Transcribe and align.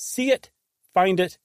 See 0.00 0.30
it, 0.30 0.50
find 0.94 1.18
it, 1.18 1.38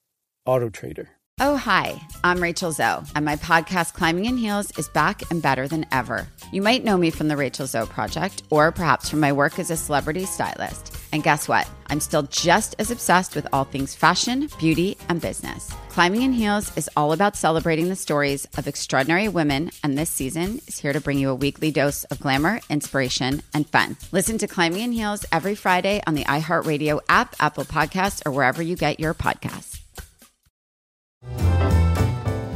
Auto 0.45 0.69
Trader. 0.69 1.09
Oh, 1.39 1.57
hi, 1.57 1.99
I'm 2.23 2.39
Rachel 2.39 2.71
Zoe, 2.71 3.01
and 3.15 3.25
my 3.25 3.35
podcast, 3.37 3.95
Climbing 3.95 4.25
in 4.25 4.37
Heels, 4.37 4.71
is 4.77 4.87
back 4.89 5.23
and 5.31 5.41
better 5.41 5.67
than 5.67 5.87
ever. 5.91 6.27
You 6.51 6.61
might 6.61 6.83
know 6.83 6.95
me 6.95 7.09
from 7.09 7.29
the 7.29 7.35
Rachel 7.35 7.65
Zoe 7.65 7.87
Project, 7.87 8.43
or 8.51 8.71
perhaps 8.71 9.09
from 9.09 9.21
my 9.21 9.31
work 9.31 9.57
as 9.57 9.71
a 9.71 9.75
celebrity 9.75 10.25
stylist. 10.25 10.92
And 11.13 11.23
guess 11.23 11.47
what? 11.47 11.69
I'm 11.87 11.99
still 11.99 12.23
just 12.23 12.75
as 12.79 12.89
obsessed 12.89 13.35
with 13.35 13.45
all 13.53 13.65
things 13.65 13.93
fashion, 13.93 14.49
beauty, 14.57 14.97
and 15.09 15.21
business. 15.21 15.71
Climbing 15.89 16.23
in 16.23 16.33
Heels 16.33 16.75
is 16.75 16.89
all 16.97 17.13
about 17.13 17.35
celebrating 17.35 17.87
the 17.87 17.95
stories 17.95 18.47
of 18.57 18.67
extraordinary 18.67 19.27
women, 19.27 19.69
and 19.83 19.95
this 19.95 20.09
season 20.09 20.59
is 20.67 20.79
here 20.79 20.91
to 20.91 20.99
bring 20.99 21.19
you 21.19 21.29
a 21.29 21.35
weekly 21.35 21.69
dose 21.69 22.03
of 22.05 22.19
glamour, 22.19 22.61
inspiration, 22.67 23.43
and 23.53 23.69
fun. 23.69 23.95
Listen 24.11 24.39
to 24.39 24.47
Climbing 24.47 24.81
in 24.81 24.91
Heels 24.91 25.23
every 25.31 25.53
Friday 25.53 26.01
on 26.07 26.15
the 26.15 26.23
iHeartRadio 26.23 26.99
app, 27.07 27.35
Apple 27.39 27.65
Podcasts, 27.65 28.23
or 28.25 28.31
wherever 28.31 28.63
you 28.63 28.75
get 28.75 28.99
your 28.99 29.13
podcasts. 29.13 29.81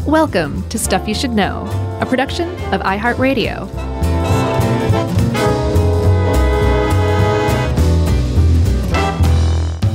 Welcome 0.07 0.67
to 0.69 0.79
Stuff 0.79 1.07
You 1.07 1.13
Should 1.13 1.33
Know, 1.33 1.67
a 2.01 2.07
production 2.07 2.49
of 2.73 2.81
iHeartRadio. 2.81 3.96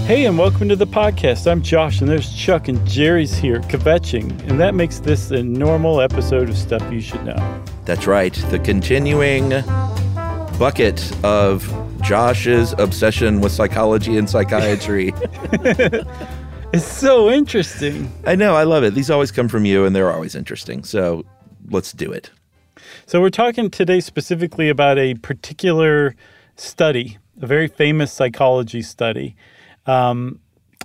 Hey, 0.07 0.27
and 0.27 0.37
welcome 0.37 0.69
to 0.69 0.77
the 0.77 0.87
podcast. 0.87 1.51
I'm 1.51 1.63
Josh, 1.63 2.01
and 2.01 2.09
there's 2.09 2.35
Chuck 2.35 2.69
and 2.69 2.85
Jerry's 2.87 3.35
here 3.35 3.61
kvetching, 3.61 4.31
and 4.49 4.61
that 4.61 4.75
makes 4.75 4.99
this 4.99 5.31
a 5.31 5.43
normal 5.43 6.01
episode 6.01 6.49
of 6.49 6.59
Stuff 6.59 6.83
You 6.93 7.01
Should 7.01 7.25
Know. 7.25 7.65
That's 7.85 8.07
right. 8.07 8.35
The 8.51 8.59
continuing 8.59 9.51
bucket 10.59 11.25
of 11.25 11.67
Josh's 12.03 12.75
obsession 12.79 13.41
with 13.41 13.53
psychology 13.53 14.19
and 14.19 14.29
psychiatry. 14.29 15.15
It's 16.73 16.87
so 16.91 17.29
interesting. 17.31 18.11
I 18.27 18.35
know, 18.35 18.55
I 18.57 18.63
love 18.63 18.83
it. 18.83 18.95
These 18.95 19.11
always 19.11 19.31
come 19.31 19.47
from 19.47 19.67
you 19.67 19.85
and 19.85 19.95
they're 19.95 20.11
always 20.11 20.35
interesting. 20.35 20.85
So 20.85 21.23
let's 21.69 21.93
do 21.93 22.11
it. 22.11 22.31
So, 23.05 23.21
we're 23.21 23.29
talking 23.29 23.69
today 23.69 24.01
specifically 24.01 24.71
about 24.71 24.99
a 24.99 25.15
particular 25.17 26.17
study, 26.57 27.19
a 27.43 27.47
very 27.47 27.69
famous 27.69 28.11
psychology 28.11 28.81
study. 28.81 29.37
Um, 29.87 30.41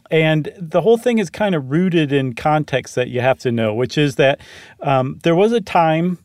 and 0.10 0.52
the 0.58 0.82
whole 0.82 0.98
thing 0.98 1.18
is 1.18 1.30
kind 1.30 1.54
of 1.54 1.70
rooted 1.70 2.14
in 2.14 2.34
context 2.34 2.96
that 2.96 3.10
you 3.10 3.22
have 3.22 3.40
to 3.40 3.52
know, 3.52 3.74
which 3.74 3.98
is 3.98 4.16
that 4.16 4.40
um, 4.82 5.20
there 5.24 5.36
was 5.36 5.52
a 5.52 5.62
time 5.62 6.20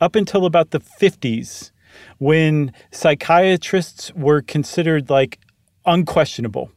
up 0.00 0.14
until 0.14 0.46
about 0.46 0.70
the 0.70 0.80
50s 0.80 1.70
when 2.18 2.72
psychiatrists 2.90 4.14
were 4.14 4.40
considered 4.40 5.10
like 5.10 5.38
unquestionable 5.84 6.70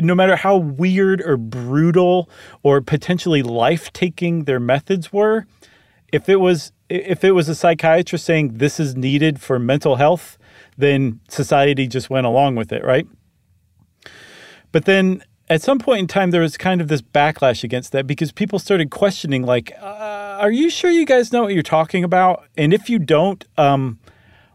no 0.00 0.14
matter 0.14 0.36
how 0.36 0.56
weird 0.56 1.20
or 1.22 1.36
brutal 1.36 2.28
or 2.62 2.80
potentially 2.80 3.42
life-taking 3.42 4.44
their 4.44 4.60
methods 4.60 5.12
were, 5.12 5.46
if 6.12 6.28
it 6.28 6.36
was 6.36 6.72
if 6.88 7.22
it 7.22 7.32
was 7.32 7.50
a 7.50 7.54
psychiatrist 7.54 8.24
saying 8.24 8.56
this 8.56 8.80
is 8.80 8.96
needed 8.96 9.40
for 9.42 9.58
mental 9.58 9.96
health, 9.96 10.38
then 10.78 11.20
society 11.28 11.86
just 11.86 12.08
went 12.08 12.26
along 12.26 12.54
with 12.56 12.72
it, 12.72 12.82
right? 12.82 13.06
But 14.72 14.84
then 14.84 15.22
at 15.48 15.62
some 15.62 15.78
point 15.78 16.00
in 16.00 16.06
time 16.06 16.30
there 16.30 16.42
was 16.42 16.56
kind 16.56 16.80
of 16.80 16.88
this 16.88 17.02
backlash 17.02 17.64
against 17.64 17.92
that 17.92 18.06
because 18.06 18.32
people 18.32 18.58
started 18.58 18.90
questioning 18.90 19.44
like 19.44 19.72
uh, 19.80 20.36
are 20.40 20.50
you 20.50 20.68
sure 20.68 20.90
you 20.90 21.06
guys 21.06 21.32
know 21.32 21.42
what 21.42 21.54
you're 21.54 21.62
talking 21.62 22.04
about 22.04 22.44
and 22.56 22.74
if 22.74 22.90
you 22.90 22.98
don't 22.98 23.46
um, 23.56 23.98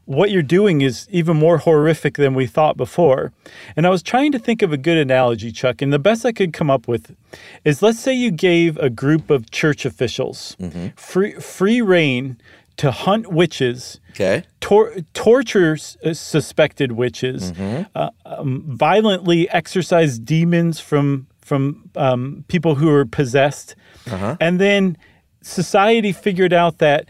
what 0.06 0.32
you're 0.32 0.42
doing 0.42 0.82
is 0.82 1.08
even 1.12 1.38
more 1.38 1.60
horrific 1.60 2.16
than 2.16 2.34
we 2.34 2.46
thought 2.46 2.76
before. 2.76 3.32
And 3.76 3.88
I 3.88 3.90
was 3.90 4.04
trying 4.04 4.32
to 4.34 4.40
think 4.40 4.62
of 4.62 4.74
a 4.74 4.78
good 4.78 4.98
analogy, 4.98 5.52
Chuck, 5.52 5.82
and 5.82 5.94
the 5.94 6.00
best 6.00 6.26
I 6.26 6.34
could 6.34 6.52
come 6.52 6.70
up 6.70 6.88
with 6.88 7.16
is 7.64 7.82
let's 7.82 8.00
say 8.00 8.14
you 8.14 8.32
gave 8.32 8.78
a 8.78 8.90
group 8.90 9.30
of 9.30 9.50
church 9.52 9.86
officials 9.86 10.58
mm-hmm. 10.60 10.88
free 10.96 11.34
free 11.34 11.82
reign 11.82 12.38
to 12.78 12.92
hunt 12.92 13.32
witches, 13.32 14.00
okay, 14.12 14.44
tor- 14.60 14.96
torture 15.14 15.78
uh, 16.04 16.14
suspected 16.14 16.94
witches, 16.94 17.52
mm-hmm. 17.52 17.84
uh, 17.96 18.10
um, 18.26 18.64
violently 18.68 19.50
exorcise 19.50 20.20
demons 20.20 20.80
from 20.80 21.28
from 21.42 21.90
um, 21.96 22.46
people 22.48 22.76
who 22.76 22.90
are 22.90 23.06
possessed, 23.06 23.76
uh-huh. 24.10 24.38
and 24.40 24.60
then 24.60 24.98
society 25.42 26.12
figured 26.12 26.54
out 26.54 26.78
that 26.80 27.06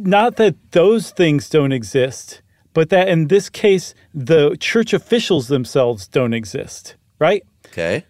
not 0.00 0.36
that 0.36 0.54
those 0.72 1.10
things 1.10 1.48
don't 1.48 1.72
exist, 1.72 2.42
but 2.72 2.90
that 2.90 3.08
in 3.08 3.28
this 3.28 3.48
case, 3.48 3.94
the 4.12 4.56
church 4.58 4.92
officials 4.92 5.48
themselves 5.48 6.08
don't 6.08 6.32
exist, 6.32 6.96
right? 7.18 7.42
Okay. 7.66 8.04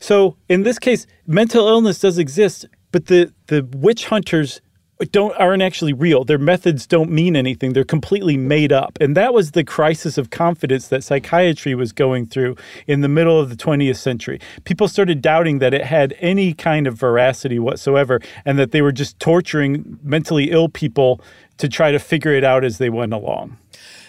So 0.00 0.36
in 0.48 0.62
this 0.62 0.78
case, 0.78 1.06
mental 1.26 1.66
illness 1.68 1.98
does 1.98 2.18
exist, 2.18 2.66
but 2.92 3.06
the, 3.06 3.32
the 3.48 3.68
witch 3.72 4.06
hunters 4.06 4.60
don't 5.10 5.34
aren't 5.36 5.62
actually 5.62 5.92
real. 5.92 6.24
Their 6.24 6.38
methods 6.38 6.86
don't 6.86 7.10
mean 7.10 7.36
anything. 7.36 7.72
They're 7.72 7.84
completely 7.84 8.36
made 8.36 8.72
up. 8.72 8.96
And 9.00 9.16
that 9.16 9.34
was 9.34 9.50
the 9.50 9.64
crisis 9.64 10.16
of 10.18 10.30
confidence 10.30 10.88
that 10.88 11.02
psychiatry 11.02 11.74
was 11.74 11.92
going 11.92 12.26
through 12.26 12.56
in 12.86 13.00
the 13.00 13.08
middle 13.08 13.38
of 13.38 13.50
the 13.50 13.56
20th 13.56 13.96
century. 13.96 14.40
People 14.64 14.88
started 14.88 15.20
doubting 15.20 15.58
that 15.58 15.74
it 15.74 15.84
had 15.84 16.14
any 16.20 16.54
kind 16.54 16.86
of 16.86 16.94
veracity 16.94 17.58
whatsoever 17.58 18.20
and 18.44 18.58
that 18.58 18.70
they 18.70 18.82
were 18.82 18.92
just 18.92 19.18
torturing 19.18 19.98
mentally 20.02 20.50
ill 20.50 20.68
people 20.68 21.20
to 21.58 21.68
try 21.68 21.90
to 21.90 21.98
figure 21.98 22.32
it 22.32 22.44
out 22.44 22.64
as 22.64 22.78
they 22.78 22.90
went 22.90 23.12
along. 23.12 23.56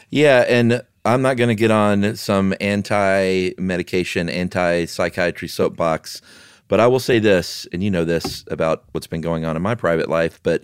Yeah, 0.09 0.45
and 0.47 0.83
I'm 1.03 1.21
not 1.21 1.37
going 1.37 1.49
to 1.49 1.55
get 1.55 1.71
on 1.71 2.15
some 2.15 2.53
anti-medication, 2.61 4.29
anti-psychiatry 4.29 5.47
soapbox 5.47 6.21
but 6.67 6.79
I 6.79 6.87
will 6.87 6.99
say 6.99 7.19
this, 7.19 7.67
and 7.71 7.83
you 7.83 7.91
know 7.91 8.05
this 8.05 8.43
about 8.49 8.85
what's 8.91 9.07
been 9.07 9.21
going 9.21 9.45
on 9.45 9.55
in 9.55 9.61
my 9.61 9.75
private 9.75 10.09
life, 10.09 10.39
but 10.43 10.63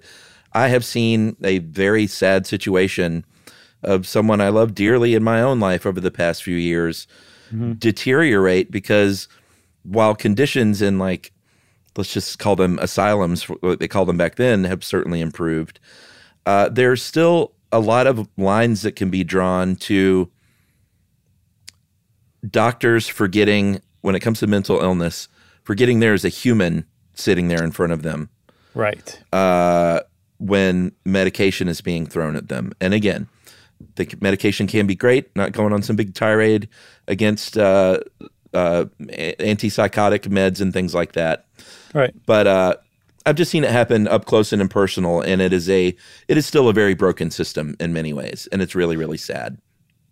I 0.53 0.67
have 0.67 0.83
seen 0.83 1.35
a 1.43 1.59
very 1.59 2.07
sad 2.07 2.45
situation 2.45 3.25
of 3.83 4.07
someone 4.07 4.41
I 4.41 4.49
love 4.49 4.75
dearly 4.75 5.15
in 5.15 5.23
my 5.23 5.41
own 5.41 5.59
life 5.59 5.85
over 5.85 5.99
the 5.99 6.11
past 6.11 6.43
few 6.43 6.55
years 6.55 7.07
mm-hmm. 7.51 7.73
deteriorate 7.73 8.71
because 8.71 9.27
while 9.83 10.15
conditions 10.15 10.81
in 10.81 10.99
like 10.99 11.31
let's 11.97 12.13
just 12.13 12.39
call 12.39 12.55
them 12.55 12.79
asylums 12.79 13.43
what 13.43 13.79
they 13.79 13.87
called 13.87 14.07
them 14.07 14.17
back 14.17 14.35
then 14.35 14.63
have 14.63 14.83
certainly 14.83 15.19
improved 15.19 15.79
uh, 16.45 16.69
there's 16.69 17.03
still 17.03 17.53
a 17.71 17.79
lot 17.79 18.07
of 18.07 18.27
lines 18.37 18.81
that 18.81 18.95
can 18.95 19.09
be 19.09 19.23
drawn 19.23 19.75
to 19.75 20.29
doctors 22.49 23.07
forgetting 23.07 23.81
when 24.01 24.15
it 24.15 24.19
comes 24.19 24.39
to 24.39 24.47
mental 24.47 24.79
illness 24.79 25.27
forgetting 25.63 25.99
there 25.99 26.13
is 26.13 26.25
a 26.25 26.29
human 26.29 26.85
sitting 27.13 27.47
there 27.47 27.63
in 27.63 27.71
front 27.71 27.93
of 27.93 28.03
them. 28.03 28.29
Right. 28.73 29.21
Uh, 29.33 30.01
when 30.39 30.91
medication 31.05 31.67
is 31.67 31.81
being 31.81 32.05
thrown 32.05 32.35
at 32.35 32.47
them. 32.47 32.71
And 32.81 32.93
again, 32.93 33.27
the 33.95 34.11
medication 34.21 34.67
can 34.67 34.87
be 34.87 34.95
great, 34.95 35.33
not 35.35 35.51
going 35.51 35.73
on 35.73 35.83
some 35.83 35.95
big 35.95 36.13
tirade 36.13 36.67
against 37.07 37.57
uh, 37.57 37.99
uh, 38.53 38.85
antipsychotic 38.99 40.27
meds 40.27 40.61
and 40.61 40.73
things 40.73 40.93
like 40.93 41.13
that. 41.13 41.45
Right. 41.93 42.13
But 42.25 42.47
uh, 42.47 42.75
I've 43.25 43.35
just 43.35 43.51
seen 43.51 43.63
it 43.63 43.71
happen 43.71 44.07
up 44.07 44.25
close 44.25 44.51
and 44.51 44.61
impersonal, 44.61 45.21
and 45.21 45.41
it 45.41 45.53
is 45.53 45.69
a 45.69 45.95
it 46.27 46.37
is 46.37 46.45
still 46.45 46.67
a 46.69 46.73
very 46.73 46.95
broken 46.95 47.29
system 47.29 47.75
in 47.79 47.93
many 47.93 48.13
ways, 48.13 48.47
and 48.51 48.61
it's 48.61 48.75
really 48.75 48.97
really 48.97 49.17
sad. 49.17 49.57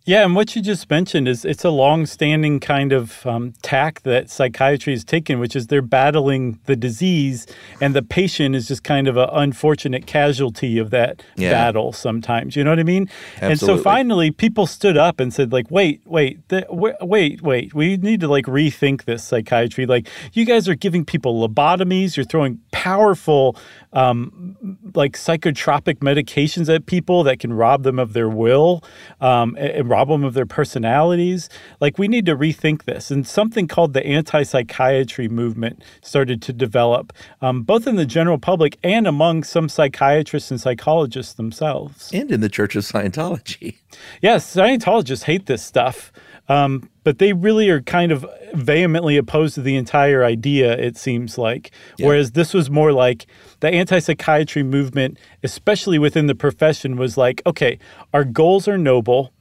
Yeah, 0.10 0.26
and 0.26 0.36
what 0.36 0.56
you 0.56 0.64
just 0.64 0.90
mentioned 0.90 1.28
is 1.28 1.46
it's 1.46 1.64
a 1.64 1.70
long-standing 1.70 2.62
kind 2.62 2.94
of 2.94 3.24
um, 3.28 3.54
tack 3.62 4.02
that 4.02 4.32
psychiatry 4.32 4.92
has 4.94 5.04
taken, 5.04 5.40
which 5.40 5.56
is 5.56 5.68
they're 5.68 5.84
battling 5.84 6.60
the 6.66 6.76
disease, 6.76 7.46
and 7.80 7.94
the 7.94 8.02
patient 8.02 8.56
is 8.56 8.68
just 8.68 8.84
kind 8.84 9.08
of 9.08 9.18
an 9.18 9.30
unfortunate 9.32 10.08
casualty 10.08 10.80
of 10.80 10.90
that 10.90 11.22
yeah. 11.36 11.52
battle. 11.52 11.94
Sometimes, 11.94 12.56
you 12.56 12.64
know 12.64 12.72
what 12.72 12.80
I 12.80 12.84
mean? 12.84 13.08
Absolutely. 13.36 13.52
And 13.52 13.60
so 13.60 13.78
finally, 13.78 14.32
people 14.32 14.66
stood 14.66 14.98
up 14.98 15.20
and 15.20 15.32
said, 15.32 15.54
like, 15.54 15.70
wait, 15.70 16.02
wait, 16.08 16.40
th- 16.50 16.66
wait, 16.72 17.44
wait, 17.44 17.76
we 17.76 17.98
need 17.98 18.22
to 18.22 18.28
like 18.28 18.46
rethink 18.46 19.04
this 19.04 19.24
psychiatry. 19.24 19.86
Like, 19.86 20.08
you 20.34 20.44
guys 20.44 20.68
are 20.68 20.74
giving 20.74 21.06
people 21.06 21.48
lobotomies, 21.48 22.18
you're 22.18 22.26
throwing 22.26 22.60
powerful 22.72 23.56
um, 23.94 24.58
like 24.94 25.14
psychotropic 25.14 25.98
medications 25.98 26.74
at 26.74 26.86
people 26.86 27.24
that 27.24 27.40
can 27.40 27.54
rob 27.54 27.84
them 27.84 28.00
of 28.00 28.14
their 28.14 28.30
will 28.30 28.84
um, 29.20 29.56
and, 29.60 29.70
and 29.70 29.90
problem 30.00 30.24
of 30.24 30.34
their 30.34 30.46
personalities? 30.46 31.50
Like, 31.82 31.98
we 31.98 32.08
need 32.08 32.26
to 32.28 32.36
rethink 32.38 32.86
this. 32.86 33.12
And 33.12 33.28
something 33.28 33.68
called 33.68 33.94
the 33.94 34.06
anti 34.06 34.44
psychiatry 34.44 35.28
movement 35.28 35.84
started 36.02 36.42
to 36.44 36.54
develop, 36.54 37.12
um, 37.42 37.64
both 37.64 37.86
in 37.86 37.98
the 37.98 38.06
general 38.06 38.38
public 38.38 38.78
and 38.82 39.06
among 39.06 39.44
some 39.44 39.68
psychiatrists 39.68 40.52
and 40.52 40.62
psychologists 40.62 41.34
themselves. 41.34 42.12
And 42.14 42.32
in 42.32 42.40
the 42.40 42.48
Church 42.48 42.78
of 42.78 42.86
Scientology. 42.86 43.76
Yes, 44.22 44.56
Scientologists 44.56 45.24
hate 45.24 45.48
this 45.48 45.64
stuff. 45.66 46.14
Um, 46.48 46.90
but 47.04 47.20
they 47.20 47.34
really 47.34 47.70
are 47.70 47.82
kind 47.82 48.12
of 48.12 48.26
vehemently 48.54 49.18
opposed 49.18 49.56
to 49.56 49.62
the 49.62 49.76
entire 49.76 50.24
idea, 50.24 50.78
it 50.78 50.98
seems 50.98 51.38
like. 51.38 51.72
Yeah. 51.98 52.08
Whereas 52.08 52.32
this 52.32 52.54
was 52.54 52.70
more 52.70 52.92
like 52.92 53.28
the 53.62 53.70
anti 53.70 54.00
psychiatry 54.00 54.64
movement, 54.64 55.18
especially 55.44 56.00
within 56.00 56.28
the 56.28 56.36
profession, 56.36 56.98
was 56.98 57.18
like, 57.18 57.42
okay, 57.46 57.80
our 58.14 58.24
goals 58.24 58.68
are 58.68 58.78
noble. 58.78 59.32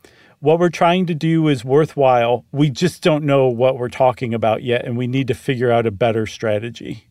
What 0.41 0.59
we're 0.59 0.71
trying 0.71 1.07
to 1.07 1.15
do 1.15 1.49
is 1.49 1.65
worthwhile. 1.65 2.45
We 2.53 2.71
just 2.71 3.03
don't 3.03 3.25
know 3.25 3.49
what 3.49 3.77
we're 3.77 3.89
talking 3.89 4.35
about 4.35 4.63
yet, 4.63 4.85
and 4.85 4.97
we 4.97 5.07
need 5.07 5.27
to 5.29 5.35
figure 5.35 5.71
out 5.71 5.87
a 5.87 5.91
better 5.91 6.27
strategy. 6.27 7.09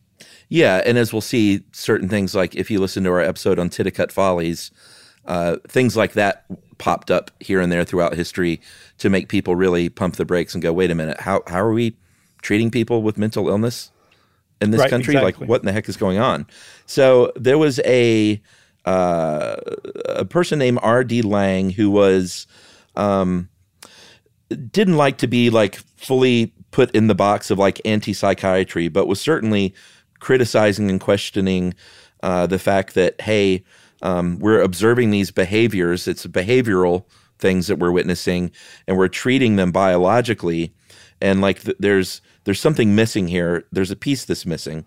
Yeah, 0.48 0.82
and 0.84 0.96
as 0.96 1.12
we'll 1.12 1.20
see, 1.20 1.62
certain 1.72 2.08
things 2.08 2.34
like 2.34 2.54
if 2.54 2.70
you 2.70 2.80
listen 2.80 3.04
to 3.04 3.10
our 3.10 3.20
episode 3.20 3.58
on 3.58 3.68
Titicut 3.68 4.10
Follies, 4.10 4.70
uh, 5.26 5.56
things 5.68 5.96
like 5.96 6.12
that 6.12 6.46
popped 6.78 7.10
up 7.10 7.30
here 7.38 7.60
and 7.60 7.70
there 7.70 7.84
throughout 7.84 8.14
history 8.14 8.60
to 8.96 9.10
make 9.10 9.28
people 9.28 9.54
really 9.54 9.88
pump 9.90 10.16
the 10.16 10.24
brakes 10.24 10.54
and 10.54 10.62
go, 10.62 10.72
wait 10.72 10.90
a 10.90 10.94
minute, 10.94 11.20
how, 11.20 11.42
how 11.48 11.60
are 11.60 11.72
we 11.72 11.96
treating 12.40 12.70
people 12.70 13.02
with 13.02 13.18
mental 13.18 13.48
illness 13.48 13.90
in 14.62 14.70
this 14.70 14.80
right, 14.80 14.90
country? 14.90 15.14
Exactly. 15.14 15.40
Like, 15.40 15.48
what 15.48 15.60
in 15.60 15.66
the 15.66 15.72
heck 15.72 15.88
is 15.88 15.98
going 15.98 16.18
on? 16.18 16.46
So 16.86 17.32
there 17.36 17.58
was 17.58 17.78
a 17.84 18.40
uh, 18.86 19.56
a 20.06 20.24
person 20.24 20.58
named 20.58 20.78
R.D. 20.80 21.20
Laing 21.22 21.70
who 21.70 21.90
was 21.90 22.46
um, 22.98 23.48
didn't 24.48 24.96
like 24.96 25.18
to 25.18 25.26
be 25.26 25.50
like 25.50 25.76
fully 25.96 26.52
put 26.70 26.90
in 26.92 27.06
the 27.06 27.14
box 27.14 27.50
of 27.50 27.58
like 27.58 27.80
anti 27.84 28.12
psychiatry, 28.12 28.88
but 28.88 29.06
was 29.06 29.20
certainly 29.20 29.74
criticizing 30.20 30.90
and 30.90 31.00
questioning 31.00 31.74
uh, 32.22 32.46
the 32.46 32.58
fact 32.58 32.94
that 32.94 33.20
hey, 33.20 33.64
um, 34.02 34.38
we're 34.38 34.60
observing 34.60 35.10
these 35.10 35.30
behaviors. 35.30 36.08
It's 36.08 36.26
behavioral 36.26 37.04
things 37.38 37.68
that 37.68 37.78
we're 37.78 37.92
witnessing, 37.92 38.50
and 38.86 38.96
we're 38.96 39.08
treating 39.08 39.56
them 39.56 39.72
biologically. 39.72 40.74
And 41.20 41.40
like 41.40 41.62
th- 41.62 41.76
there's 41.78 42.20
there's 42.44 42.60
something 42.60 42.94
missing 42.94 43.28
here. 43.28 43.64
There's 43.72 43.90
a 43.90 43.96
piece 43.96 44.24
that's 44.24 44.46
missing. 44.46 44.86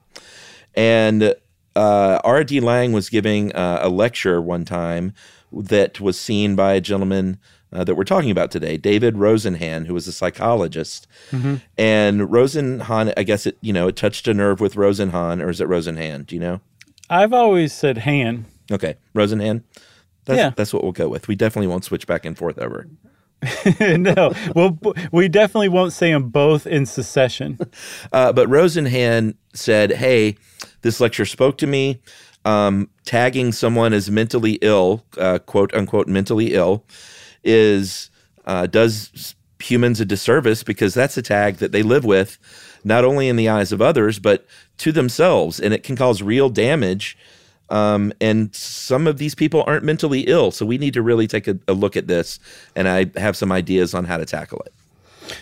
And 0.73 1.35
uh, 1.75 2.19
R.D. 2.23 2.59
Laing 2.61 2.91
was 2.91 3.09
giving 3.09 3.53
uh, 3.53 3.79
a 3.81 3.89
lecture 3.89 4.41
one 4.41 4.65
time 4.65 5.13
that 5.51 5.99
was 5.99 6.19
seen 6.19 6.55
by 6.55 6.73
a 6.73 6.81
gentleman 6.81 7.37
uh, 7.73 7.83
that 7.83 7.95
we're 7.95 8.03
talking 8.03 8.31
about 8.31 8.51
today, 8.51 8.77
David 8.77 9.15
Rosenhan, 9.15 9.85
who 9.87 9.93
was 9.93 10.07
a 10.07 10.11
psychologist. 10.11 11.07
Mm-hmm. 11.31 11.55
And 11.77 12.21
Rosenhan, 12.21 13.13
I 13.15 13.23
guess 13.23 13.45
it 13.45 13.57
you 13.61 13.73
know 13.73 13.87
it 13.87 13.95
touched 13.95 14.27
a 14.27 14.33
nerve 14.33 14.59
with 14.59 14.75
Rosenhan, 14.75 15.41
or 15.41 15.49
is 15.49 15.61
it 15.61 15.67
Rosenhan? 15.67 16.25
Do 16.25 16.35
you 16.35 16.41
know? 16.41 16.61
I've 17.09 17.33
always 17.33 17.73
said 17.73 17.99
Han. 17.99 18.45
Okay, 18.71 18.95
Rosenhan. 19.13 19.63
That's, 20.25 20.37
yeah. 20.37 20.51
that's 20.55 20.73
what 20.73 20.83
we'll 20.83 20.91
go 20.91 21.09
with. 21.09 21.27
We 21.27 21.35
definitely 21.35 21.67
won't 21.67 21.83
switch 21.83 22.05
back 22.07 22.25
and 22.25 22.37
forth 22.37 22.57
ever. 22.57 22.87
no, 23.79 24.33
well, 24.55 24.77
we 25.11 25.27
definitely 25.27 25.69
won't 25.69 25.93
say 25.93 26.11
them 26.11 26.29
both 26.29 26.67
in 26.67 26.85
succession. 26.85 27.59
Uh, 28.13 28.33
but 28.33 28.49
Rosenhan 28.49 29.35
said, 29.53 29.91
"Hey, 29.91 30.35
this 30.81 30.99
lecture 30.99 31.25
spoke 31.25 31.57
to 31.59 31.67
me. 31.67 32.01
Um, 32.43 32.89
tagging 33.05 33.51
someone 33.51 33.93
as 33.93 34.11
mentally 34.11 34.53
ill, 34.61 35.05
uh, 35.17 35.39
quote 35.39 35.73
unquote, 35.73 36.07
mentally 36.07 36.53
ill, 36.53 36.83
is 37.43 38.09
uh, 38.45 38.67
does 38.67 39.35
humans 39.59 39.99
a 40.01 40.05
disservice 40.05 40.63
because 40.63 40.93
that's 40.93 41.17
a 41.17 41.21
tag 41.21 41.57
that 41.57 41.71
they 41.71 41.83
live 41.83 42.03
with, 42.03 42.37
not 42.83 43.05
only 43.05 43.27
in 43.27 43.35
the 43.35 43.49
eyes 43.49 43.71
of 43.71 43.81
others 43.81 44.19
but 44.19 44.45
to 44.77 44.91
themselves, 44.91 45.59
and 45.59 45.73
it 45.73 45.83
can 45.83 45.95
cause 45.95 46.21
real 46.21 46.49
damage." 46.49 47.17
Um, 47.71 48.11
and 48.19 48.53
some 48.53 49.07
of 49.07 49.17
these 49.17 49.33
people 49.33 49.63
aren't 49.65 49.85
mentally 49.85 50.21
ill. 50.21 50.51
So 50.51 50.65
we 50.65 50.77
need 50.77 50.93
to 50.93 51.01
really 51.01 51.25
take 51.25 51.47
a, 51.47 51.57
a 51.69 51.73
look 51.73 51.95
at 51.95 52.07
this. 52.07 52.37
And 52.75 52.87
I 52.87 53.09
have 53.15 53.37
some 53.37 53.49
ideas 53.49 53.93
on 53.93 54.03
how 54.03 54.17
to 54.17 54.25
tackle 54.25 54.61
it. 54.65 54.73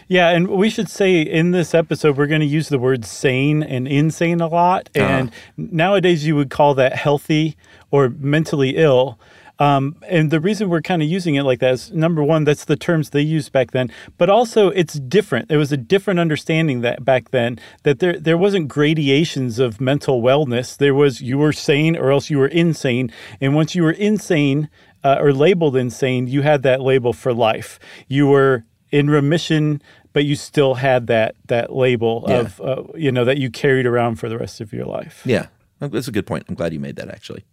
Yeah, 0.07 0.29
and 0.29 0.47
we 0.47 0.69
should 0.69 0.89
say 0.89 1.21
in 1.21 1.49
this 1.49 1.73
episode 1.73 2.17
we're 2.17 2.27
going 2.27 2.41
to 2.41 2.47
use 2.47 2.69
the 2.69 2.77
word 2.77 3.03
sane 3.05 3.63
and 3.63 3.87
insane 3.87 4.41
a 4.41 4.47
lot. 4.47 4.89
Uh-huh. 4.95 5.05
And 5.05 5.29
uh-huh. 5.29 5.35
nowadays 5.71 6.27
you 6.27 6.35
would 6.35 6.51
call 6.51 6.75
that 6.75 6.95
healthy 6.95 7.57
or 7.89 8.09
mentally 8.09 8.77
ill. 8.77 9.19
Um, 9.59 9.97
and 10.07 10.31
the 10.31 10.39
reason 10.39 10.69
we're 10.69 10.81
kind 10.81 11.01
of 11.01 11.09
using 11.09 11.35
it 11.35 11.43
like 11.43 11.59
that 11.59 11.73
is 11.73 11.91
number 11.91 12.23
one, 12.23 12.45
that's 12.45 12.65
the 12.65 12.77
terms 12.77 13.09
they 13.09 13.21
used 13.21 13.51
back 13.51 13.71
then, 13.71 13.91
but 14.17 14.29
also 14.29 14.69
it's 14.69 14.93
different. 14.93 15.49
There 15.49 15.57
was 15.57 15.71
a 15.71 15.77
different 15.77 16.19
understanding 16.19 16.81
that 16.81 17.03
back 17.03 17.31
then 17.31 17.59
that 17.83 17.99
there 17.99 18.17
there 18.17 18.37
wasn't 18.37 18.69
gradations 18.69 19.59
of 19.59 19.81
mental 19.81 20.21
wellness. 20.21 20.77
There 20.77 20.95
was 20.95 21.21
you 21.21 21.37
were 21.37 21.53
sane 21.53 21.97
or 21.97 22.11
else 22.11 22.29
you 22.29 22.37
were 22.37 22.47
insane, 22.47 23.11
and 23.41 23.53
once 23.53 23.75
you 23.75 23.83
were 23.83 23.91
insane 23.91 24.69
uh, 25.03 25.17
or 25.19 25.33
labeled 25.33 25.75
insane, 25.75 26.27
you 26.27 26.41
had 26.41 26.63
that 26.63 26.81
label 26.81 27.11
for 27.11 27.33
life. 27.33 27.79
You 28.07 28.27
were 28.27 28.63
in 28.91 29.09
remission 29.09 29.81
but 30.11 30.25
you 30.25 30.35
still 30.35 30.73
had 30.73 31.05
that 31.07 31.35
that 31.47 31.71
label 31.71 32.25
yeah. 32.27 32.39
of 32.39 32.61
uh, 32.61 32.83
you 32.95 33.11
know 33.11 33.25
that 33.25 33.37
you 33.37 33.49
carried 33.49 33.85
around 33.85 34.15
for 34.15 34.29
the 34.29 34.37
rest 34.37 34.59
of 34.59 34.73
your 34.73 34.85
life. 34.85 35.21
Yeah, 35.23 35.47
that's 35.79 36.07
a 36.07 36.11
good 36.11 36.25
point. 36.25 36.45
I'm 36.49 36.55
glad 36.55 36.73
you 36.73 36.79
made 36.79 36.95
that 36.95 37.09
actually. 37.09 37.43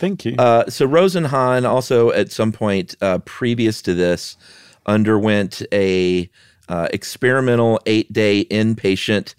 Thank 0.00 0.24
you. 0.24 0.34
Uh, 0.38 0.64
so 0.70 0.88
Rosenhan 0.88 1.68
also 1.68 2.10
at 2.10 2.32
some 2.32 2.52
point 2.52 2.96
uh, 3.02 3.18
previous 3.26 3.82
to 3.82 3.92
this 3.92 4.38
underwent 4.86 5.62
a 5.72 6.30
uh, 6.70 6.88
experimental 6.90 7.78
eight 7.84 8.10
day 8.10 8.46
inpatient. 8.46 9.34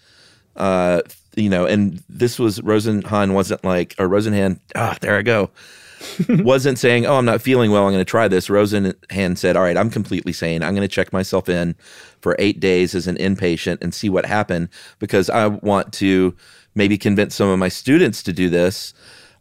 Uh, 0.56 1.02
you 1.36 1.50
know, 1.50 1.66
and 1.66 2.04
this 2.08 2.38
was 2.38 2.60
Rosenhan 2.60 3.34
wasn't 3.34 3.64
like 3.64 3.96
or 3.98 4.08
Rosenhan. 4.08 4.60
Ah, 4.76 4.96
there 5.02 5.18
I 5.18 5.24
go. 5.24 5.50
wasn't 6.30 6.78
saying, 6.78 7.08
"Oh, 7.08 7.16
I'm 7.16 7.26
not 7.26 7.42
feeling 7.42 7.72
well. 7.72 7.86
I'm 7.86 7.92
going 7.92 8.06
to 8.06 8.06
try 8.06 8.28
this." 8.28 8.48
Rosenhan 8.48 9.38
said, 9.40 9.56
"All 9.56 9.64
right, 9.64 9.78
I'm 9.78 9.90
completely 9.90 10.34
sane. 10.34 10.62
I'm 10.62 10.76
going 10.76 10.88
to 10.88 10.94
check 10.94 11.12
myself 11.12 11.50
in 11.50 11.74
for 12.22 12.36
eight 12.38 12.60
days 12.60 12.94
as 12.94 13.08
an 13.08 13.16
inpatient 13.16 13.80
and 13.82 13.96
see 13.96 14.10
what 14.10 14.28
happened 14.28 14.70
because 15.00 15.28
I 15.28 15.48
want 15.48 15.92
to 15.94 16.36
maybe 16.76 17.00
convince 17.00 17.34
some 17.34 17.50
of 17.50 17.58
my 17.58 17.70
students 17.70 18.22
to 18.24 18.32
do 18.32 18.48
this." 18.48 18.94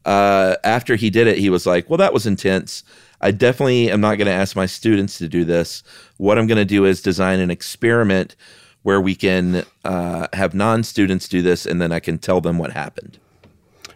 Uh, 0.04 0.56
after 0.64 0.96
he 0.96 1.10
did 1.10 1.26
it, 1.26 1.38
he 1.38 1.50
was 1.50 1.66
like, 1.66 1.88
"Well, 1.88 1.98
that 1.98 2.12
was 2.12 2.26
intense. 2.26 2.84
I 3.20 3.30
definitely 3.30 3.90
am 3.90 4.00
not 4.00 4.16
going 4.16 4.26
to 4.26 4.32
ask 4.32 4.56
my 4.56 4.66
students 4.66 5.18
to 5.18 5.28
do 5.28 5.44
this. 5.44 5.82
What 6.16 6.38
I'm 6.38 6.46
going 6.46 6.58
to 6.58 6.64
do 6.64 6.84
is 6.84 7.02
design 7.02 7.38
an 7.40 7.50
experiment 7.50 8.34
where 8.82 9.00
we 9.00 9.14
can 9.14 9.64
uh, 9.84 10.26
have 10.32 10.54
non-students 10.54 11.28
do 11.28 11.42
this, 11.42 11.66
and 11.66 11.82
then 11.82 11.92
I 11.92 12.00
can 12.00 12.18
tell 12.18 12.40
them 12.40 12.58
what 12.58 12.72
happened." 12.72 13.18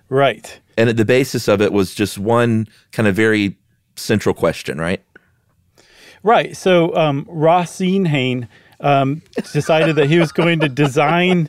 Right. 0.08 0.60
And 0.76 0.88
at 0.88 0.96
the 0.96 1.04
basis 1.04 1.48
of 1.48 1.62
it 1.62 1.72
was 1.72 1.94
just 1.94 2.18
one 2.18 2.68
kind 2.92 3.08
of 3.08 3.14
very 3.14 3.56
central 3.96 4.34
question, 4.34 4.78
right? 4.78 5.02
Right. 6.22 6.56
So 6.56 6.94
um, 6.96 7.26
Rosenhan 7.26 8.48
um, 8.84 9.22
decided 9.52 9.96
that 9.96 10.08
he 10.08 10.18
was 10.18 10.30
going 10.30 10.60
to 10.60 10.68
design 10.68 11.48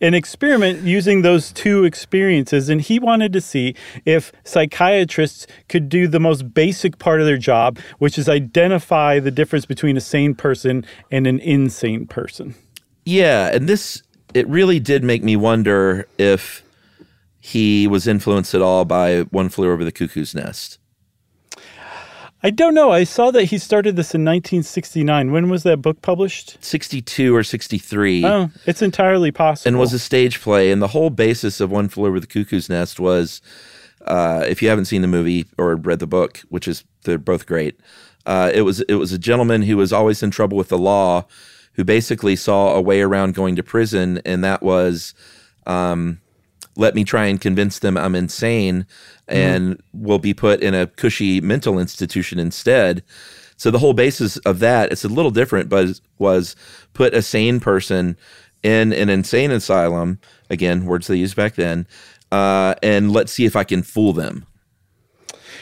an 0.00 0.14
experiment 0.14 0.82
using 0.82 1.22
those 1.22 1.52
two 1.52 1.84
experiences. 1.84 2.68
And 2.68 2.80
he 2.80 2.98
wanted 2.98 3.32
to 3.32 3.40
see 3.40 3.74
if 4.04 4.32
psychiatrists 4.44 5.46
could 5.68 5.88
do 5.88 6.08
the 6.08 6.20
most 6.20 6.52
basic 6.52 6.98
part 6.98 7.20
of 7.20 7.26
their 7.26 7.38
job, 7.38 7.78
which 7.98 8.18
is 8.18 8.28
identify 8.28 9.20
the 9.20 9.30
difference 9.30 9.64
between 9.64 9.96
a 9.96 10.00
sane 10.00 10.34
person 10.34 10.84
and 11.10 11.26
an 11.26 11.38
insane 11.38 12.06
person. 12.06 12.54
Yeah. 13.04 13.50
And 13.54 13.68
this, 13.68 14.02
it 14.34 14.46
really 14.48 14.80
did 14.80 15.04
make 15.04 15.22
me 15.22 15.36
wonder 15.36 16.08
if 16.18 16.64
he 17.38 17.86
was 17.86 18.08
influenced 18.08 18.54
at 18.54 18.60
all 18.60 18.84
by 18.84 19.20
One 19.20 19.48
Flew 19.48 19.70
Over 19.70 19.84
the 19.84 19.92
Cuckoo's 19.92 20.34
Nest. 20.34 20.80
I 22.42 22.50
don't 22.50 22.74
know. 22.74 22.90
I 22.90 23.04
saw 23.04 23.30
that 23.30 23.44
he 23.44 23.58
started 23.58 23.96
this 23.96 24.14
in 24.14 24.22
1969. 24.22 25.32
When 25.32 25.48
was 25.48 25.62
that 25.62 25.78
book 25.78 26.02
published? 26.02 26.62
62 26.62 27.34
or 27.34 27.42
63. 27.42 28.24
Oh, 28.24 28.50
it's 28.66 28.82
entirely 28.82 29.32
possible. 29.32 29.68
And 29.68 29.78
was 29.78 29.92
a 29.92 29.98
stage 29.98 30.40
play. 30.40 30.70
And 30.70 30.82
the 30.82 30.88
whole 30.88 31.10
basis 31.10 31.60
of 31.60 31.70
One 31.70 31.88
Flew 31.88 32.06
Over 32.06 32.20
the 32.20 32.26
Cuckoo's 32.26 32.68
Nest 32.68 33.00
was 33.00 33.40
uh, 34.06 34.44
if 34.46 34.62
you 34.62 34.68
haven't 34.68 34.84
seen 34.84 35.02
the 35.02 35.08
movie 35.08 35.46
or 35.58 35.74
read 35.76 35.98
the 35.98 36.06
book, 36.06 36.42
which 36.48 36.68
is 36.68 36.84
they're 37.02 37.18
both 37.18 37.46
great, 37.46 37.80
uh, 38.26 38.50
it 38.52 38.62
was 38.62 38.80
it 38.82 38.94
was 38.94 39.12
a 39.12 39.18
gentleman 39.18 39.62
who 39.62 39.76
was 39.76 39.92
always 39.92 40.22
in 40.22 40.30
trouble 40.30 40.56
with 40.56 40.68
the 40.68 40.78
law, 40.78 41.24
who 41.72 41.84
basically 41.84 42.36
saw 42.36 42.74
a 42.74 42.80
way 42.80 43.00
around 43.00 43.34
going 43.34 43.56
to 43.56 43.62
prison, 43.62 44.20
and 44.24 44.44
that 44.44 44.62
was 44.62 45.14
um, 45.66 46.20
let 46.76 46.94
me 46.94 47.04
try 47.04 47.26
and 47.26 47.40
convince 47.40 47.78
them 47.78 47.96
I'm 47.96 48.14
insane 48.14 48.86
and 49.26 49.78
mm-hmm. 49.78 50.04
will 50.04 50.18
be 50.18 50.34
put 50.34 50.60
in 50.60 50.74
a 50.74 50.86
cushy 50.86 51.40
mental 51.40 51.78
institution 51.78 52.38
instead. 52.38 53.02
So 53.56 53.70
the 53.70 53.78
whole 53.78 53.94
basis 53.94 54.36
of 54.38 54.58
that, 54.58 54.92
it's 54.92 55.04
a 55.04 55.08
little 55.08 55.30
different, 55.30 55.68
but 55.68 56.00
was 56.18 56.54
put 56.92 57.14
a 57.14 57.22
sane 57.22 57.58
person 57.58 58.16
in 58.62 58.92
an 58.92 59.08
insane 59.08 59.50
asylum. 59.50 60.20
Again, 60.50 60.84
words 60.84 61.06
they 61.06 61.16
used 61.16 61.36
back 61.36 61.54
then, 61.54 61.86
uh, 62.30 62.74
and 62.82 63.10
let's 63.12 63.32
see 63.32 63.46
if 63.46 63.56
I 63.56 63.64
can 63.64 63.82
fool 63.82 64.12
them. 64.12 64.46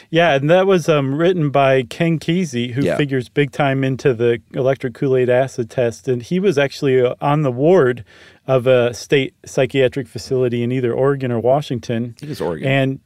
Yeah, 0.09 0.35
and 0.35 0.49
that 0.49 0.67
was 0.67 0.87
um, 0.87 1.15
written 1.15 1.49
by 1.49 1.83
Ken 1.83 2.19
Kesey, 2.19 2.71
who 2.71 2.81
Yeah. 2.81 2.97
figures 2.97 3.27
big 3.27 3.51
time 3.51 3.83
into 3.83 4.13
the 4.13 4.39
electric 4.53 4.93
Kool 4.93 5.17
Aid 5.17 5.29
acid 5.29 5.69
test. 5.69 6.07
And 6.07 6.21
he 6.21 6.39
was 6.39 6.57
actually 6.57 7.01
uh, 7.01 7.15
on 7.21 7.41
the 7.41 7.51
ward 7.51 8.03
of 8.47 8.67
a 8.67 8.93
state 8.93 9.33
psychiatric 9.45 10.07
facility 10.07 10.63
in 10.63 10.71
either 10.71 10.93
Oregon 10.93 11.31
or 11.31 11.39
Washington. 11.39 12.15
I 12.17 12.19
think 12.19 12.31
it's 12.31 12.41
Oregon. 12.41 12.67
And 12.67 12.99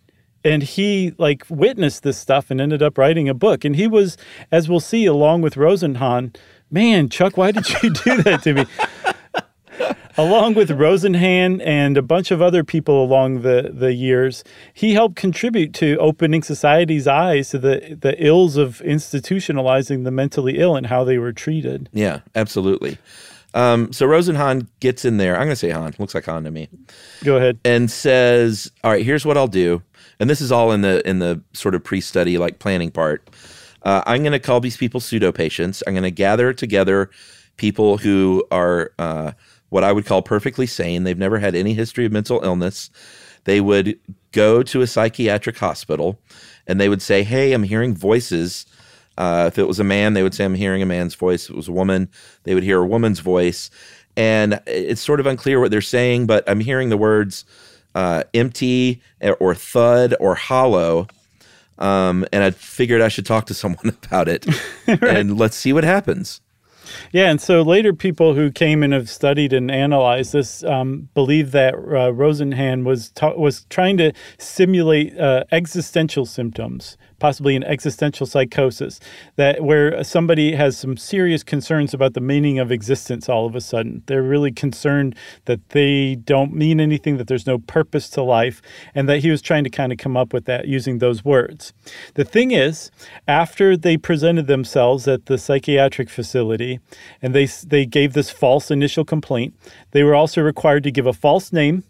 and 0.44 0.64
he 0.64 1.14
like 1.18 1.46
witnessed 1.50 2.04
this 2.04 2.18
stuff 2.18 2.50
and 2.50 2.62
ended 2.62 2.82
up 2.82 2.98
writing 2.98 3.28
a 3.28 3.34
book. 3.34 3.66
And 3.66 3.76
he 3.76 3.88
was, 3.88 4.18
as 4.52 4.70
we'll 4.70 4.80
see, 4.80 5.06
along 5.06 5.42
with 5.42 5.56
Rosenhan. 5.56 6.36
Man, 6.72 7.10
Chuck, 7.10 7.36
why 7.36 7.52
did 7.52 7.68
you 7.84 7.90
do 7.90 8.22
that 8.24 8.44
to 8.44 8.54
me? 8.54 8.66
along 10.18 10.54
with 10.54 10.70
Rosenhan 10.70 11.62
and 11.66 11.98
a 11.98 12.02
bunch 12.02 12.32
of 12.32 12.42
other 12.42 12.64
people 12.64 13.04
along 13.04 13.42
the, 13.42 13.72
the 13.74 13.94
years, 13.94 14.44
he 14.74 14.94
helped 14.94 15.16
contribute 15.16 15.74
to 15.76 15.98
opening 15.98 16.44
society's 16.44 17.08
eyes 17.08 17.50
to 17.50 17.60
the, 17.60 17.98
the 18.00 18.24
ills 18.24 18.58
of 18.58 18.82
institutionalizing 18.86 20.04
the 20.04 20.12
mentally 20.12 20.58
ill 20.58 20.76
and 20.76 20.88
how 20.88 21.04
they 21.04 21.18
were 21.18 21.34
treated. 21.34 21.90
Yeah, 21.94 22.22
absolutely. 22.36 22.98
Um, 23.54 23.92
so 23.92 24.08
Rosenhan 24.08 24.68
gets 24.80 25.06
in 25.06 25.18
there. 25.18 25.36
I'm 25.36 25.42
going 25.44 25.50
to 25.52 25.56
say 25.56 25.70
Han. 25.72 25.94
Looks 25.98 26.14
like 26.14 26.26
Han 26.26 26.44
to 26.44 26.52
me. 26.52 26.70
Go 27.24 27.38
ahead. 27.38 27.60
and 27.66 27.90
says, 27.90 28.72
"All 28.84 28.92
right, 28.92 29.04
here's 29.04 29.26
what 29.26 29.38
I'll 29.38 29.48
do." 29.48 29.82
And 30.20 30.30
this 30.30 30.42
is 30.42 30.52
all 30.52 30.72
in 30.72 30.82
the 30.82 31.08
in 31.08 31.20
the 31.20 31.42
sort 31.54 31.76
of 31.76 31.84
pre-study 31.84 32.38
like 32.38 32.60
planning 32.60 32.92
part. 32.92 33.28
Uh, 33.84 34.04
I'm 34.06 34.22
going 34.22 34.34
to 34.34 34.40
call 34.40 34.60
these 34.60 34.78
people 34.78 35.00
pseudo 35.00 35.32
patients. 35.32 35.82
I'm 35.88 35.94
going 35.94 36.04
to 36.04 36.12
gather 36.12 36.54
together 36.54 37.10
people 37.58 37.98
who 37.98 38.44
are 38.52 38.92
uh, 39.00 39.32
what 39.70 39.84
I 39.84 39.92
would 39.94 40.06
call 40.06 40.22
perfectly 40.22 40.68
sane. 40.68 41.04
They've 41.04 41.18
never 41.18 41.40
had 41.40 41.56
any 41.56 41.74
history 41.74 42.06
of 42.06 42.12
mental 42.12 42.42
illness. 42.44 42.90
They 43.46 43.62
would 43.62 43.98
go 44.32 44.62
to 44.64 44.82
a 44.82 44.88
psychiatric 44.88 45.58
hospital, 45.58 46.20
and 46.68 46.80
they 46.80 46.90
would 46.90 47.02
say, 47.02 47.24
"Hey, 47.24 47.54
I'm 47.54 47.64
hearing 47.64 47.96
voices." 47.96 48.66
Uh, 49.20 49.46
if 49.48 49.60
it 49.60 49.68
was 49.68 49.80
a 49.80 49.84
man, 49.84 50.14
they 50.14 50.24
would 50.24 50.34
say, 50.34 50.46
I'm 50.46 50.56
hearing 50.56 50.82
a 50.82 50.86
man's 50.86 51.14
voice. 51.14 51.44
If 51.44 51.52
it 51.52 51.56
was 51.58 51.68
a 51.68 51.74
woman, 51.74 52.10
they 52.44 52.56
would 52.56 52.64
hear 52.64 52.80
a 52.80 52.88
woman's 52.88 53.20
voice. 53.20 53.70
And 54.16 54.62
it's 54.66 55.02
sort 55.02 55.20
of 55.20 55.26
unclear 55.26 55.60
what 55.60 55.72
they're 55.72 55.82
saying, 55.82 56.26
but 56.26 56.50
I'm 56.50 56.62
hearing 56.62 56.90
the 56.90 56.98
words 56.98 57.46
uh, 57.94 58.24
empty 58.34 59.02
or 59.40 59.54
thud 59.54 60.16
or 60.20 60.36
hollow. 60.36 61.08
Um, 61.78 62.26
and 62.32 62.44
I 62.44 62.52
figured 62.52 63.02
I 63.02 63.10
should 63.10 63.26
talk 63.26 63.46
to 63.48 63.54
someone 63.54 63.96
about 64.04 64.28
it. 64.28 64.48
And 64.88 65.38
let's 65.38 65.56
see 65.56 65.72
what 65.72 65.84
happens. 65.84 66.42
Yeah, 67.12 67.30
and 67.30 67.40
so 67.40 67.62
later 67.62 67.94
people 67.94 68.34
who 68.34 68.52
came 68.52 68.82
and 68.82 68.92
have 68.94 69.08
studied 69.08 69.54
and 69.54 69.70
analyzed 69.70 70.34
this 70.34 70.64
um, 70.64 71.10
believe 71.14 71.52
that 71.52 71.76
uh, 71.76 72.12
Rosenhan 72.12 72.84
was 72.84 73.12
ta- 73.12 73.36
was 73.36 73.66
trying 73.70 73.98
to 73.98 74.14
simulate 74.40 75.18
uh, 75.20 75.44
existential 75.52 76.26
symptoms, 76.26 76.98
possibly 77.20 77.56
an 77.56 77.64
existential 77.64 78.26
psychosis, 78.26 79.00
that 79.36 79.64
where 79.64 80.04
somebody 80.04 80.56
has 80.56 80.78
some 80.78 80.98
serious 80.98 81.44
concerns 81.44 81.94
about 81.94 82.14
the 82.14 82.22
meaning 82.22 82.60
of 82.60 82.72
existence. 82.72 83.30
All 83.30 83.46
of 83.46 83.56
a 83.56 83.62
sudden, 83.62 84.04
they're 84.06 84.24
really 84.24 84.52
concerned 84.52 85.16
that 85.46 85.70
they 85.70 86.16
don't 86.16 86.54
mean 86.54 86.80
anything, 86.80 87.18
that 87.18 87.28
there's 87.28 87.48
no 87.48 87.60
purpose 87.60 88.10
to 88.12 88.24
life, 88.24 88.62
and 88.96 89.08
that 89.10 89.20
he 89.20 89.30
was 89.30 89.42
trying 89.42 89.64
to 89.64 89.70
kind 89.70 89.92
of 89.92 89.98
come 89.98 90.18
up 90.18 90.34
with 90.34 90.46
that 90.46 90.68
using 90.68 91.00
those 91.00 91.24
words. 91.26 91.74
The 92.16 92.26
thing 92.26 92.52
is, 92.52 92.92
after 93.28 93.78
they 93.78 93.98
presented 93.98 94.48
themselves 94.48 95.08
at 95.08 95.26
the 95.26 95.38
psychiatric 95.38 96.10
facility 96.10 96.80
and 97.22 97.36
they 97.36 97.46
they 97.46 97.86
gave 97.86 98.14
this 98.14 98.30
false 98.30 98.72
initial 98.72 99.06
complaint, 99.06 99.54
they 99.92 100.04
were 100.04 100.16
also 100.16 100.42
required 100.42 100.84
to 100.84 100.92
give 100.92 101.06
a 101.06 101.14
false 101.14 101.52
name. 101.52 101.84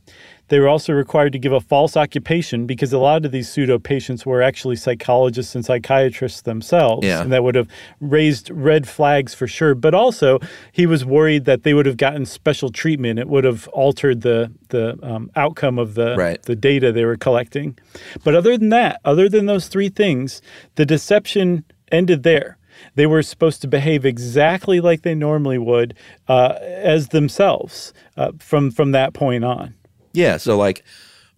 They 0.50 0.60
were 0.60 0.68
also 0.68 0.94
required 0.94 1.32
to 1.34 1.40
give 1.40 1.54
a 1.54 1.60
false 1.62 1.96
occupation 1.96 2.66
because 2.66 2.92
a 2.92 2.98
lot 3.00 3.24
of 3.26 3.32
these 3.32 3.48
pseudo 3.50 3.80
patients 3.80 4.26
were 4.26 4.42
actually 4.42 4.76
psychologists 4.76 5.56
and 5.56 5.64
psychiatrists 5.64 6.42
themselves. 6.42 7.06
Yeah. 7.06 7.22
And 7.22 7.32
that 7.32 7.44
would 7.44 7.56
have 7.56 7.68
raised 8.00 8.50
red 8.50 8.88
flags 8.88 9.34
for 9.34 9.48
sure. 9.48 9.76
But 9.76 9.94
also, 9.94 10.40
he 10.72 10.86
was 10.86 11.06
worried 11.06 11.46
that 11.46 11.64
they 11.64 11.74
would 11.74 11.86
have 11.86 11.98
gotten 11.98 12.26
special 12.26 12.70
treatment. 12.72 13.20
It 13.20 13.30
would 13.30 13.44
have 13.44 13.68
altered 13.70 14.22
the, 14.22 14.52
the 14.70 14.98
um, 15.04 15.32
outcome 15.36 15.80
of 15.80 15.94
the, 15.94 16.16
Right. 16.18 16.42
the 16.44 16.56
data 16.56 16.92
they 16.92 17.06
were 17.06 17.18
collecting. 17.18 17.78
But 18.24 18.36
other 18.36 18.58
than 18.58 18.70
that, 18.70 19.00
other 19.06 19.30
than 19.30 19.46
those 19.46 19.68
three 19.68 19.90
things, 19.90 20.42
the 20.76 20.86
deception 20.86 21.64
ended 21.92 22.24
there. 22.24 22.58
They 22.96 23.06
were 23.06 23.22
supposed 23.24 23.62
to 23.62 23.68
behave 23.68 24.06
exactly 24.06 24.80
like 24.80 25.02
they 25.02 25.16
normally 25.16 25.58
would 25.58 25.96
uh, 26.28 26.56
as 26.62 27.10
themselves 27.10 27.94
uh, 28.16 28.32
from 28.40 28.72
from 28.72 28.92
that 28.94 29.14
point 29.14 29.44
on. 29.44 29.76
Yeah. 30.14 30.38
So, 30.38 30.58
like, 30.58 30.84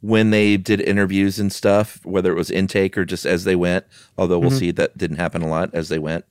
when 0.01 0.31
they 0.31 0.57
did 0.57 0.81
interviews 0.81 1.39
and 1.39 1.51
stuff, 1.53 2.03
whether 2.05 2.31
it 2.31 2.35
was 2.35 2.49
intake 2.49 2.97
or 2.97 3.05
just 3.05 3.25
as 3.25 3.43
they 3.43 3.55
went, 3.55 3.85
although 4.17 4.39
we'll 4.39 4.49
see 4.59 4.71
that 4.71 4.97
didn't 4.97 5.17
happen 5.17 5.41
a 5.43 5.47
lot 5.47 5.69
as 5.73 5.89
they 5.89 5.99
went, 5.99 6.25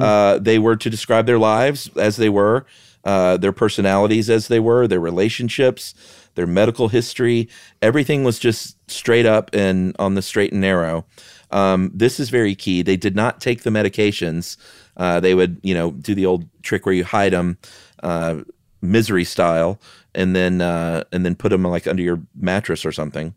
uh, 0.00 0.38
they 0.38 0.58
were 0.58 0.76
to 0.76 0.88
describe 0.90 1.26
their 1.26 1.38
lives 1.38 1.90
as 1.96 2.16
they 2.16 2.28
were, 2.28 2.66
uh, 3.04 3.36
their 3.36 3.52
personalities 3.52 4.30
as 4.30 4.46
they 4.48 4.60
were, 4.60 4.86
their 4.86 5.00
relationships, 5.00 5.94
their 6.36 6.46
medical 6.46 6.88
history. 6.88 7.48
Everything 7.82 8.22
was 8.22 8.38
just 8.38 8.76
straight 8.88 9.26
up 9.26 9.50
and 9.54 9.96
on 9.98 10.14
the 10.14 10.22
straight 10.22 10.52
and 10.52 10.60
narrow. 10.60 11.04
Um, 11.50 11.90
this 11.92 12.20
is 12.20 12.30
very 12.30 12.54
key. 12.54 12.82
They 12.82 12.96
did 12.96 13.16
not 13.16 13.40
take 13.40 13.62
the 13.62 13.70
medications. 13.70 14.56
Uh, 14.96 15.18
they 15.18 15.34
would, 15.34 15.58
you 15.62 15.74
know, 15.74 15.90
do 15.90 16.14
the 16.14 16.26
old 16.26 16.44
trick 16.62 16.86
where 16.86 16.94
you 16.94 17.04
hide 17.04 17.32
them, 17.32 17.58
uh, 18.04 18.36
misery 18.82 19.24
style, 19.24 19.80
and 20.14 20.34
then 20.34 20.60
uh, 20.60 21.04
and 21.12 21.24
then 21.24 21.34
put 21.34 21.50
them 21.50 21.64
like 21.64 21.86
under 21.86 22.02
your 22.02 22.20
mattress 22.34 22.84
or 22.84 22.92
something, 22.92 23.34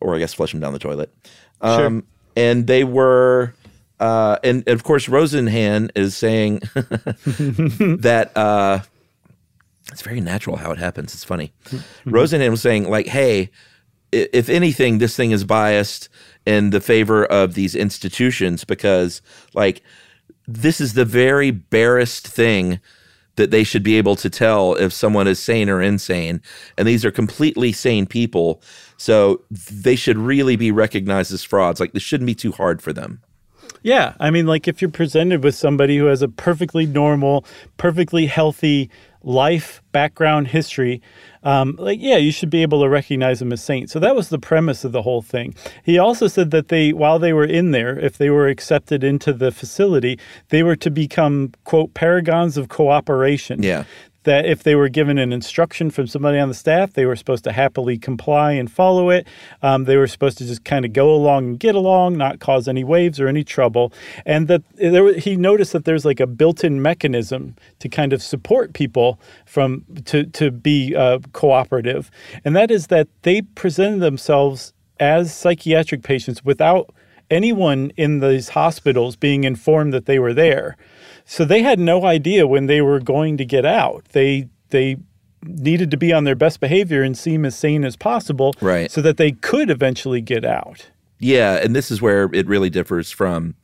or 0.00 0.14
I 0.14 0.18
guess 0.18 0.34
flush 0.34 0.52
them 0.52 0.60
down 0.60 0.72
the 0.72 0.78
toilet. 0.78 1.12
Um, 1.60 2.06
And 2.36 2.66
they 2.68 2.84
were, 2.84 3.52
uh, 3.98 4.36
and, 4.44 4.62
and 4.66 4.74
of 4.74 4.84
course, 4.84 5.06
Rosenhan 5.08 5.90
is 5.96 6.16
saying 6.16 6.60
that 8.00 8.30
uh, 8.36 8.80
it's 9.92 10.02
very 10.02 10.20
natural 10.20 10.56
how 10.56 10.70
it 10.70 10.78
happens. 10.78 11.14
It's 11.14 11.24
funny. 11.24 11.52
Rosenhan 12.06 12.50
was 12.50 12.62
saying 12.62 12.88
like, 12.88 13.06
hey, 13.06 13.50
if 14.12 14.48
anything, 14.48 14.98
this 14.98 15.16
thing 15.16 15.32
is 15.32 15.44
biased 15.44 16.08
in 16.46 16.70
the 16.70 16.80
favor 16.80 17.24
of 17.26 17.54
these 17.54 17.74
institutions 17.74 18.64
because, 18.64 19.20
like, 19.52 19.82
this 20.46 20.80
is 20.80 20.94
the 20.94 21.04
very 21.04 21.50
barest 21.50 22.26
thing 22.26 22.80
that 23.38 23.50
they 23.50 23.64
should 23.64 23.82
be 23.82 23.96
able 23.96 24.14
to 24.16 24.28
tell 24.28 24.74
if 24.74 24.92
someone 24.92 25.26
is 25.26 25.38
sane 25.38 25.70
or 25.70 25.80
insane. 25.80 26.42
And 26.76 26.86
these 26.86 27.04
are 27.04 27.10
completely 27.10 27.72
sane 27.72 28.06
people. 28.06 28.62
So 28.98 29.42
they 29.50 29.96
should 29.96 30.18
really 30.18 30.56
be 30.56 30.70
recognized 30.70 31.32
as 31.32 31.42
frauds. 31.42 31.80
Like, 31.80 31.92
this 31.92 32.02
shouldn't 32.02 32.26
be 32.26 32.34
too 32.34 32.52
hard 32.52 32.82
for 32.82 32.92
them. 32.92 33.22
Yeah, 33.82 34.14
I 34.18 34.30
mean, 34.30 34.46
like 34.46 34.66
if 34.66 34.82
you're 34.82 34.90
presented 34.90 35.44
with 35.44 35.54
somebody 35.54 35.96
who 35.96 36.06
has 36.06 36.20
a 36.20 36.28
perfectly 36.28 36.84
normal, 36.84 37.44
perfectly 37.76 38.26
healthy 38.26 38.90
life, 39.22 39.82
background, 39.92 40.48
history, 40.48 41.00
um, 41.48 41.76
like 41.78 41.98
yeah, 41.98 42.18
you 42.18 42.30
should 42.30 42.50
be 42.50 42.60
able 42.60 42.82
to 42.82 42.90
recognize 42.90 43.38
them 43.38 43.54
as 43.54 43.64
saints. 43.64 43.90
So 43.90 43.98
that 44.00 44.14
was 44.14 44.28
the 44.28 44.38
premise 44.38 44.84
of 44.84 44.92
the 44.92 45.00
whole 45.00 45.22
thing. 45.22 45.54
He 45.82 45.96
also 45.96 46.26
said 46.26 46.50
that 46.50 46.68
they, 46.68 46.92
while 46.92 47.18
they 47.18 47.32
were 47.32 47.46
in 47.46 47.70
there, 47.70 47.98
if 47.98 48.18
they 48.18 48.28
were 48.28 48.48
accepted 48.48 49.02
into 49.02 49.32
the 49.32 49.50
facility, 49.50 50.18
they 50.50 50.62
were 50.62 50.76
to 50.76 50.90
become 50.90 51.52
quote 51.64 51.94
paragons 51.94 52.58
of 52.58 52.68
cooperation. 52.68 53.62
Yeah. 53.62 53.84
That 54.28 54.44
if 54.44 54.62
they 54.62 54.74
were 54.74 54.90
given 54.90 55.16
an 55.16 55.32
instruction 55.32 55.90
from 55.90 56.06
somebody 56.06 56.38
on 56.38 56.48
the 56.48 56.54
staff, 56.54 56.92
they 56.92 57.06
were 57.06 57.16
supposed 57.16 57.44
to 57.44 57.52
happily 57.52 57.96
comply 57.96 58.52
and 58.52 58.70
follow 58.70 59.08
it. 59.08 59.26
Um, 59.62 59.84
they 59.84 59.96
were 59.96 60.06
supposed 60.06 60.36
to 60.38 60.46
just 60.46 60.64
kind 60.64 60.84
of 60.84 60.92
go 60.92 61.14
along 61.14 61.46
and 61.46 61.58
get 61.58 61.74
along, 61.74 62.18
not 62.18 62.38
cause 62.38 62.68
any 62.68 62.84
waves 62.84 63.18
or 63.18 63.26
any 63.26 63.42
trouble. 63.42 63.90
And 64.26 64.46
that 64.48 64.62
there, 64.74 65.14
he 65.14 65.34
noticed 65.34 65.72
that 65.72 65.86
there's 65.86 66.04
like 66.04 66.20
a 66.20 66.26
built-in 66.26 66.82
mechanism 66.82 67.56
to 67.78 67.88
kind 67.88 68.12
of 68.12 68.22
support 68.22 68.74
people 68.74 69.18
from 69.46 69.84
to 70.04 70.24
to 70.24 70.50
be 70.50 70.94
uh, 70.94 71.20
cooperative, 71.32 72.10
and 72.44 72.54
that 72.54 72.70
is 72.70 72.88
that 72.88 73.08
they 73.22 73.40
presented 73.42 74.00
themselves 74.00 74.74
as 75.00 75.34
psychiatric 75.34 76.02
patients 76.02 76.44
without 76.44 76.94
anyone 77.30 77.92
in 77.96 78.20
these 78.20 78.50
hospitals 78.50 79.16
being 79.16 79.44
informed 79.44 79.92
that 79.94 80.06
they 80.06 80.18
were 80.18 80.34
there. 80.34 80.76
So 81.30 81.44
they 81.44 81.62
had 81.62 81.78
no 81.78 82.04
idea 82.06 82.46
when 82.46 82.66
they 82.66 82.80
were 82.80 83.00
going 83.00 83.36
to 83.36 83.44
get 83.44 83.64
out. 83.66 84.06
They 84.12 84.48
they 84.70 84.96
needed 85.44 85.90
to 85.90 85.96
be 85.96 86.12
on 86.12 86.24
their 86.24 86.34
best 86.34 86.58
behavior 86.58 87.02
and 87.02 87.16
seem 87.16 87.44
as 87.44 87.54
sane 87.56 87.84
as 87.84 87.94
possible 87.96 88.54
Right. 88.60 88.90
so 88.90 89.00
that 89.02 89.18
they 89.18 89.32
could 89.32 89.70
eventually 89.70 90.20
get 90.20 90.44
out. 90.44 90.88
Yeah, 91.20 91.54
and 91.62 91.76
this 91.76 91.90
is 91.90 92.02
where 92.02 92.28
it 92.32 92.46
really 92.46 92.70
differs 92.70 93.10
from 93.12 93.54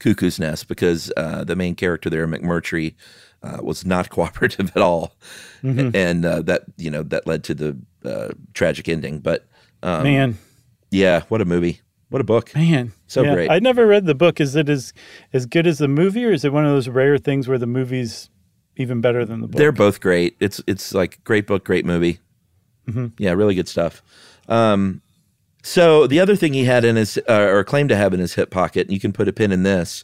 Cuckoo's 0.00 0.38
Nest 0.40 0.66
because 0.68 1.12
uh, 1.16 1.44
the 1.44 1.54
main 1.54 1.74
character 1.74 2.10
there, 2.10 2.26
McMurphy, 2.26 2.94
uh, 3.42 3.58
was 3.62 3.84
not 3.84 4.08
cooperative 4.16 4.72
at 4.74 4.82
all, 4.82 5.14
and 5.62 6.24
uh, 6.24 6.42
that 6.42 6.62
you 6.78 6.90
know 6.90 7.02
that 7.04 7.26
led 7.26 7.44
to 7.44 7.54
the 7.54 7.76
uh, 8.04 8.30
tragic 8.54 8.88
ending. 8.88 9.18
But 9.18 9.46
um, 9.82 10.02
man, 10.04 10.38
yeah, 10.90 11.22
what 11.28 11.40
a 11.40 11.44
movie! 11.44 11.80
What 12.12 12.20
a 12.20 12.24
book! 12.24 12.54
man. 12.54 12.92
So 13.06 13.22
Yeah. 13.22 13.34
great. 13.34 13.50
I 13.50 13.58
never 13.58 13.86
read 13.86 14.06
the 14.06 14.14
book. 14.14 14.40
Is 14.40 14.54
it 14.56 14.68
as 14.68 14.92
as 15.32 15.46
good 15.46 15.66
as 15.66 15.78
the 15.78 15.88
movie 15.88 16.24
or 16.24 16.32
is 16.32 16.44
it 16.44 16.52
one 16.52 16.64
of 16.64 16.70
those 16.72 16.88
rare 16.88 17.18
things 17.18 17.48
where 17.48 17.58
the 17.58 17.66
movie's 17.66 18.28
even 18.76 19.00
better 19.00 19.24
than 19.24 19.40
the 19.40 19.48
book? 19.48 19.58
They're 19.58 19.72
both 19.72 20.00
great. 20.00 20.36
It's 20.40 20.60
it's 20.66 20.94
like 20.94 21.22
great 21.24 21.46
book, 21.46 21.64
great 21.64 21.84
movie. 21.84 22.20
Mm-hmm. 22.88 23.06
Yeah, 23.18 23.32
really 23.32 23.54
good 23.54 23.68
stuff. 23.68 24.02
Um, 24.48 25.02
So 25.62 26.06
the 26.08 26.18
other 26.18 26.34
thing 26.34 26.54
he 26.54 26.64
had 26.64 26.84
in 26.84 26.96
his, 26.96 27.18
uh, 27.28 27.46
or 27.48 27.62
claimed 27.62 27.88
to 27.90 27.96
have 27.96 28.12
in 28.12 28.18
his 28.18 28.34
hip 28.34 28.50
pocket, 28.50 28.88
and 28.88 28.92
you 28.92 28.98
can 28.98 29.12
put 29.12 29.28
a 29.28 29.32
pin 29.32 29.52
in 29.52 29.62
this, 29.62 30.02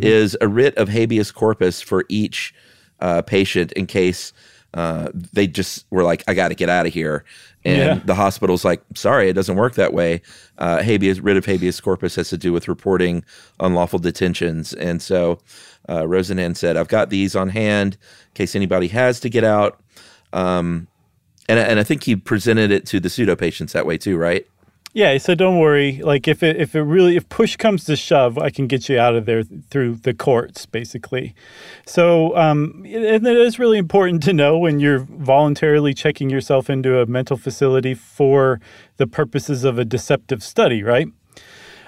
is 0.00 0.36
a 0.40 0.48
writ 0.48 0.76
of 0.76 0.88
habeas 0.88 1.30
corpus 1.30 1.80
for 1.80 2.04
each 2.08 2.52
uh, 2.98 3.22
patient 3.22 3.70
in 3.72 3.86
case 3.86 4.32
uh, 4.74 5.08
they 5.14 5.46
just 5.46 5.86
were 5.90 6.02
like, 6.02 6.24
I 6.26 6.34
got 6.34 6.48
to 6.48 6.56
get 6.56 6.68
out 6.68 6.86
of 6.86 6.92
here. 6.92 7.24
And 7.66 7.78
Yeah. 7.78 7.94
the 8.04 8.14
hospital's 8.14 8.64
like, 8.64 8.80
sorry, 8.94 9.28
it 9.28 9.32
doesn't 9.32 9.56
work 9.56 9.74
that 9.74 9.92
way. 9.92 10.22
Uh, 10.58 10.82
habeas, 10.82 11.20
writ 11.20 11.36
of 11.36 11.44
habeas 11.44 11.80
corpus 11.80 12.14
has 12.14 12.28
to 12.30 12.38
do 12.38 12.52
with 12.52 12.68
reporting 12.68 13.24
unlawful 13.58 13.98
detentions. 13.98 14.72
And 14.72 15.02
so 15.02 15.40
uh, 15.88 16.02
Rosenhan 16.02 16.56
said, 16.56 16.76
I've 16.76 16.88
got 16.88 17.10
these 17.10 17.34
on 17.34 17.48
hand 17.48 17.94
in 17.94 18.34
case 18.34 18.54
anybody 18.54 18.88
has 18.88 19.18
to 19.20 19.28
get 19.28 19.42
out. 19.44 19.80
Um, 20.32 20.86
and, 21.48 21.58
and 21.58 21.80
I 21.80 21.84
think 21.84 22.04
he 22.04 22.14
presented 22.16 22.70
it 22.70 22.86
to 22.86 23.00
the 23.00 23.10
pseudo 23.10 23.34
patients 23.36 23.72
that 23.72 23.84
way 23.86 23.98
too, 23.98 24.16
right? 24.16 24.46
Yeah, 24.96 25.10
said, 25.18 25.36
"Don't 25.36 25.58
worry. 25.58 26.00
Like 26.02 26.26
if 26.26 26.42
it 26.42 26.56
if 26.56 26.74
it 26.74 26.80
really 26.80 27.16
if 27.16 27.28
push 27.28 27.56
comes 27.56 27.84
to 27.84 27.96
shove, 27.96 28.38
I 28.38 28.48
can 28.48 28.66
get 28.66 28.88
you 28.88 28.98
out 28.98 29.14
of 29.14 29.26
there 29.26 29.42
through 29.42 29.96
the 29.96 30.14
courts, 30.14 30.64
basically." 30.64 31.34
So, 31.84 32.34
um, 32.34 32.82
and 32.86 33.26
it 33.26 33.36
is 33.36 33.58
really 33.58 33.76
important 33.76 34.22
to 34.22 34.32
know 34.32 34.56
when 34.56 34.80
you're 34.80 35.00
voluntarily 35.00 35.92
checking 35.92 36.30
yourself 36.30 36.70
into 36.70 36.98
a 36.98 37.04
mental 37.04 37.36
facility 37.36 37.92
for 37.92 38.58
the 38.96 39.06
purposes 39.06 39.64
of 39.64 39.78
a 39.78 39.84
deceptive 39.84 40.42
study, 40.42 40.82
right? 40.82 41.08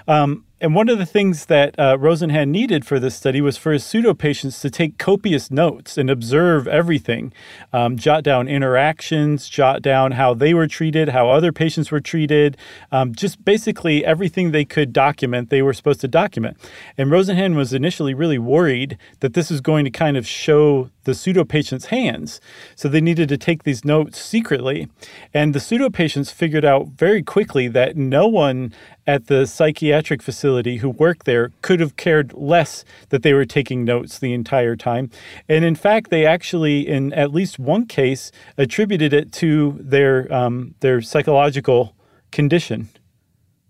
Um, 0.07 0.45
and 0.61 0.75
one 0.75 0.89
of 0.89 0.97
the 0.97 1.05
things 1.05 1.45
that 1.45 1.77
uh, 1.79 1.95
Rosenhan 1.97 2.49
needed 2.49 2.85
for 2.85 2.99
this 2.99 3.15
study 3.15 3.39
was 3.39 3.57
for 3.57 3.71
his 3.71 3.83
pseudo 3.83 4.13
patients 4.13 4.59
to 4.61 4.69
take 4.69 4.97
copious 4.97 5.49
notes 5.49 5.97
and 5.97 6.09
observe 6.09 6.67
everything, 6.67 7.31
um, 7.71 7.97
jot 7.97 8.23
down 8.23 8.47
interactions, 8.47 9.47
jot 9.47 9.81
down 9.81 10.13
how 10.13 10.33
they 10.33 10.53
were 10.53 10.67
treated, 10.67 11.09
how 11.09 11.29
other 11.29 11.53
patients 11.53 11.91
were 11.91 12.01
treated, 12.01 12.57
um, 12.91 13.15
just 13.15 13.43
basically 13.45 14.03
everything 14.03 14.51
they 14.51 14.65
could 14.65 14.91
document, 14.91 15.49
they 15.49 15.61
were 15.61 15.73
supposed 15.73 16.01
to 16.01 16.07
document. 16.07 16.57
And 16.97 17.09
Rosenhan 17.09 17.55
was 17.55 17.73
initially 17.73 18.13
really 18.13 18.39
worried 18.39 18.97
that 19.21 19.33
this 19.33 19.49
was 19.49 19.61
going 19.61 19.85
to 19.85 19.91
kind 19.91 20.17
of 20.17 20.27
show 20.27 20.89
the 21.09 21.15
pseudo 21.15 21.43
patient's 21.43 21.85
hands. 21.85 22.39
So 22.75 22.87
they 22.87 23.01
needed 23.01 23.29
to 23.29 23.37
take 23.37 23.63
these 23.63 23.83
notes 23.83 24.21
secretly. 24.21 24.87
And 25.33 25.55
the 25.55 25.59
pseudo 25.59 25.89
patients 25.89 26.31
figured 26.31 26.65
out 26.65 26.89
very 26.89 27.23
quickly 27.23 27.67
that 27.69 27.97
no 27.97 28.27
one 28.27 28.73
at 29.09 29.25
the 29.25 29.47
psychiatric 29.47 30.21
facility 30.21 30.77
who 30.77 30.89
worked 30.89 31.25
there 31.25 31.51
could 31.63 31.79
have 31.79 31.95
cared 31.95 32.31
less 32.33 32.85
that 33.09 33.23
they 33.23 33.33
were 33.33 33.43
taking 33.43 33.83
notes 33.83 34.19
the 34.19 34.33
entire 34.33 34.75
time. 34.75 35.09
And 35.47 35.65
in 35.65 35.73
fact, 35.73 36.11
they 36.11 36.27
actually, 36.27 36.87
in 36.87 37.11
at 37.13 37.33
least 37.33 37.57
one 37.57 37.87
case, 37.87 38.31
attributed 38.55 39.11
it 39.11 39.31
to 39.33 39.79
their 39.79 40.31
um, 40.31 40.75
their 40.81 41.01
psychological 41.01 41.95
condition. 42.31 42.89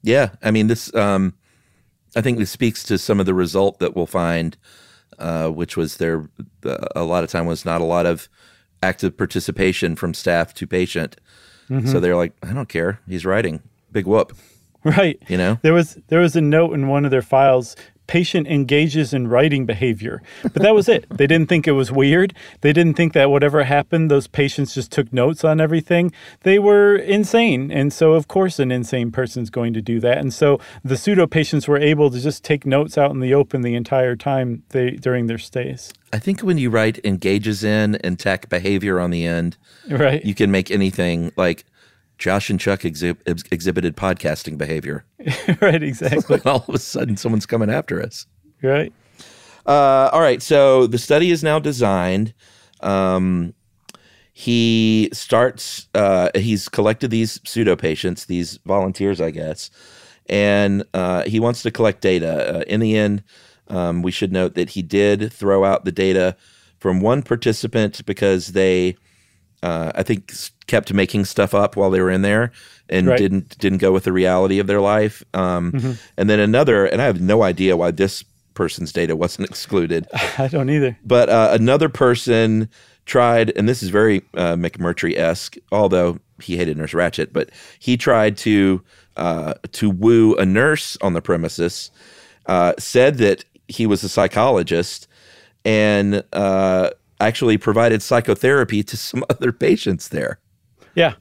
Yeah, 0.01 0.31
I 0.43 0.51
mean 0.51 0.67
this. 0.67 0.93
Um, 0.93 1.35
I 2.17 2.21
think 2.21 2.37
this 2.37 2.51
speaks 2.51 2.83
to 2.83 2.97
some 2.97 3.21
of 3.21 3.25
the 3.25 3.33
result 3.33 3.79
that 3.79 3.95
we'll 3.95 4.07
find, 4.07 4.57
uh, 5.19 5.47
which 5.47 5.77
was 5.77 5.97
there. 5.97 6.29
Uh, 6.65 6.85
a 6.97 7.03
lot 7.03 7.23
of 7.23 7.29
time 7.29 7.45
was 7.45 7.63
not 7.63 7.79
a 7.79 7.85
lot 7.85 8.05
of 8.05 8.27
active 8.83 9.15
participation 9.15 9.95
from 9.95 10.13
staff 10.13 10.53
to 10.55 10.67
patient. 10.67 11.15
So 11.85 11.99
they're 11.99 12.15
like, 12.15 12.33
I 12.41 12.51
don't 12.51 12.67
care. 12.67 12.99
He's 13.07 13.27
writing. 13.27 13.61
Big 13.91 14.07
whoop. 14.07 14.35
Right. 14.83 15.21
You 15.27 15.37
know. 15.37 15.59
There 15.61 15.73
was 15.73 15.97
there 16.07 16.21
was 16.21 16.35
a 16.35 16.41
note 16.41 16.73
in 16.73 16.87
one 16.87 17.05
of 17.05 17.11
their 17.11 17.21
files. 17.21 17.75
Patient 18.07 18.47
engages 18.47 19.13
in 19.13 19.27
writing 19.27 19.67
behavior, 19.67 20.23
but 20.41 20.63
that 20.63 20.73
was 20.73 20.89
it. 20.89 21.05
They 21.15 21.27
didn't 21.27 21.47
think 21.47 21.67
it 21.67 21.73
was 21.73 21.91
weird. 21.91 22.33
They 22.61 22.73
didn't 22.73 22.95
think 22.95 23.13
that 23.13 23.29
whatever 23.29 23.63
happened, 23.65 24.09
those 24.09 24.25
patients 24.25 24.73
just 24.73 24.91
took 24.91 25.13
notes 25.13 25.43
on 25.43 25.61
everything. 25.61 26.11
They 26.41 26.57
were 26.57 26.95
insane, 26.95 27.71
and 27.71 27.93
so 27.93 28.13
of 28.13 28.27
course 28.27 28.57
an 28.57 28.71
insane 28.71 29.11
person's 29.11 29.51
going 29.51 29.73
to 29.75 29.81
do 29.83 29.99
that. 29.99 30.17
And 30.17 30.33
so 30.33 30.59
the 30.83 30.97
pseudo 30.97 31.27
patients 31.27 31.67
were 31.67 31.77
able 31.77 32.09
to 32.09 32.19
just 32.19 32.43
take 32.43 32.65
notes 32.65 32.97
out 32.97 33.11
in 33.11 33.19
the 33.19 33.35
open 33.35 33.61
the 33.61 33.75
entire 33.75 34.15
time 34.15 34.63
they 34.69 34.89
during 34.89 35.27
their 35.27 35.37
stays. 35.37 35.93
I 36.11 36.17
think 36.17 36.41
when 36.41 36.57
you 36.57 36.71
write 36.71 36.97
engages 37.05 37.63
in 37.63 37.93
and 37.97 38.17
tech 38.17 38.49
behavior 38.49 38.99
on 38.99 39.11
the 39.11 39.23
end, 39.27 39.55
Right. 39.87 40.25
you 40.25 40.33
can 40.33 40.49
make 40.49 40.71
anything 40.71 41.31
like 41.37 41.63
Josh 42.19 42.49
and 42.49 42.59
Chuck 42.59 42.81
exhib- 42.81 43.17
ex- 43.25 43.43
exhibited 43.51 43.95
podcasting 43.97 44.57
behavior. 44.57 45.05
right. 45.61 45.81
Exactly. 45.81 46.39
All 46.45 46.63
of 46.67 46.75
a 46.75 46.79
sudden, 46.79 47.17
someone's 47.17 47.45
coming 47.45 47.69
after 47.69 48.01
us. 48.01 48.27
right. 48.61 48.93
Uh, 49.65 50.09
all 50.13 50.21
right, 50.21 50.41
so 50.41 50.87
the 50.87 50.97
study 50.97 51.29
is 51.29 51.43
now 51.43 51.59
designed. 51.59 52.33
Um, 52.79 53.53
he 54.33 55.09
starts. 55.13 55.87
Uh, 55.93 56.29
he's 56.33 56.67
collected 56.69 57.11
these 57.11 57.39
pseudo 57.45 57.75
patients, 57.75 58.25
these 58.25 58.57
volunteers, 58.65 59.21
I 59.21 59.29
guess, 59.29 59.69
and 60.27 60.83
uh, 60.95 61.23
he 61.25 61.39
wants 61.39 61.61
to 61.63 61.71
collect 61.71 62.01
data. 62.01 62.59
Uh, 62.59 62.63
in 62.67 62.79
the 62.79 62.97
end, 62.97 63.21
um, 63.67 64.01
we 64.01 64.11
should 64.11 64.31
note 64.31 64.55
that 64.55 64.71
he 64.71 64.81
did 64.81 65.31
throw 65.31 65.65
out 65.65 65.85
the 65.85 65.91
data 65.91 66.35
from 66.79 66.99
one 67.01 67.21
participant 67.21 68.03
because 68.05 68.53
they, 68.53 68.95
uh, 69.63 69.91
I 69.95 70.03
think, 70.03 70.33
kept 70.67 70.93
making 70.93 71.25
stuff 71.25 71.53
up 71.53 71.75
while 71.75 71.89
they 71.89 71.99
were 72.01 72.11
in 72.11 72.21
there 72.21 72.51
and 72.89 73.07
Right. 73.07 73.17
didn't 73.17 73.57
didn't 73.59 73.79
go 73.79 73.91
with 73.91 74.03
the 74.03 74.11
reality 74.13 74.59
of 74.59 74.67
their 74.67 74.81
life. 74.81 75.23
Um, 75.33 75.97
And 76.17 76.29
then 76.29 76.39
another, 76.39 76.85
and 76.85 77.01
I 77.01 77.05
have 77.05 77.19
no 77.21 77.43
idea 77.43 77.75
why 77.77 77.91
this 77.91 78.23
person's 78.53 78.91
data 78.93 79.15
wasn't 79.15 79.49
excluded. 79.51 80.07
I 80.37 80.47
don't 80.47 80.69
either. 80.69 80.97
But 81.05 81.29
uh, 81.29 81.49
another 81.53 81.89
person 81.89 82.69
tried, 83.05 83.51
and 83.57 83.67
this 83.67 83.81
is 83.81 83.89
very 83.89 84.21
uh, 84.35 84.55
McMurphy 84.55 85.17
esque, 85.17 85.55
although 85.71 86.19
he 86.41 86.57
hated 86.57 86.77
Nurse 86.77 86.93
Ratched, 86.93 87.33
but 87.33 87.49
he 87.79 87.97
tried 87.97 88.37
to 88.37 88.81
uh, 89.17 89.53
to 89.73 89.89
woo 89.89 90.35
a 90.35 90.45
nurse 90.45 90.97
on 91.01 91.13
the 91.13 91.21
premises. 91.21 91.91
Uh, 92.45 92.73
said 92.79 93.17
that 93.17 93.43
he 93.67 93.85
was 93.85 94.03
a 94.03 94.09
psychologist, 94.09 95.07
and 95.65 96.23
uh, 96.33 96.89
actually 97.19 97.57
provided 97.57 98.01
psychotherapy 98.01 98.83
to 98.83 98.97
some 98.97 99.23
other 99.29 99.51
patients 99.51 100.09
there. 100.09 100.39
Yeah. 100.95 101.15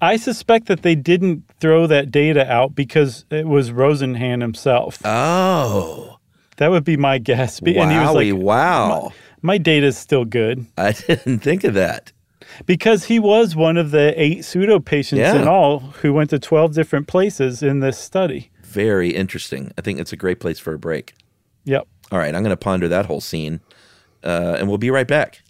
I 0.00 0.16
suspect 0.16 0.66
that 0.66 0.82
they 0.82 0.94
didn't 0.94 1.44
throw 1.60 1.86
that 1.86 2.10
data 2.10 2.50
out 2.50 2.74
because 2.74 3.24
it 3.30 3.46
was 3.46 3.70
Rosenhan 3.70 4.40
himself. 4.40 4.98
Oh, 5.04 6.16
That 6.56 6.70
would 6.70 6.84
be 6.84 6.96
my 6.96 7.18
guess. 7.18 7.58
And 7.60 7.68
he 7.68 7.74
was 7.78 7.86
wowie, 8.08 8.32
like, 8.32 8.42
wow! 8.42 9.12
my 9.42 9.58
data's 9.58 9.96
still 9.96 10.24
good. 10.24 10.66
I 10.76 10.92
didn't 11.06 11.40
think 11.40 11.62
of 11.64 11.74
that. 11.74 12.12
Because 12.64 13.04
he 13.04 13.18
was 13.18 13.54
one 13.54 13.76
of 13.76 13.90
the 13.90 14.12
eight 14.20 14.44
pseudo 14.44 14.80
patients 14.80 15.20
Yeah. 15.20 15.40
in 15.40 15.46
all 15.48 15.80
who 15.80 16.12
went 16.12 16.30
to 16.30 16.38
12 16.38 16.74
different 16.74 17.06
places 17.06 17.62
in 17.62 17.80
this 17.80 17.98
study. 17.98 18.50
Very 18.64 19.10
interesting. 19.10 19.72
I 19.78 19.82
think 19.82 20.00
it's 20.00 20.12
a 20.12 20.16
great 20.16 20.40
place 20.40 20.58
for 20.58 20.72
a 20.74 20.78
break. 20.78 21.14
Yep. 21.64 21.86
All 22.12 22.18
right, 22.18 22.34
I'm 22.34 22.42
going 22.42 22.50
to 22.50 22.56
ponder 22.56 22.86
that 22.88 23.06
whole 23.06 23.20
scene, 23.20 23.60
uh, 24.26 24.56
and 24.58 24.68
we'll 24.68 24.78
be 24.78 24.90
right 24.90 25.08
back. 25.08 25.42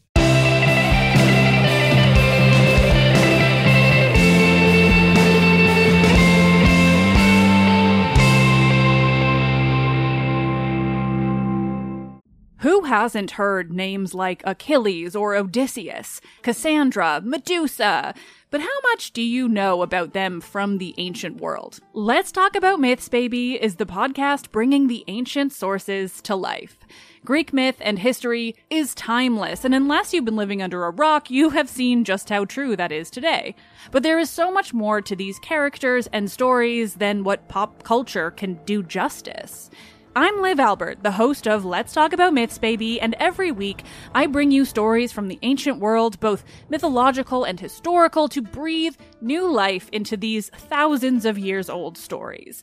Who 12.60 12.82
hasn't 12.82 13.32
heard 13.32 13.72
names 13.72 14.12
like 14.12 14.42
Achilles 14.44 15.14
or 15.14 15.36
Odysseus, 15.36 16.20
Cassandra, 16.42 17.20
Medusa? 17.22 18.12
But 18.50 18.60
how 18.60 18.80
much 18.90 19.12
do 19.12 19.22
you 19.22 19.48
know 19.48 19.82
about 19.82 20.14
them 20.14 20.40
from 20.40 20.78
the 20.78 20.92
ancient 20.98 21.40
world? 21.40 21.78
Let's 21.92 22.32
Talk 22.32 22.56
About 22.56 22.80
Myths, 22.80 23.08
Baby 23.08 23.62
is 23.62 23.76
the 23.76 23.86
podcast 23.86 24.50
bringing 24.50 24.88
the 24.88 25.04
ancient 25.06 25.52
sources 25.52 26.20
to 26.22 26.34
life. 26.34 26.78
Greek 27.26 27.52
myth 27.52 27.76
and 27.80 27.98
history 27.98 28.54
is 28.70 28.94
timeless, 28.94 29.64
and 29.64 29.74
unless 29.74 30.14
you've 30.14 30.24
been 30.24 30.36
living 30.36 30.62
under 30.62 30.84
a 30.84 30.92
rock, 30.92 31.28
you 31.28 31.50
have 31.50 31.68
seen 31.68 32.04
just 32.04 32.28
how 32.28 32.44
true 32.44 32.76
that 32.76 32.92
is 32.92 33.10
today. 33.10 33.52
But 33.90 34.04
there 34.04 34.20
is 34.20 34.30
so 34.30 34.52
much 34.52 34.72
more 34.72 35.02
to 35.02 35.16
these 35.16 35.40
characters 35.40 36.06
and 36.12 36.30
stories 36.30 36.94
than 36.94 37.24
what 37.24 37.48
pop 37.48 37.82
culture 37.82 38.30
can 38.30 38.60
do 38.64 38.80
justice. 38.80 39.70
I'm 40.14 40.40
Liv 40.40 40.60
Albert, 40.60 41.02
the 41.02 41.10
host 41.10 41.48
of 41.48 41.64
Let's 41.64 41.92
Talk 41.92 42.12
About 42.12 42.32
Myths, 42.32 42.58
Baby, 42.58 43.00
and 43.00 43.16
every 43.18 43.50
week 43.50 43.82
I 44.14 44.28
bring 44.28 44.52
you 44.52 44.64
stories 44.64 45.12
from 45.12 45.26
the 45.26 45.40
ancient 45.42 45.80
world, 45.80 46.20
both 46.20 46.44
mythological 46.68 47.42
and 47.42 47.58
historical, 47.58 48.28
to 48.28 48.40
breathe 48.40 48.94
new 49.20 49.50
life 49.50 49.88
into 49.90 50.16
these 50.16 50.48
thousands 50.50 51.24
of 51.24 51.40
years 51.40 51.68
old 51.68 51.98
stories. 51.98 52.62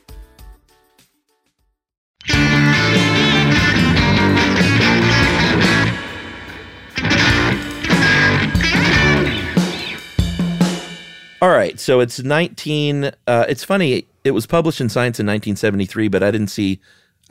All 11.41 11.49
right, 11.49 11.79
so 11.79 11.99
it's 11.99 12.19
19. 12.19 13.11
Uh, 13.25 13.45
it's 13.49 13.63
funny. 13.63 14.05
It 14.23 14.31
was 14.31 14.45
published 14.45 14.79
in 14.79 14.89
Science 14.89 15.19
in 15.19 15.25
1973, 15.25 16.07
but 16.07 16.21
I 16.21 16.29
didn't 16.29 16.49
see. 16.49 16.79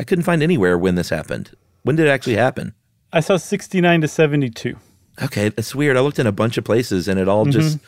I 0.01 0.05
couldn't 0.05 0.25
find 0.25 0.43
anywhere 0.43 0.77
when 0.77 0.97
this 0.97 1.11
happened. 1.11 1.53
When 1.83 1.95
did 1.95 2.07
it 2.07 2.11
actually 2.11 2.37
happen? 2.37 2.75
I 3.13 3.21
saw 3.21 3.37
69 3.37 4.01
to 4.01 4.09
72. 4.09 4.77
Okay, 5.23 5.51
that's 5.51 5.75
weird. 5.75 5.97
I 5.97 6.01
looked 6.01 6.19
in 6.19 6.27
a 6.27 6.33
bunch 6.33 6.59
of 6.59 6.65
places, 6.65 7.07
and 7.07 7.21
it 7.21 7.29
all 7.29 7.45
mm-hmm. 7.45 7.53
just 7.53 7.79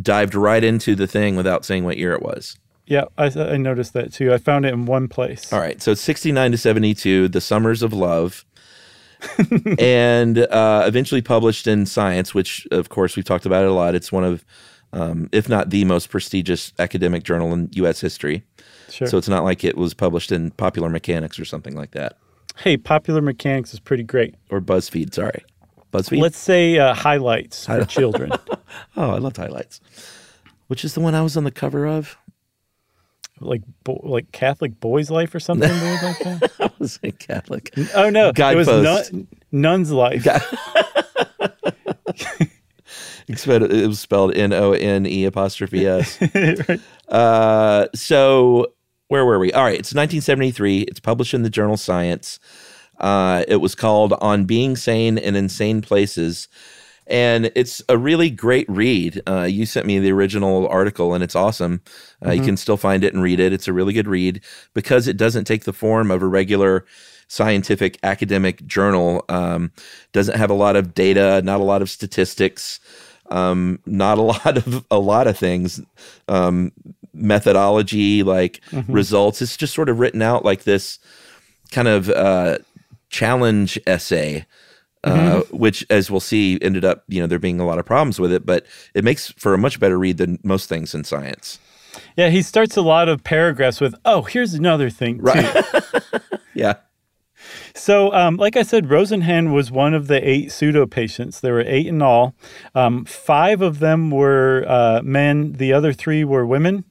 dived 0.00 0.34
right 0.34 0.64
into 0.64 0.96
the 0.96 1.06
thing 1.06 1.36
without 1.36 1.64
saying 1.64 1.84
what 1.84 1.96
year 1.96 2.12
it 2.12 2.22
was. 2.22 2.56
Yeah, 2.88 3.04
I, 3.18 3.26
I 3.26 3.58
noticed 3.58 3.92
that 3.92 4.12
too. 4.14 4.32
I 4.32 4.38
found 4.38 4.64
it 4.64 4.72
in 4.72 4.86
one 4.86 5.08
place. 5.08 5.52
All 5.52 5.60
right, 5.60 5.80
so 5.80 5.92
it's 5.92 6.00
69 6.00 6.52
to 6.52 6.58
72, 6.58 7.28
The 7.28 7.40
Summers 7.40 7.82
of 7.82 7.92
Love. 7.92 8.44
and 9.78 10.38
uh, 10.38 10.84
eventually 10.86 11.20
published 11.20 11.66
in 11.66 11.84
Science, 11.84 12.34
which, 12.34 12.66
of 12.70 12.88
course, 12.88 13.14
we've 13.14 13.24
talked 13.24 13.44
about 13.46 13.64
it 13.64 13.68
a 13.68 13.72
lot. 13.72 13.94
It's 13.94 14.10
one 14.10 14.24
of, 14.24 14.44
um, 14.92 15.28
if 15.32 15.48
not 15.48 15.70
the 15.70 15.84
most 15.84 16.08
prestigious 16.08 16.72
academic 16.78 17.24
journal 17.24 17.52
in 17.52 17.68
U.S. 17.72 18.00
history. 18.00 18.44
Sure. 18.88 19.06
So 19.06 19.18
it's 19.18 19.28
not 19.28 19.44
like 19.44 19.64
it 19.64 19.76
was 19.76 19.92
published 19.92 20.32
in 20.32 20.52
Popular 20.52 20.88
Mechanics 20.88 21.38
or 21.38 21.44
something 21.44 21.76
like 21.76 21.90
that. 21.90 22.16
Hey, 22.56 22.76
Popular 22.76 23.20
Mechanics 23.20 23.74
is 23.74 23.80
pretty 23.80 24.02
great. 24.02 24.34
Or 24.50 24.60
BuzzFeed, 24.60 25.12
sorry. 25.12 25.44
BuzzFeed? 25.92 26.20
Let's 26.20 26.38
say 26.38 26.78
uh, 26.78 26.94
highlights 26.94 27.66
for 27.66 27.84
children. 27.86 28.32
oh, 28.96 29.10
I 29.10 29.18
loved 29.18 29.36
highlights. 29.36 29.80
Which 30.68 30.84
is 30.84 30.94
the 30.94 31.00
one 31.00 31.14
I 31.14 31.22
was 31.22 31.36
on 31.36 31.44
the 31.44 31.50
cover 31.50 31.86
of? 31.86 32.16
Like 33.40 33.62
bo- 33.84 34.00
like 34.02 34.30
Catholic 34.32 34.80
boy's 34.80 35.10
life 35.10 35.34
or 35.34 35.40
something 35.40 35.70
weird 35.82 36.02
like 36.02 36.18
that. 36.20 36.52
I 36.60 36.70
was 36.78 36.98
a 37.02 37.12
Catholic. 37.12 37.72
Oh 37.94 38.10
no, 38.10 38.30
it 38.30 38.56
was 38.56 38.68
nun, 38.68 39.28
nun's 39.52 39.90
life. 39.90 40.26
it 43.28 43.88
was 43.88 44.00
spelled 44.00 44.34
N 44.34 44.52
O 44.52 44.72
N 44.72 45.06
E 45.06 45.24
apostrophe 45.24 45.86
S. 45.86 46.18
right. 46.34 46.80
uh, 47.08 47.86
so 47.94 48.72
where 49.08 49.24
were 49.24 49.38
we? 49.38 49.52
All 49.52 49.64
right, 49.64 49.78
it's 49.78 49.94
1973. 49.94 50.82
It's 50.82 51.00
published 51.00 51.34
in 51.34 51.42
the 51.42 51.50
journal 51.50 51.76
Science. 51.76 52.38
Uh, 52.98 53.44
it 53.46 53.56
was 53.56 53.74
called 53.74 54.14
"On 54.20 54.44
Being 54.44 54.76
Sane 54.76 55.18
in 55.18 55.36
Insane 55.36 55.82
Places." 55.82 56.48
And 57.08 57.50
it's 57.54 57.82
a 57.88 57.96
really 57.96 58.30
great 58.30 58.68
read. 58.68 59.22
Uh, 59.26 59.42
you 59.42 59.66
sent 59.66 59.86
me 59.86 59.98
the 59.98 60.12
original 60.12 60.68
article, 60.68 61.14
and 61.14 61.24
it's 61.24 61.34
awesome. 61.34 61.80
Uh, 62.22 62.28
mm-hmm. 62.28 62.38
You 62.38 62.44
can 62.44 62.56
still 62.56 62.76
find 62.76 63.02
it 63.02 63.14
and 63.14 63.22
read 63.22 63.40
it. 63.40 63.52
It's 63.52 63.68
a 63.68 63.72
really 63.72 63.92
good 63.92 64.06
read 64.06 64.42
because 64.74 65.08
it 65.08 65.16
doesn't 65.16 65.44
take 65.44 65.64
the 65.64 65.72
form 65.72 66.10
of 66.10 66.22
a 66.22 66.26
regular 66.26 66.84
scientific 67.28 67.98
academic 68.02 68.64
journal. 68.66 69.24
Um, 69.28 69.72
doesn't 70.12 70.36
have 70.36 70.50
a 70.50 70.54
lot 70.54 70.76
of 70.76 70.94
data, 70.94 71.40
not 71.42 71.60
a 71.60 71.64
lot 71.64 71.82
of 71.82 71.90
statistics, 71.90 72.78
um, 73.30 73.78
not 73.86 74.18
a 74.18 74.22
lot 74.32 74.58
of 74.58 74.84
a 74.90 74.98
lot 74.98 75.26
of 75.26 75.38
things. 75.38 75.80
Um, 76.28 76.72
methodology, 77.14 78.22
like 78.22 78.60
mm-hmm. 78.70 78.92
results. 78.92 79.42
It's 79.42 79.56
just 79.56 79.74
sort 79.74 79.88
of 79.88 79.98
written 79.98 80.22
out 80.22 80.44
like 80.44 80.64
this 80.64 80.98
kind 81.72 81.88
of 81.88 82.10
uh, 82.10 82.58
challenge 83.10 83.78
essay 83.86 84.46
uh, 85.04 85.40
mm-hmm. 85.40 85.56
which, 85.56 85.86
as 85.90 86.10
we'll 86.10 86.20
see, 86.20 86.58
ended 86.60 86.84
up 86.84 87.04
you 87.08 87.20
know 87.20 87.26
there 87.26 87.38
being 87.38 87.60
a 87.60 87.66
lot 87.66 87.78
of 87.78 87.86
problems 87.86 88.18
with 88.18 88.32
it, 88.32 88.44
but 88.44 88.66
it 88.94 89.04
makes 89.04 89.30
for 89.32 89.54
a 89.54 89.58
much 89.58 89.80
better 89.80 89.98
read 89.98 90.18
than 90.18 90.38
most 90.42 90.68
things 90.68 90.94
in 90.94 91.04
science. 91.04 91.58
Yeah, 92.16 92.28
he 92.30 92.42
starts 92.42 92.76
a 92.76 92.82
lot 92.82 93.08
of 93.08 93.24
paragraphs 93.24 93.80
with, 93.80 93.94
"Oh, 94.04 94.22
here's 94.22 94.54
another 94.54 94.90
thing." 94.90 95.18
Too. 95.18 95.24
Right. 95.24 95.64
yeah. 96.54 96.74
So, 97.74 98.12
um, 98.12 98.36
like 98.36 98.56
I 98.56 98.62
said, 98.62 98.86
Rosenhan 98.86 99.52
was 99.52 99.70
one 99.70 99.94
of 99.94 100.08
the 100.08 100.28
eight 100.28 100.50
pseudo 100.52 100.86
patients. 100.86 101.40
There 101.40 101.54
were 101.54 101.60
eight 101.60 101.86
in 101.86 102.02
all. 102.02 102.34
Um, 102.74 103.04
five 103.04 103.62
of 103.62 103.78
them 103.78 104.10
were 104.10 104.64
uh, 104.66 105.00
men, 105.02 105.52
the 105.52 105.72
other 105.72 105.92
three 105.92 106.24
were 106.24 106.44
women. 106.44 106.84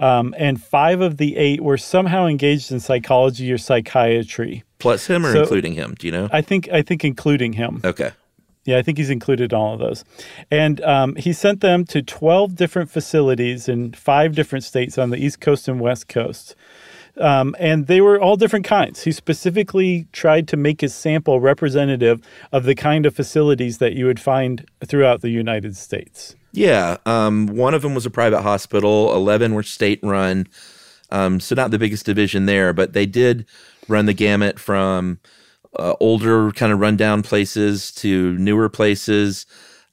Um, 0.00 0.34
and 0.38 0.60
five 0.60 1.00
of 1.02 1.18
the 1.18 1.36
eight 1.36 1.60
were 1.60 1.76
somehow 1.78 2.26
engaged 2.26 2.72
in 2.72 2.80
psychology 2.80 3.52
or 3.52 3.58
psychiatry. 3.58 4.64
Plus 4.78 5.06
him 5.06 5.24
or 5.26 5.32
So- 5.32 5.42
including 5.42 5.74
him? 5.74 5.94
Do 5.98 6.06
you 6.06 6.12
know? 6.12 6.28
I 6.32 6.40
think 6.40 6.68
I 6.72 6.82
think 6.82 7.04
including 7.04 7.52
him. 7.52 7.80
okay. 7.84 8.10
Yeah, 8.66 8.76
I 8.76 8.82
think 8.82 8.98
he's 8.98 9.08
included 9.10 9.52
all 9.54 9.72
of 9.74 9.80
those. 9.80 10.04
And 10.50 10.80
um, 10.82 11.16
he 11.16 11.32
sent 11.32 11.60
them 11.62 11.84
to 11.86 12.02
12 12.02 12.56
different 12.56 12.90
facilities 12.90 13.68
in 13.68 13.92
five 13.94 14.34
different 14.34 14.64
states 14.64 14.98
on 14.98 15.08
the 15.10 15.16
East 15.16 15.40
Coast 15.40 15.66
and 15.66 15.80
West 15.80 16.08
Coast. 16.08 16.54
Um, 17.16 17.56
and 17.58 17.86
they 17.86 18.00
were 18.02 18.20
all 18.20 18.36
different 18.36 18.66
kinds. 18.66 19.02
He 19.04 19.12
specifically 19.12 20.06
tried 20.12 20.46
to 20.48 20.56
make 20.58 20.82
his 20.82 20.94
sample 20.94 21.40
representative 21.40 22.20
of 22.52 22.64
the 22.64 22.74
kind 22.74 23.06
of 23.06 23.14
facilities 23.16 23.78
that 23.78 23.94
you 23.94 24.04
would 24.06 24.20
find 24.20 24.66
throughout 24.84 25.22
the 25.22 25.30
United 25.30 25.74
States. 25.76 26.36
Yeah. 26.52 26.96
Um, 27.06 27.46
one 27.46 27.74
of 27.74 27.82
them 27.82 27.94
was 27.94 28.06
a 28.06 28.10
private 28.10 28.42
hospital. 28.42 29.14
Eleven 29.14 29.54
were 29.54 29.62
state 29.62 30.00
run. 30.02 30.46
Um, 31.10 31.40
so 31.40 31.54
not 31.54 31.70
the 31.70 31.78
biggest 31.78 32.06
division 32.06 32.46
there, 32.46 32.72
but 32.72 32.92
they 32.92 33.06
did 33.06 33.46
run 33.88 34.06
the 34.06 34.14
gamut 34.14 34.58
from 34.58 35.18
uh, 35.78 35.94
older 36.00 36.52
kind 36.52 36.72
of 36.72 36.80
rundown 36.80 37.22
places 37.22 37.92
to 37.92 38.36
newer 38.38 38.68
places. 38.68 39.46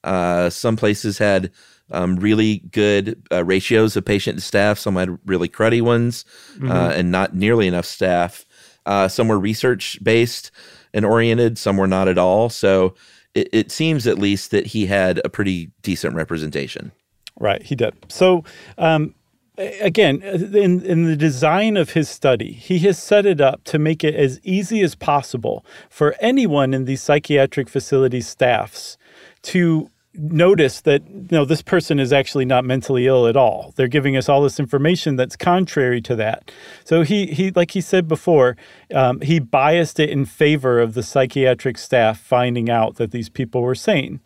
Uh, 0.04 0.48
some 0.50 0.76
places 0.76 1.18
had 1.18 1.50
um, 1.90 2.16
really 2.16 2.58
good 2.70 3.20
uh, 3.32 3.44
ratios 3.44 3.96
of 3.96 4.04
patient 4.04 4.38
to 4.38 4.44
staff. 4.44 4.78
Some 4.78 4.96
had 4.96 5.18
really 5.26 5.48
cruddy 5.48 5.80
ones 5.80 6.24
uh, 6.70 6.92
and 6.94 7.10
not 7.10 7.34
nearly 7.34 7.66
enough 7.66 7.86
staff. 7.86 8.44
Uh, 8.86 9.08
some 9.08 9.28
were 9.28 9.38
research 9.38 9.98
based 10.02 10.50
and 10.94 11.04
oriented. 11.04 11.58
Some 11.58 11.76
were 11.76 11.86
not 11.86 12.08
at 12.08 12.18
all. 12.18 12.48
So 12.48 12.94
it, 13.38 13.48
it 13.52 13.70
seems 13.70 14.06
at 14.06 14.18
least 14.18 14.50
that 14.50 14.66
he 14.66 14.86
had 14.86 15.20
a 15.24 15.28
pretty 15.28 15.70
decent 15.82 16.14
representation. 16.14 16.92
Right, 17.38 17.62
he 17.62 17.76
did. 17.76 17.94
So, 18.08 18.44
um, 18.78 19.14
again, 19.56 20.22
in, 20.22 20.84
in 20.84 21.04
the 21.04 21.16
design 21.16 21.76
of 21.76 21.90
his 21.90 22.08
study, 22.08 22.52
he 22.52 22.80
has 22.80 23.00
set 23.00 23.26
it 23.26 23.40
up 23.40 23.62
to 23.64 23.78
make 23.78 24.02
it 24.02 24.14
as 24.14 24.40
easy 24.42 24.82
as 24.82 24.94
possible 24.94 25.64
for 25.88 26.16
anyone 26.20 26.74
in 26.74 26.84
these 26.84 27.02
psychiatric 27.02 27.68
facility 27.68 28.20
staffs 28.20 28.98
to 29.42 29.90
notice 30.18 30.80
that 30.82 31.02
you 31.08 31.28
know 31.30 31.44
this 31.44 31.62
person 31.62 31.98
is 31.98 32.12
actually 32.12 32.44
not 32.44 32.64
mentally 32.64 33.06
ill 33.06 33.26
at 33.26 33.36
all. 33.36 33.72
They're 33.76 33.88
giving 33.88 34.16
us 34.16 34.28
all 34.28 34.42
this 34.42 34.58
information 34.58 35.16
that's 35.16 35.36
contrary 35.36 36.00
to 36.02 36.16
that. 36.16 36.50
So 36.84 37.02
he 37.02 37.26
he 37.26 37.50
like 37.52 37.70
he 37.70 37.80
said 37.80 38.08
before 38.08 38.56
um, 38.94 39.20
he 39.20 39.38
biased 39.38 40.00
it 40.00 40.10
in 40.10 40.24
favor 40.24 40.80
of 40.80 40.94
the 40.94 41.02
psychiatric 41.02 41.78
staff 41.78 42.20
finding 42.20 42.68
out 42.68 42.96
that 42.96 43.12
these 43.12 43.28
people 43.28 43.62
were 43.62 43.74
sane. 43.74 44.20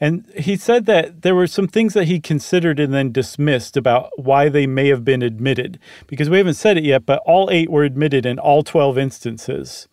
And 0.00 0.26
he 0.36 0.56
said 0.56 0.86
that 0.86 1.22
there 1.22 1.34
were 1.34 1.46
some 1.46 1.68
things 1.68 1.94
that 1.94 2.04
he 2.04 2.20
considered 2.20 2.80
and 2.80 2.92
then 2.92 3.12
dismissed 3.12 3.76
about 3.76 4.10
why 4.16 4.48
they 4.48 4.66
may 4.66 4.88
have 4.88 5.04
been 5.04 5.22
admitted. 5.22 5.78
Because 6.06 6.30
we 6.30 6.38
haven't 6.38 6.54
said 6.54 6.78
it 6.78 6.84
yet 6.84 7.06
but 7.06 7.22
all 7.26 7.50
eight 7.50 7.70
were 7.70 7.84
admitted 7.84 8.24
in 8.26 8.38
all 8.38 8.62
12 8.62 8.98
instances 8.98 9.88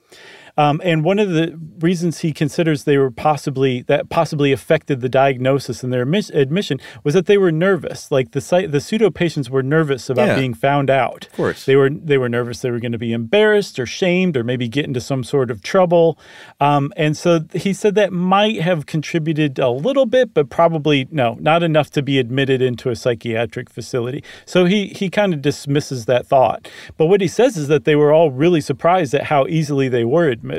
um, 0.62 0.82
and 0.84 1.04
one 1.04 1.20
of 1.20 1.30
the 1.30 1.58
reasons 1.80 2.20
he 2.20 2.32
considers 2.32 2.84
they 2.84 2.98
were 2.98 3.10
possibly 3.12 3.82
that 3.84 4.10
possibly 4.10 4.52
affected 4.52 5.02
the 5.02 5.10
diagnosis 5.10 5.84
and 5.84 5.92
their 5.92 6.06
admis- 6.06 6.34
admission 6.36 6.80
was 7.04 7.14
that 7.16 7.26
they 7.26 7.38
were 7.38 7.52
nervous. 7.52 8.12
Like 8.12 8.28
the 8.32 8.68
the 8.70 8.80
pseudo 8.80 9.10
patients 9.10 9.50
were 9.50 9.64
nervous 9.64 10.10
about 10.10 10.28
Yeah. 10.28 10.36
being 10.36 10.54
found 10.54 10.90
out. 10.90 11.26
Of 11.26 11.34
course. 11.34 11.66
they 11.66 11.76
were 11.76 11.90
they 11.90 12.18
were 12.18 12.30
nervous 12.30 12.62
they 12.62 12.70
were 12.70 12.80
going 12.80 12.92
to 12.92 12.98
be 13.10 13.14
embarrassed 13.14 13.80
or 13.80 13.86
shamed 13.88 14.38
or 14.38 14.44
maybe 14.44 14.68
get 14.68 14.86
into 14.86 15.02
some 15.02 15.24
sort 15.24 15.50
of 15.50 15.58
trouble. 15.64 16.20
Um, 16.60 16.94
and 16.96 17.18
so 17.18 17.32
he 17.54 17.74
said 17.74 17.96
that 17.96 18.12
might 18.14 18.62
have 18.62 18.86
contributed 18.86 19.58
a 19.58 19.70
little 19.88 20.06
bit, 20.06 20.34
but 20.34 20.50
probably 20.50 21.08
no, 21.12 21.38
not 21.40 21.64
enough 21.64 21.90
to 21.92 22.02
be 22.04 22.20
admitted 22.20 22.62
into 22.62 22.90
a 22.90 22.96
psychiatric 22.96 23.70
facility. 23.70 24.24
So 24.46 24.66
he 24.66 24.80
he 24.90 25.10
kind 25.10 25.34
of 25.34 25.42
dismisses 25.42 26.06
that 26.06 26.28
thought. 26.28 26.68
But 26.98 27.08
what 27.08 27.22
he 27.22 27.28
says 27.28 27.58
is 27.58 27.68
that 27.70 27.86
they 27.86 27.96
were 27.96 28.14
all 28.14 28.30
really 28.30 28.62
surprised 28.62 29.14
at 29.16 29.24
how 29.24 29.48
easily 29.48 29.90
they 29.90 30.04
were 30.04 30.28
admitted. 30.28 30.51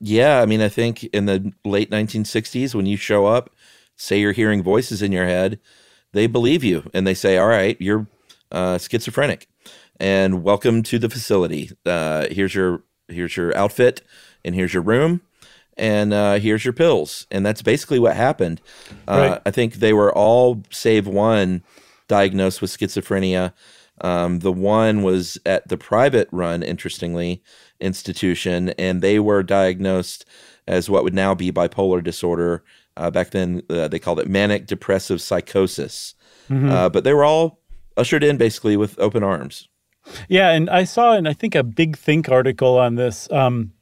Yeah, 0.00 0.40
I 0.40 0.46
mean, 0.46 0.60
I 0.60 0.68
think 0.68 1.04
in 1.04 1.26
the 1.26 1.52
late 1.64 1.90
1960s, 1.90 2.74
when 2.74 2.86
you 2.86 2.96
show 2.96 3.26
up, 3.26 3.50
say 3.96 4.20
you're 4.20 4.32
hearing 4.32 4.62
voices 4.62 5.00
in 5.02 5.10
your 5.10 5.24
head, 5.26 5.58
they 6.12 6.26
believe 6.26 6.62
you 6.62 6.90
and 6.92 7.06
they 7.06 7.14
say, 7.14 7.38
"All 7.38 7.48
right, 7.48 7.76
you're 7.80 8.06
uh, 8.52 8.78
schizophrenic, 8.78 9.48
and 9.98 10.42
welcome 10.42 10.82
to 10.84 10.98
the 10.98 11.08
facility. 11.08 11.70
Uh, 11.84 12.26
here's 12.30 12.54
your 12.54 12.82
here's 13.08 13.36
your 13.36 13.56
outfit, 13.56 14.02
and 14.44 14.54
here's 14.54 14.74
your 14.74 14.82
room, 14.82 15.22
and 15.76 16.12
uh, 16.12 16.34
here's 16.34 16.64
your 16.64 16.74
pills." 16.74 17.26
And 17.30 17.44
that's 17.44 17.62
basically 17.62 17.98
what 17.98 18.16
happened. 18.16 18.60
Uh, 19.08 19.28
Right. 19.30 19.42
I 19.46 19.50
think 19.50 19.74
they 19.74 19.92
were 19.92 20.12
all 20.14 20.62
save 20.70 21.06
one 21.06 21.62
diagnosed 22.08 22.60
with 22.62 22.70
schizophrenia. 22.70 23.52
Um, 24.02 24.40
the 24.40 24.52
one 24.52 25.02
was 25.02 25.38
at 25.46 25.68
the 25.68 25.78
private 25.78 26.28
run, 26.30 26.62
interestingly, 26.62 27.42
institution, 27.80 28.70
and 28.70 29.02
they 29.02 29.18
were 29.18 29.42
diagnosed 29.42 30.24
as 30.66 30.90
what 30.90 31.04
would 31.04 31.14
now 31.14 31.34
be 31.34 31.52
bipolar 31.52 32.02
disorder. 32.02 32.64
Uh, 32.96 33.10
back 33.10 33.30
then, 33.30 33.62
uh, 33.70 33.88
they 33.88 33.98
called 33.98 34.18
it 34.20 34.28
manic 34.28 34.66
depressive 34.66 35.20
psychosis. 35.20 36.14
Uh, 36.70 36.88
but 36.88 37.04
they 37.04 37.12
were 37.12 37.24
all 37.24 37.60
ushered 37.96 38.22
in 38.24 38.36
basically 38.36 38.76
with 38.76 38.98
open 38.98 39.22
arms. 39.22 39.68
Yeah, 40.28 40.50
and 40.50 40.70
I 40.70 40.84
saw 40.84 41.14
in 41.14 41.26
I 41.26 41.32
think 41.32 41.54
a 41.54 41.64
Big 41.64 41.96
Think 41.96 42.28
article 42.28 42.78
on 42.78 42.94
this 42.94 43.30
um, 43.32 43.72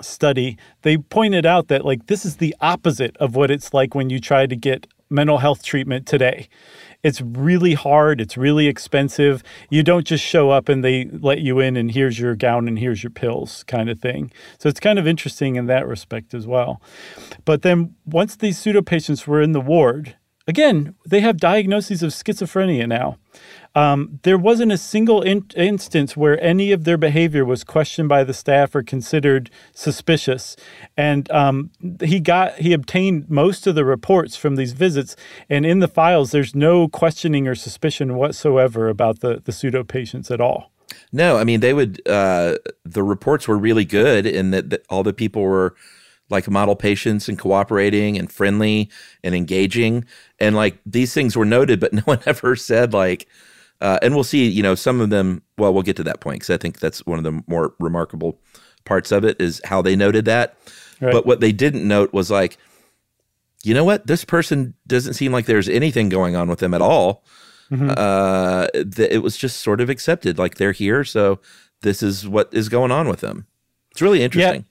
study. 0.00 0.56
They 0.82 0.96
pointed 0.96 1.44
out 1.44 1.68
that 1.68 1.84
like 1.84 2.06
this 2.06 2.24
is 2.24 2.36
the 2.36 2.54
opposite 2.60 3.16
of 3.18 3.36
what 3.36 3.50
it's 3.50 3.74
like 3.74 3.94
when 3.94 4.10
you 4.10 4.20
try 4.20 4.46
to 4.46 4.56
get 4.56 4.86
mental 5.10 5.38
health 5.38 5.62
treatment 5.62 6.06
today. 6.06 6.48
It's 7.02 7.20
really 7.20 7.74
hard. 7.74 8.20
It's 8.20 8.36
really 8.36 8.66
expensive. 8.66 9.42
You 9.70 9.82
don't 9.82 10.06
just 10.06 10.24
show 10.24 10.50
up 10.50 10.68
and 10.68 10.84
they 10.84 11.04
let 11.04 11.40
you 11.40 11.60
in 11.60 11.76
and 11.76 11.90
here's 11.90 12.18
your 12.18 12.34
gown 12.34 12.66
and 12.66 12.78
here's 12.78 13.02
your 13.02 13.10
pills 13.10 13.64
kind 13.64 13.88
of 13.88 14.00
thing. 14.00 14.32
So 14.58 14.68
it's 14.68 14.80
kind 14.80 14.98
of 14.98 15.06
interesting 15.06 15.56
in 15.56 15.66
that 15.66 15.86
respect 15.86 16.34
as 16.34 16.46
well. 16.46 16.82
But 17.44 17.62
then 17.62 17.94
once 18.04 18.36
these 18.36 18.58
pseudo 18.58 18.82
patients 18.82 19.26
were 19.26 19.40
in 19.40 19.52
the 19.52 19.60
ward, 19.60 20.16
again, 20.48 20.94
they 21.06 21.20
have 21.20 21.36
diagnoses 21.36 22.02
of 22.02 22.10
schizophrenia 22.10 22.88
now. 22.88 23.18
Um, 23.74 24.18
there 24.22 24.38
wasn't 24.38 24.72
a 24.72 24.78
single 24.78 25.22
in- 25.22 25.46
instance 25.54 26.16
where 26.16 26.42
any 26.42 26.72
of 26.72 26.82
their 26.82 26.96
behavior 26.96 27.44
was 27.44 27.62
questioned 27.62 28.08
by 28.08 28.24
the 28.24 28.34
staff 28.34 28.74
or 28.74 28.82
considered 28.82 29.50
suspicious. 29.72 30.56
And 30.96 31.30
um, 31.30 31.70
he 32.02 32.18
got 32.18 32.54
he 32.54 32.72
obtained 32.72 33.30
most 33.30 33.66
of 33.66 33.76
the 33.76 33.84
reports 33.84 34.36
from 34.36 34.56
these 34.56 34.72
visits, 34.72 35.14
and 35.48 35.64
in 35.64 35.78
the 35.78 35.86
files, 35.86 36.32
there's 36.32 36.54
no 36.54 36.88
questioning 36.88 37.46
or 37.46 37.54
suspicion 37.54 38.16
whatsoever 38.16 38.88
about 38.88 39.20
the 39.20 39.40
the 39.44 39.52
pseudo 39.52 39.84
patients 39.84 40.30
at 40.30 40.40
all. 40.40 40.72
No, 41.12 41.36
I 41.36 41.44
mean 41.44 41.60
they 41.60 41.74
would. 41.74 42.00
Uh, 42.08 42.56
the 42.84 43.02
reports 43.02 43.46
were 43.46 43.58
really 43.58 43.84
good 43.84 44.26
in 44.26 44.50
that, 44.50 44.70
that 44.70 44.84
all 44.88 45.02
the 45.02 45.12
people 45.12 45.42
were 45.42 45.76
like 46.30 46.48
model 46.48 46.76
patients 46.76 47.28
and 47.28 47.38
cooperating 47.38 48.18
and 48.18 48.30
friendly 48.30 48.90
and 49.22 49.34
engaging, 49.34 50.04
and 50.38 50.56
like 50.56 50.78
these 50.84 51.14
things 51.14 51.36
were 51.36 51.44
noted, 51.44 51.80
but 51.80 51.92
no 51.92 52.02
one 52.02 52.20
ever 52.26 52.56
said 52.56 52.92
like. 52.92 53.26
Uh, 53.80 53.96
and 54.02 54.12
we'll 54.12 54.24
see. 54.24 54.48
You 54.48 54.60
know, 54.64 54.74
some 54.74 55.00
of 55.00 55.10
them. 55.10 55.40
Well, 55.56 55.72
we'll 55.72 55.84
get 55.84 55.94
to 55.98 56.02
that 56.02 56.18
point 56.18 56.40
because 56.40 56.50
I 56.50 56.56
think 56.56 56.80
that's 56.80 57.06
one 57.06 57.18
of 57.18 57.22
the 57.22 57.44
more 57.46 57.74
remarkable 57.78 58.40
parts 58.84 59.12
of 59.12 59.24
it 59.24 59.40
is 59.40 59.60
how 59.64 59.82
they 59.82 59.94
noted 59.94 60.24
that. 60.24 60.56
Right. 61.00 61.12
But 61.12 61.26
what 61.26 61.38
they 61.38 61.52
didn't 61.52 61.86
note 61.86 62.12
was 62.12 62.28
like, 62.28 62.58
you 63.62 63.74
know 63.74 63.84
what? 63.84 64.06
This 64.06 64.24
person 64.24 64.74
doesn't 64.86 65.14
seem 65.14 65.30
like 65.30 65.46
there's 65.46 65.68
anything 65.68 66.08
going 66.08 66.34
on 66.34 66.48
with 66.48 66.58
them 66.58 66.74
at 66.74 66.82
all. 66.82 67.24
Uh, 67.90 68.66
th- 68.72 69.10
it 69.10 69.22
was 69.22 69.36
just 69.36 69.58
sort 69.60 69.80
of 69.80 69.90
accepted, 69.90 70.38
like 70.38 70.54
they're 70.56 70.72
here, 70.72 71.04
so 71.04 71.38
this 71.82 72.02
is 72.02 72.26
what 72.26 72.48
is 72.52 72.68
going 72.68 72.90
on 72.90 73.08
with 73.08 73.20
them. 73.20 73.46
It's 73.90 74.00
really 74.00 74.22
interesting. 74.22 74.64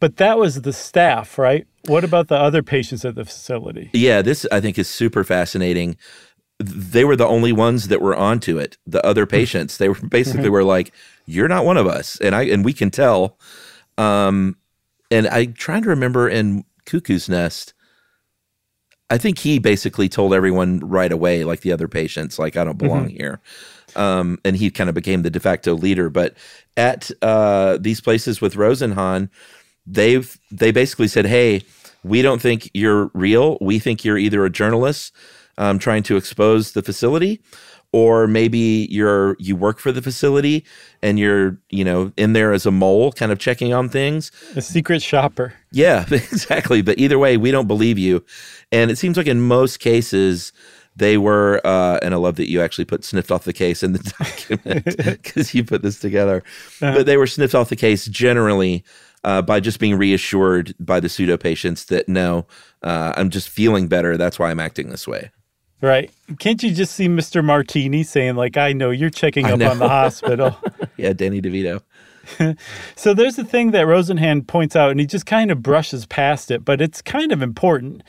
But 0.00 0.16
that 0.18 0.38
was 0.38 0.62
the 0.62 0.72
staff, 0.72 1.38
right? 1.38 1.66
What 1.86 2.04
about 2.04 2.28
the 2.28 2.36
other 2.36 2.62
patients 2.62 3.04
at 3.04 3.14
the 3.14 3.24
facility? 3.24 3.90
Yeah, 3.92 4.22
this 4.22 4.46
I 4.52 4.60
think 4.60 4.78
is 4.78 4.88
super 4.88 5.24
fascinating. 5.24 5.96
They 6.60 7.04
were 7.04 7.16
the 7.16 7.26
only 7.26 7.52
ones 7.52 7.88
that 7.88 8.00
were 8.00 8.16
onto 8.16 8.58
it. 8.58 8.76
The 8.86 9.04
other 9.04 9.26
patients, 9.26 9.76
they 9.78 9.88
were 9.88 9.94
basically 10.08 10.48
were 10.48 10.64
like, 10.64 10.92
"You're 11.26 11.48
not 11.48 11.64
one 11.64 11.76
of 11.76 11.86
us," 11.86 12.18
and 12.20 12.34
I 12.34 12.42
and 12.42 12.64
we 12.64 12.72
can 12.72 12.90
tell. 12.90 13.38
Um, 13.96 14.56
and 15.10 15.26
I 15.28 15.46
trying 15.46 15.82
to 15.82 15.88
remember 15.88 16.28
in 16.28 16.64
Cuckoo's 16.84 17.28
Nest. 17.28 17.74
I 19.10 19.16
think 19.16 19.38
he 19.38 19.58
basically 19.58 20.08
told 20.08 20.34
everyone 20.34 20.80
right 20.80 21.10
away, 21.10 21.42
like 21.42 21.60
the 21.60 21.72
other 21.72 21.88
patients, 21.88 22.38
like 22.38 22.56
I 22.56 22.64
don't 22.64 22.76
belong 22.76 23.08
here. 23.08 23.40
Um, 23.96 24.38
and 24.44 24.54
he 24.54 24.70
kind 24.70 24.90
of 24.90 24.94
became 24.94 25.22
the 25.22 25.30
de 25.30 25.40
facto 25.40 25.74
leader. 25.74 26.10
But 26.10 26.36
at 26.76 27.10
uh, 27.22 27.78
these 27.80 28.02
places 28.02 28.42
with 28.42 28.54
Rosenhan, 28.54 29.30
they've 29.90 30.38
they 30.50 30.70
basically 30.70 31.08
said, 31.08 31.26
"Hey, 31.26 31.62
we 32.04 32.22
don't 32.22 32.40
think 32.40 32.70
you're 32.74 33.10
real. 33.14 33.58
We 33.60 33.78
think 33.78 34.04
you're 34.04 34.18
either 34.18 34.44
a 34.44 34.50
journalist 34.50 35.12
um, 35.56 35.78
trying 35.78 36.02
to 36.04 36.16
expose 36.16 36.72
the 36.72 36.82
facility, 36.82 37.40
or 37.92 38.26
maybe 38.26 38.86
you're 38.90 39.36
you 39.38 39.56
work 39.56 39.78
for 39.78 39.92
the 39.92 40.02
facility 40.02 40.64
and 41.02 41.18
you're 41.18 41.58
you 41.70 41.84
know 41.84 42.12
in 42.16 42.32
there 42.32 42.52
as 42.52 42.66
a 42.66 42.70
mole 42.70 43.12
kind 43.12 43.32
of 43.32 43.38
checking 43.38 43.72
on 43.72 43.88
things. 43.88 44.30
A 44.56 44.62
secret 44.62 45.02
shopper. 45.02 45.54
yeah 45.72 46.04
exactly. 46.10 46.82
But 46.82 46.98
either 46.98 47.18
way 47.18 47.36
we 47.36 47.50
don't 47.50 47.66
believe 47.66 47.98
you. 47.98 48.24
And 48.70 48.90
it 48.90 48.98
seems 48.98 49.16
like 49.16 49.26
in 49.26 49.40
most 49.40 49.80
cases 49.80 50.52
they 50.96 51.16
were 51.16 51.60
uh, 51.64 51.98
and 52.02 52.12
i 52.12 52.16
love 52.16 52.34
that 52.34 52.50
you 52.50 52.60
actually 52.60 52.84
put 52.84 53.04
sniffed 53.04 53.30
off 53.30 53.44
the 53.44 53.52
case 53.52 53.84
in 53.84 53.92
the 53.92 54.00
document 54.18 54.96
because 55.24 55.54
you 55.54 55.64
put 55.64 55.82
this 55.82 55.98
together. 55.98 56.42
But 56.80 57.06
they 57.06 57.16
were 57.16 57.26
sniffed 57.26 57.54
off 57.54 57.68
the 57.68 57.76
case 57.76 58.06
generally 58.06 58.84
uh, 59.28 59.42
by 59.42 59.60
just 59.60 59.78
being 59.78 59.96
reassured 59.96 60.74
by 60.80 60.98
the 61.00 61.08
pseudo 61.08 61.36
patients 61.36 61.84
that 61.86 62.08
no 62.08 62.46
uh, 62.82 63.12
i'm 63.16 63.30
just 63.30 63.48
feeling 63.48 63.88
better 63.88 64.16
that's 64.16 64.38
why 64.38 64.50
i'm 64.50 64.60
acting 64.60 64.88
this 64.90 65.06
way 65.06 65.30
Right. 65.80 66.10
Can't 66.40 66.60
you 66.60 66.72
just 66.72 66.96
see 66.96 67.06
Mr. 67.06 67.44
Martini 67.44 68.02
saying, 68.02 68.34
like, 68.34 68.56
I 68.56 68.72
know 68.72 68.90
you're 68.90 69.10
checking 69.10 69.46
up 69.46 69.60
on 69.60 69.78
the 69.78 69.88
hospital? 69.88 70.58
yeah 70.96 71.12
danny 71.12 71.40
devito 71.40 71.82
So 72.96 73.14
there's 73.14 73.36
the 73.36 73.44
thing 73.44 73.70
that 73.72 73.86
Rosenhan 73.86 74.46
points 74.46 74.76
out, 74.76 74.90
and 74.90 75.00
he 75.00 75.06
just 75.06 75.26
kind 75.26 75.50
of 75.50 75.62
brushes 75.62 76.06
past 76.06 76.50
it, 76.50 76.64
but 76.64 76.80
it's 76.80 77.02
kind 77.02 77.32
of 77.32 77.42
important. 77.42 78.02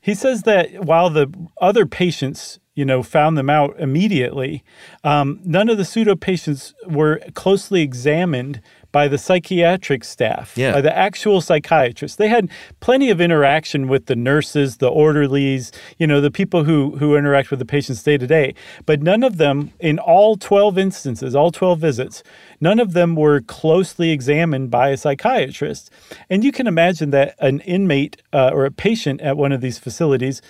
He 0.00 0.14
says 0.14 0.42
that 0.42 0.84
while 0.84 1.10
the 1.10 1.32
other 1.60 1.86
patients, 1.86 2.58
you 2.74 2.84
know, 2.84 3.02
found 3.02 3.36
them 3.36 3.50
out 3.50 3.78
immediately, 3.78 4.64
um, 5.04 5.40
none 5.44 5.68
of 5.68 5.78
the 5.78 5.84
pseudo 5.84 6.16
patients 6.16 6.74
were 6.86 7.20
closely 7.34 7.82
examined 7.82 8.60
by 8.92 9.08
the 9.08 9.18
psychiatric 9.18 10.04
staff, 10.04 10.54
Yeah. 10.56 10.72
by 10.72 10.80
the 10.80 10.96
actual 10.96 11.40
psychiatrists. 11.40 12.16
They 12.16 12.28
had 12.28 12.48
plenty 12.80 13.10
of 13.10 13.20
interaction 13.20 13.88
with 13.88 14.06
the 14.06 14.16
nurses, 14.16 14.78
the 14.78 14.88
orderlies, 14.88 15.70
you 15.98 16.06
know, 16.06 16.20
the 16.20 16.30
people 16.30 16.64
who 16.64 16.96
who 16.96 17.16
interact 17.16 17.50
with 17.50 17.58
the 17.58 17.64
patients 17.64 18.02
day 18.02 18.18
to 18.18 18.26
day. 18.26 18.54
But 18.86 19.02
none 19.02 19.22
of 19.22 19.36
them, 19.36 19.72
in 19.80 19.98
all 19.98 20.36
12 20.36 20.76
instances, 20.78 21.34
all 21.34 21.50
12 21.50 21.78
visits, 21.78 22.22
none 22.60 22.78
of 22.80 22.92
them 22.92 23.16
were 23.16 23.40
closely 23.40 24.10
examined 24.10 24.70
by 24.70 24.88
a 24.90 24.96
psychiatrist. 24.96 25.90
And 26.28 26.42
you 26.44 26.52
can 26.52 26.66
imagine 26.66 27.10
that 27.10 27.34
an 27.38 27.60
inmate 27.60 28.20
uh, 28.32 28.50
or 28.52 28.64
a 28.64 28.70
patient 28.70 29.20
at 29.20 29.36
one 29.36 29.52
of 29.52 29.60
these 29.60 29.78
facilities 29.78 30.42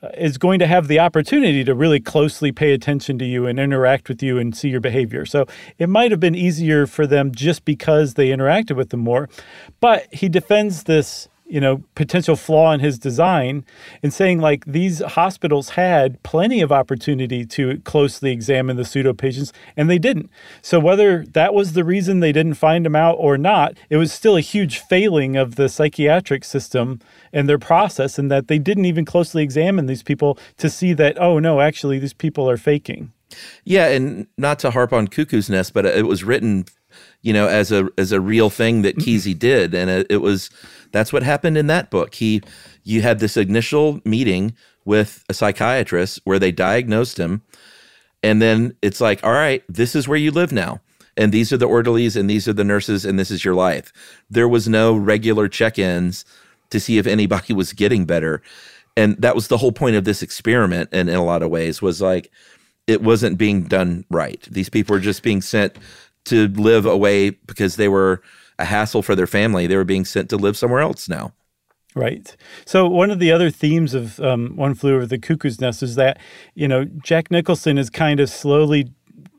Uh, 0.00 0.10
is 0.16 0.38
going 0.38 0.60
to 0.60 0.66
have 0.68 0.86
the 0.86 1.00
opportunity 1.00 1.64
to 1.64 1.74
really 1.74 1.98
closely 1.98 2.52
pay 2.52 2.72
attention 2.72 3.18
to 3.18 3.24
you 3.24 3.46
and 3.46 3.58
interact 3.58 4.08
with 4.08 4.22
you 4.22 4.38
and 4.38 4.56
see 4.56 4.68
your 4.68 4.80
behavior. 4.80 5.26
So 5.26 5.44
it 5.76 5.88
might 5.88 6.12
have 6.12 6.20
been 6.20 6.36
easier 6.36 6.86
for 6.86 7.04
them 7.04 7.32
just 7.34 7.64
because 7.64 8.14
they 8.14 8.28
interacted 8.28 8.76
with 8.76 8.90
them 8.90 9.00
more. 9.00 9.28
But 9.80 10.06
he 10.14 10.28
defends 10.28 10.84
this, 10.84 11.28
you 11.48 11.60
know, 11.60 11.82
potential 11.94 12.36
flaw 12.36 12.72
in 12.72 12.80
his 12.80 12.98
design 12.98 13.64
and 14.02 14.12
saying 14.12 14.40
like 14.40 14.64
these 14.66 15.00
hospitals 15.00 15.70
had 15.70 16.22
plenty 16.22 16.60
of 16.60 16.70
opportunity 16.70 17.44
to 17.46 17.78
closely 17.80 18.30
examine 18.30 18.76
the 18.76 18.84
pseudo 18.84 19.12
patients 19.12 19.52
and 19.76 19.88
they 19.88 19.98
didn't. 19.98 20.30
So 20.62 20.78
whether 20.78 21.24
that 21.32 21.54
was 21.54 21.72
the 21.72 21.84
reason 21.84 22.20
they 22.20 22.32
didn't 22.32 22.54
find 22.54 22.84
them 22.84 22.96
out 22.96 23.16
or 23.18 23.38
not, 23.38 23.76
it 23.88 23.96
was 23.96 24.12
still 24.12 24.36
a 24.36 24.40
huge 24.40 24.78
failing 24.78 25.36
of 25.36 25.56
the 25.56 25.68
psychiatric 25.68 26.44
system 26.44 27.00
and 27.32 27.48
their 27.48 27.58
process 27.58 28.18
and 28.18 28.30
that 28.30 28.48
they 28.48 28.58
didn't 28.58 28.84
even 28.84 29.04
closely 29.04 29.42
examine 29.42 29.86
these 29.86 30.02
people 30.02 30.38
to 30.58 30.68
see 30.68 30.92
that 30.92 31.20
oh 31.20 31.38
no, 31.38 31.60
actually 31.60 31.98
these 31.98 32.12
people 32.12 32.48
are 32.48 32.56
faking. 32.56 33.12
Yeah, 33.64 33.88
and 33.88 34.26
not 34.36 34.58
to 34.60 34.70
harp 34.70 34.92
on 34.92 35.08
Cuckoo's 35.08 35.50
Nest, 35.50 35.74
but 35.74 35.84
it 35.84 36.06
was 36.06 36.24
written, 36.24 36.64
you 37.22 37.32
know, 37.32 37.46
as 37.46 37.70
a 37.70 37.88
as 37.98 38.12
a 38.12 38.20
real 38.20 38.50
thing 38.50 38.82
that 38.82 38.96
mm-hmm. 38.96 39.10
Kesey 39.10 39.38
did, 39.38 39.74
and 39.74 39.90
it, 39.90 40.06
it 40.10 40.18
was 40.18 40.50
that's 40.92 41.12
what 41.12 41.22
happened 41.22 41.58
in 41.58 41.66
that 41.68 41.90
book. 41.90 42.14
He, 42.14 42.42
you 42.84 43.02
had 43.02 43.18
this 43.18 43.36
initial 43.36 44.00
meeting 44.04 44.54
with 44.84 45.24
a 45.28 45.34
psychiatrist 45.34 46.20
where 46.24 46.38
they 46.38 46.52
diagnosed 46.52 47.18
him, 47.18 47.42
and 48.22 48.42
then 48.42 48.76
it's 48.82 49.00
like, 49.00 49.22
all 49.24 49.32
right, 49.32 49.62
this 49.68 49.94
is 49.94 50.08
where 50.08 50.18
you 50.18 50.30
live 50.30 50.52
now, 50.52 50.80
and 51.16 51.32
these 51.32 51.52
are 51.52 51.56
the 51.56 51.66
orderlies, 51.66 52.16
and 52.16 52.28
these 52.28 52.48
are 52.48 52.52
the 52.52 52.64
nurses, 52.64 53.04
and 53.04 53.18
this 53.18 53.30
is 53.30 53.44
your 53.44 53.54
life. 53.54 53.92
There 54.30 54.48
was 54.48 54.68
no 54.68 54.94
regular 54.96 55.48
check-ins 55.48 56.24
to 56.70 56.80
see 56.80 56.98
if 56.98 57.06
anybody 57.06 57.52
was 57.54 57.72
getting 57.72 58.04
better, 58.04 58.42
and 58.96 59.16
that 59.22 59.34
was 59.34 59.48
the 59.48 59.58
whole 59.58 59.72
point 59.72 59.96
of 59.96 60.04
this 60.04 60.22
experiment. 60.22 60.88
And 60.92 61.08
in 61.08 61.14
a 61.14 61.24
lot 61.24 61.42
of 61.42 61.50
ways, 61.50 61.80
was 61.80 62.00
like 62.00 62.32
it 62.88 63.02
wasn't 63.02 63.38
being 63.38 63.62
done 63.64 64.04
right. 64.10 64.42
These 64.50 64.70
people 64.70 64.94
were 64.94 65.00
just 65.00 65.22
being 65.22 65.42
sent 65.42 65.76
to 66.24 66.48
live 66.48 66.86
away 66.86 67.30
because 67.30 67.76
they 67.76 67.88
were 67.88 68.22
a 68.58 68.64
hassle 68.64 69.02
for 69.02 69.14
their 69.14 69.26
family. 69.26 69.66
They 69.66 69.76
were 69.76 69.84
being 69.84 70.04
sent 70.04 70.30
to 70.30 70.36
live 70.36 70.56
somewhere 70.56 70.80
else 70.80 71.08
now. 71.08 71.32
Right. 71.94 72.36
So 72.64 72.86
one 72.86 73.10
of 73.10 73.18
the 73.18 73.32
other 73.32 73.50
themes 73.50 73.94
of 73.94 74.20
um, 74.20 74.56
One 74.56 74.74
Flew 74.74 74.96
Over 74.96 75.06
the 75.06 75.18
Cuckoo's 75.18 75.60
Nest 75.60 75.82
is 75.82 75.94
that 75.96 76.20
you 76.54 76.68
know 76.68 76.84
Jack 76.84 77.30
Nicholson 77.30 77.78
is 77.78 77.90
kind 77.90 78.20
of 78.20 78.28
slowly 78.28 78.92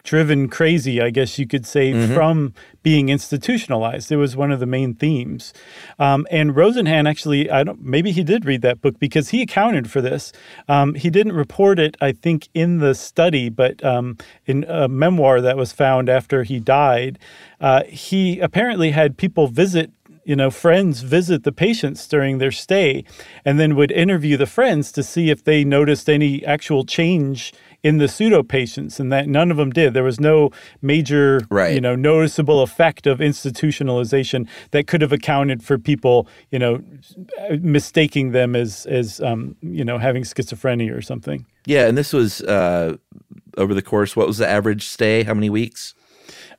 driven 0.04 0.48
crazy, 0.48 1.02
I 1.02 1.10
guess 1.10 1.38
you 1.38 1.48
could 1.48 1.66
say, 1.66 1.94
from 2.14 2.54
being 2.84 3.10
institutionalized. 3.10 4.12
It 4.12 4.18
was 4.18 4.36
one 4.36 4.52
of 4.52 4.60
the 4.60 4.66
main 4.66 4.94
themes. 4.94 5.54
Um, 5.98 6.26
and 6.32 6.52
Rosenhan 6.52 7.08
actually, 7.08 7.50
I 7.50 7.64
don't, 7.64 7.82
maybe 7.82 8.12
he 8.12 8.24
did 8.24 8.46
read 8.46 8.62
that 8.62 8.82
book 8.82 9.00
because 9.00 9.30
he 9.30 9.42
accounted 9.42 9.90
for 9.92 10.02
this. 10.02 10.32
Um, 10.68 10.96
he 10.96 11.10
didn't 11.10 11.34
report 11.34 11.80
it, 11.80 11.98
I 12.02 12.12
think, 12.12 12.50
in 12.54 12.80
the 12.80 12.96
study, 12.96 13.50
but 13.50 13.84
um, 13.84 14.18
in 14.46 14.64
a 14.68 14.88
memoir 14.88 15.42
that 15.42 15.58
was 15.58 15.72
found 15.72 16.10
after 16.10 16.44
he 16.44 16.60
died, 16.60 17.20
uh, 17.60 17.84
he 17.84 18.40
apparently 18.40 18.92
had 18.92 19.18
people 19.18 19.48
visit 19.48 19.92
you 20.30 20.36
know, 20.36 20.52
friends 20.52 21.02
visit 21.02 21.44
the 21.44 21.52
patients 21.52 22.08
during 22.08 22.38
their 22.38 22.52
stay 22.52 23.04
and 23.44 23.60
then 23.60 23.76
would 23.76 23.92
interview 23.92 24.38
the 24.38 24.46
friends 24.46 24.92
to 24.92 25.02
see 25.02 25.32
if 25.32 25.44
they 25.44 25.64
noticed 25.64 26.08
any 26.08 26.46
actual 26.46 26.86
change 26.86 27.52
in 27.84 27.98
the 27.98 28.08
pseudo 28.08 28.44
patients 28.44 29.00
and 29.00 29.12
that 29.12 29.28
none 29.28 29.52
of 29.52 29.58
them 29.58 29.70
did. 29.72 29.94
There 29.94 30.04
was 30.04 30.20
no 30.20 30.52
major, 30.82 31.42
Right. 31.50 31.74
you 31.74 31.82
know, 31.82 31.96
noticeable 31.96 32.62
effect 32.62 33.08
of 33.08 33.20
institutionalization 33.20 34.48
that 34.72 34.88
could 34.88 35.02
have 35.02 35.12
accounted 35.14 35.64
for 35.64 35.78
people, 35.78 36.28
you 36.52 36.60
know, 36.60 36.82
mistaking 37.62 38.32
them 38.32 38.56
as, 38.56 38.86
as 38.86 39.22
um, 39.22 39.56
you 39.62 39.84
know, 39.86 39.98
having 39.98 40.24
schizophrenia 40.24 40.96
or 40.96 41.02
something. 41.02 41.46
Yeah, 41.66 41.88
and 41.88 41.98
this 41.98 42.14
was 42.14 42.42
uh, 42.42 42.98
over 43.58 43.74
the 43.74 43.82
course. 43.82 44.16
What 44.16 44.28
was 44.28 44.38
the 44.38 44.48
average 44.48 44.86
stay? 44.86 45.24
How 45.24 45.34
many 45.34 45.50
weeks? 45.50 45.94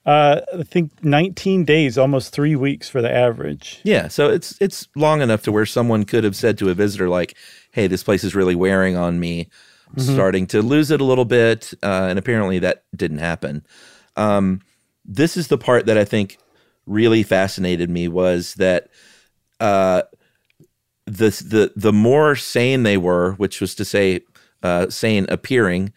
Uh, 0.06 0.40
I 0.58 0.62
think 0.62 0.90
19 1.04 1.64
days, 1.64 1.98
almost 1.98 2.32
three 2.32 2.56
weeks 2.56 2.88
for 2.88 3.02
the 3.02 3.12
average. 3.12 3.80
Yeah, 3.84 4.08
so 4.08 4.30
it's 4.30 4.56
it's 4.60 4.88
long 4.96 5.20
enough 5.20 5.42
to 5.42 5.52
where 5.52 5.66
someone 5.66 6.04
could 6.04 6.24
have 6.24 6.34
said 6.34 6.56
to 6.58 6.70
a 6.70 6.74
visitor 6.74 7.08
like, 7.10 7.36
"Hey, 7.72 7.86
this 7.86 8.02
place 8.02 8.24
is 8.24 8.34
really 8.34 8.54
wearing 8.54 8.96
on 8.96 9.20
me. 9.20 9.48
I'm 9.96 10.02
starting 10.02 10.46
to 10.48 10.62
lose 10.62 10.90
it 10.90 11.00
a 11.00 11.04
little 11.04 11.24
bit," 11.24 11.72
uh, 11.82 12.06
and 12.08 12.18
apparently 12.18 12.58
that 12.60 12.84
didn't 12.94 13.18
happen. 13.18 13.66
Um, 14.16 14.60
this 15.04 15.36
is 15.36 15.48
the 15.48 15.58
part 15.58 15.86
that 15.86 15.98
I 15.98 16.04
think 16.04 16.38
really 16.86 17.22
fascinated 17.22 17.90
me 17.90 18.08
was 18.08 18.54
that 18.54 18.88
uh, 19.58 20.02
the 21.06 21.30
the 21.30 21.72
the 21.76 21.92
more 21.92 22.36
sane 22.36 22.82
they 22.82 22.96
were, 22.96 23.32
which 23.32 23.60
was 23.60 23.74
to 23.76 23.84
say, 23.84 24.20
uh, 24.62 24.88
sane 24.90 25.26
appearing, 25.28 25.92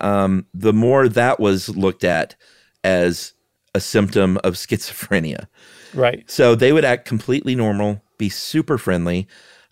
um, 0.00 0.46
the 0.54 0.72
more 0.72 1.08
that 1.08 1.40
was 1.40 1.68
looked 1.70 2.04
at 2.04 2.36
as 2.84 3.32
a 3.74 3.80
symptom 3.80 4.38
of 4.44 4.54
schizophrenia. 4.54 5.46
Right. 5.94 6.30
So 6.30 6.54
they 6.54 6.72
would 6.72 6.84
act 6.84 7.06
completely 7.06 7.54
normal, 7.54 8.02
be 8.18 8.28
super 8.28 8.78
friendly, 8.78 9.26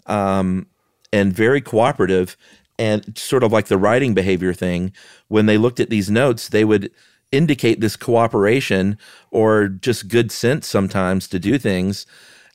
um, 0.07 0.67
and 1.13 1.33
very 1.33 1.61
cooperative, 1.61 2.37
and 2.79 3.17
sort 3.17 3.43
of 3.43 3.53
like 3.53 3.67
the 3.67 3.79
writing 3.79 4.15
behavior 4.15 4.53
thing. 4.53 4.93
When 5.29 5.47
they 5.47 5.59
looked 5.59 5.81
at 5.81 5.91
these 5.91 6.11
notes, 6.11 6.49
they 6.49 6.65
would 6.65 6.91
indicate 7.33 7.81
this 7.81 7.97
cooperation 7.97 8.99
or 9.31 9.69
just 9.69 10.09
good 10.09 10.31
sense 10.31 10.67
sometimes 10.67 11.29
to 11.29 11.39
do 11.39 11.59
things 11.59 12.07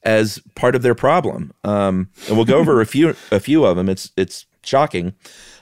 as 0.04 0.40
part 0.56 0.76
of 0.76 0.82
their 0.82 0.96
problem. 0.96 1.52
Um, 1.64 2.10
and 2.28 2.36
we'll 2.36 2.46
go 2.46 2.58
over 2.58 2.82
a 2.82 2.86
few 2.86 3.16
a 3.32 3.40
few 3.40 3.66
of 3.66 3.78
them. 3.78 3.90
It's 3.90 4.12
it's 4.18 4.46
shocking. 4.64 5.14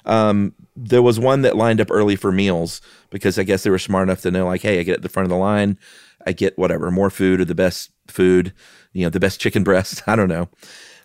Um, 0.06 0.54
there 0.76 1.02
was 1.02 1.20
one 1.20 1.42
that 1.42 1.58
lined 1.58 1.82
up 1.82 1.92
early 1.92 2.16
for 2.16 2.32
meals 2.32 2.82
because 3.10 3.38
I 3.38 3.44
guess 3.44 3.64
they 3.64 3.70
were 3.70 3.80
smart 3.80 4.08
enough 4.08 4.22
to 4.22 4.32
know, 4.32 4.46
like, 4.46 4.62
hey, 4.62 4.80
I 4.80 4.84
get 4.84 4.98
at 4.98 5.02
the 5.02 5.10
front 5.10 5.26
of 5.26 5.30
the 5.30 5.36
line, 5.36 5.78
I 6.26 6.32
get 6.32 6.58
whatever 6.58 6.90
more 6.90 7.10
food 7.10 7.42
or 7.42 7.46
the 7.46 7.56
best 7.56 7.92
food, 8.08 8.54
you 8.94 9.04
know, 9.04 9.10
the 9.10 9.20
best 9.20 9.42
chicken 9.42 9.64
breast. 9.64 10.04
I 10.08 10.16
don't 10.16 10.30
know. 10.30 10.50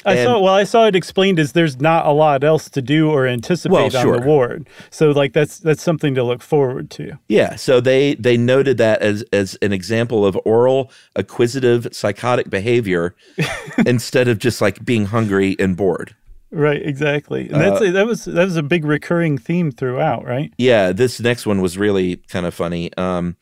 I 0.07 0.15
And- 0.17 0.27
saw 0.27 0.39
well, 0.41 0.55
I 0.55 0.65
saw 0.65 0.87
it 0.87 0.95
explained 0.97 1.39
as 1.39 1.53
there's 1.53 1.81
not 1.81 2.07
a 2.07 2.13
lot 2.13 2.45
else 2.45 2.69
to 2.71 2.83
do 2.83 3.11
or 3.11 3.27
anticipate 3.27 3.73
Well, 3.95 3.97
on 3.97 4.21
the 4.21 4.27
ward. 4.27 4.69
So 4.91 5.11
like 5.11 5.33
that's 5.33 5.59
that's 5.59 5.83
something 5.83 6.15
to 6.15 6.23
look 6.23 6.43
forward 6.43 6.91
to. 6.91 7.19
Yeah, 7.29 7.57
so 7.57 7.81
they 7.81 8.15
they 8.17 8.37
noted 8.37 8.77
that 8.79 9.01
as 9.03 9.25
as 9.33 9.57
an 9.63 9.73
example 9.73 10.27
of 10.27 10.39
oral 10.45 10.91
acquisitive 11.17 11.89
psychotic 11.93 12.51
behavior 12.51 13.15
instead 13.87 14.29
of 14.29 14.39
just 14.39 14.61
like 14.61 14.85
being 14.85 15.07
hungry 15.07 15.57
and 15.59 15.77
bored. 15.77 16.15
Right, 16.51 16.83
exactly. 16.87 17.49
And 17.49 17.57
Uh, 17.57 17.71
that's 17.81 17.93
that 17.93 18.07
was 18.07 18.25
that 18.27 18.45
was 18.45 18.57
a 18.57 18.63
big 18.63 18.85
recurring 18.85 19.39
theme 19.39 19.73
throughout, 19.73 20.25
right? 20.25 20.53
Yeah, 20.59 20.93
this 20.93 21.19
next 21.21 21.47
one 21.47 21.61
was 21.61 21.77
really 21.77 22.17
kind 22.29 22.47
of 22.47 22.55
funny. 22.55 22.93
Um, 22.97 23.37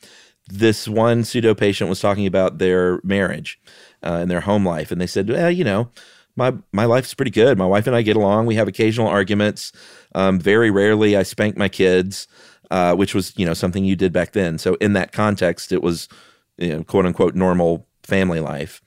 this 0.49 0.89
one 0.89 1.25
pseudo 1.25 1.55
patient 1.55 1.91
was 1.91 2.01
talking 2.01 2.27
about 2.27 2.59
their 2.59 3.01
marriage 3.05 3.61
uh, 4.03 4.19
and 4.23 4.31
their 4.31 4.41
home 4.41 4.67
life, 4.67 4.91
and 4.91 5.01
they 5.01 5.07
said, 5.07 5.29
"Well, 5.29 5.51
you 5.51 5.63
know, 5.65 5.91
my 6.37 6.55
my 6.73 6.85
life's 6.87 7.15
pretty 7.15 7.31
good. 7.31 7.59
My 7.59 7.67
wife 7.67 7.87
and 7.87 7.97
I 7.97 8.03
get 8.03 8.17
along. 8.17 8.47
We 8.47 8.55
have 8.57 8.69
occasional 8.69 9.09
arguments. 9.09 9.73
Um, 10.15 10.39
very 10.41 10.71
rarely, 10.71 11.17
I 11.17 11.23
spank 11.23 11.57
my 11.57 11.69
kids. 11.69 12.27
uh, 12.71 12.95
which 12.95 13.15
was 13.15 13.35
you 13.37 13.45
know 13.45 13.55
something 13.55 13.85
you 13.85 13.95
did 13.97 14.13
back 14.13 14.33
then. 14.33 14.57
So 14.59 14.75
in 14.81 14.95
that 14.95 15.13
context, 15.13 15.73
it 15.73 15.83
was 15.83 16.09
you 16.57 16.71
know, 16.71 16.83
quote 16.85 17.05
unquote 17.07 17.35
normal 17.35 17.87
family 18.03 18.41
life. 18.41 18.81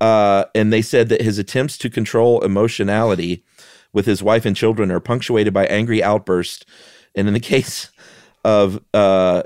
Uh, 0.00 0.44
and 0.54 0.72
they 0.72 0.80
said 0.82 1.08
that 1.10 1.20
his 1.20 1.38
attempts 1.38 1.76
to 1.78 1.90
control 1.90 2.40
emotionality 2.42 3.44
with 3.92 4.06
his 4.06 4.22
wife 4.22 4.46
and 4.46 4.56
children 4.56 4.90
are 4.90 5.00
punctuated 5.00 5.52
by 5.52 5.66
angry 5.66 6.02
outbursts, 6.02 6.64
and 7.14 7.26
in 7.28 7.34
the 7.34 7.40
case 7.54 7.90
of 8.44 8.80
uh, 8.94 9.42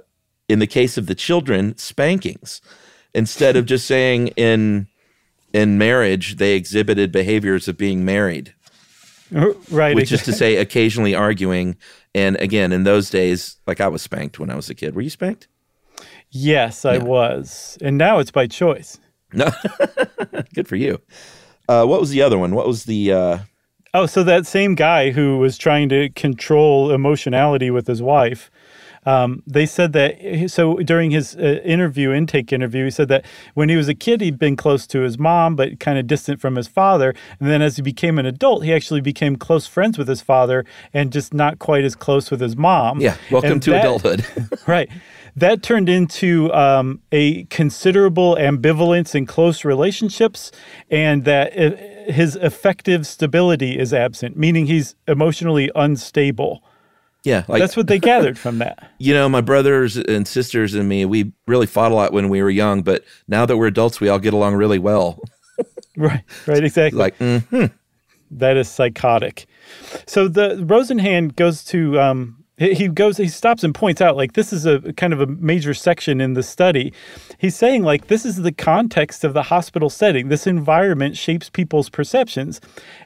in 0.49 0.59
the 0.59 0.67
case 0.67 0.99
of 0.99 1.07
the 1.07 1.15
children, 1.15 1.77
spankings. 1.79 2.61
Instead 3.15 3.57
of 3.57 3.67
just 3.67 3.87
saying 3.87 4.29
in 4.37 4.87
in 5.53 5.79
marriage, 5.79 6.37
they 6.37 6.55
exhibited 6.55 7.13
behaviors 7.13 7.69
of 7.69 7.77
being 7.77 8.05
married, 8.05 8.55
right. 9.71 9.95
which 9.95 10.13
is 10.13 10.23
to 10.25 10.33
say, 10.33 10.57
occasionally 10.57 11.15
arguing. 11.15 11.77
And 12.15 12.37
again, 12.37 12.73
in 12.73 12.85
those 12.85 13.11
days, 13.11 13.57
like 13.67 13.81
I 13.81 13.89
was 13.89 14.03
spanked 14.03 14.39
when 14.39 14.51
I 14.51 14.57
was 14.57 14.69
a 14.71 14.75
kid. 14.75 14.95
Were 14.95 15.03
you 15.03 15.11
spanked? 15.11 15.49
yes, 16.31 16.85
I 16.85 16.99
was, 16.99 17.77
and 17.83 17.99
now 17.99 18.19
it's 18.19 18.31
by 18.31 18.47
choice. 18.47 18.99
No. 19.33 19.51
Good 20.55 20.67
for 20.67 20.77
you. 20.77 21.01
Uh, 21.69 21.85
what 21.85 22.01
was 22.01 22.11
the 22.11 22.23
other 22.23 22.39
one? 22.39 22.55
What 22.55 22.67
was 22.67 22.85
the? 22.85 23.13
Uh, 23.13 23.39
Oh, 23.95 24.07
so 24.07 24.23
that 24.25 24.47
same 24.47 24.75
guy 24.75 25.11
who 25.11 25.37
was 25.37 25.59
trying 25.59 25.91
to 25.91 26.09
control 26.11 26.91
emotionality 26.91 27.71
with 27.71 27.87
his 27.87 28.01
wife, 28.01 28.51
um, 29.05 29.43
they 29.47 29.67
said 29.67 29.93
that. 29.95 30.49
So 30.51 30.77
during 30.77 31.11
his 31.11 31.35
uh, 31.37 31.61
interview, 31.65 32.13
intake 32.13 32.53
interview, 32.53 32.85
he 32.85 32.91
said 32.91 33.09
that 33.09 33.25
when 33.55 33.69
he 33.69 33.77
was 33.77 33.89
a 33.89 33.95
kid, 33.95 34.21
he'd 34.21 34.39
been 34.39 34.57
close 34.57 34.87
to 34.89 35.01
his 35.01 35.19
mom, 35.19 35.57
but 35.57 35.81
kind 35.81 35.99
of 35.99 36.07
distant 36.07 36.41
from 36.41 36.57
his 36.57 36.69
father. 36.69 37.15
And 37.41 37.49
then 37.51 37.63
as 37.63 37.77
he 37.77 37.83
became 37.83 38.19
an 38.19 38.27
adult, 38.27 38.65
he 38.65 38.73
actually 38.73 39.01
became 39.01 39.37
close 39.37 39.67
friends 39.67 39.99
with 39.99 40.09
his 40.09 40.23
father 40.23 40.65
and 40.95 41.13
just 41.13 41.35
not 41.35 41.59
quite 41.59 41.85
as 41.85 41.95
close 41.95 42.31
with 42.31 42.41
his 42.41 42.57
mom. 42.57 43.01
yeah. 43.01 43.17
Welcome 43.31 43.53
And 43.53 43.63
to 43.65 43.71
that- 43.71 43.81
adulthood. 43.81 44.27
right. 44.67 44.89
That 45.35 45.63
turned 45.63 45.89
into 45.89 46.53
um, 46.53 47.01
a 47.11 47.45
considerable 47.45 48.37
ambivalence 48.37 49.15
in 49.15 49.25
close 49.25 49.65
relationships, 49.65 50.53
and 50.91 51.25
that 51.25 51.57
uh, 51.59 52.13
his 52.13 52.37
effective 52.37 53.07
stability 53.07 53.79
is 53.79 53.95
absent, 53.95 54.37
meaning 54.37 54.67
he's 54.67 54.95
emotionally 55.09 55.71
unstable. 55.75 56.63
Yeah. 57.25 57.45
Like 57.49 57.61
That's 57.61 57.77
what 57.77 57.87
they 57.87 57.99
gathered 57.99 58.39
from 58.39 58.59
that. 58.59 58.91
you 58.99 59.15
know, 59.15 59.29
my 59.29 59.41
brothers 59.41 59.97
and 59.97 60.27
sisters 60.27 60.75
and 60.75 60.89
me, 60.89 61.05
we 61.05 61.33
really 61.47 61.67
fought 61.67 61.93
a 61.93 61.95
lot 61.95 62.13
when 62.13 62.29
we 62.29 62.43
were 62.43 62.51
young, 62.51 62.83
but 62.83 63.05
now 63.29 63.47
that 63.47 63.57
we're 63.57 63.69
adults, 63.69 64.01
we 64.01 64.09
all 64.09 64.19
get 64.19 64.35
along 64.35 64.55
really 64.55 64.79
well. 64.79 65.21
Right. 65.95 66.23
Right. 66.47 66.65
Exactly. 66.65 66.99
Like, 66.99 67.19
mm, 67.19 67.71
That 68.31 68.57
is 68.57 68.67
psychotic. 68.67 69.45
So 70.07 70.27
the 70.27 70.57
Rosenhan 70.57 71.37
goes 71.37 71.63
to 71.65 72.01
um, 72.01 72.42
he 72.59 72.89
goes 72.89 73.17
he 73.17 73.29
stops 73.29 73.65
and 73.65 73.75
points 73.75 74.01
out 74.01 74.17
like 74.17 74.35
this 74.35 74.53
is 74.53 74.67
a 74.67 74.93
kind 74.93 75.13
of 75.13 75.21
a 75.21 75.27
major 75.27 75.73
section 75.73 76.21
in 76.21 76.35
the 76.35 76.43
study. 76.43 76.93
He's 77.39 77.57
saying 77.57 77.83
like 77.83 78.09
this 78.09 78.27
is 78.27 78.37
the 78.37 78.53
context 78.53 79.25
of 79.25 79.33
the 79.33 79.45
hospital 79.45 79.89
setting. 79.89 80.29
This 80.29 80.47
environment 80.47 81.17
shapes 81.17 81.49
people's 81.49 81.89
perceptions. 81.89 82.61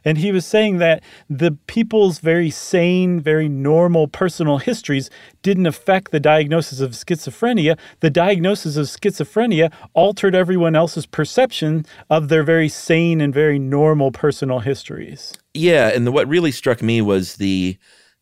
And 0.04 0.18
he 0.18 0.32
was 0.32 0.44
saying 0.44 0.78
that 0.78 1.02
the 1.30 1.52
people's 1.68 2.18
very 2.18 2.50
sane, 2.50 3.20
very 3.20 3.48
normal 3.48 4.08
personal 4.08 4.58
histories 4.58 5.10
didn't 5.42 5.66
affect 5.66 6.10
the 6.10 6.20
diagnosis 6.20 6.80
of 6.80 6.90
schizophrenia. 6.90 7.78
The 8.00 8.10
diagnosis 8.10 8.76
of 8.76 8.86
schizophrenia 8.86 9.72
altered 9.94 10.34
everyone 10.34 10.74
else's 10.74 11.06
perception 11.06 11.86
of 12.10 12.28
their 12.28 12.42
very 12.42 12.68
sane 12.68 13.20
and 13.20 13.32
very 13.32 13.58
normal 13.58 14.10
personal 14.10 14.58
histories. 14.58 15.34
yeah. 15.54 15.88
And 15.88 16.06
the, 16.06 16.12
what 16.12 16.28
really 16.28 16.50
struck 16.52 16.82
me 16.82 17.00
was 17.00 17.36
the, 17.36 17.78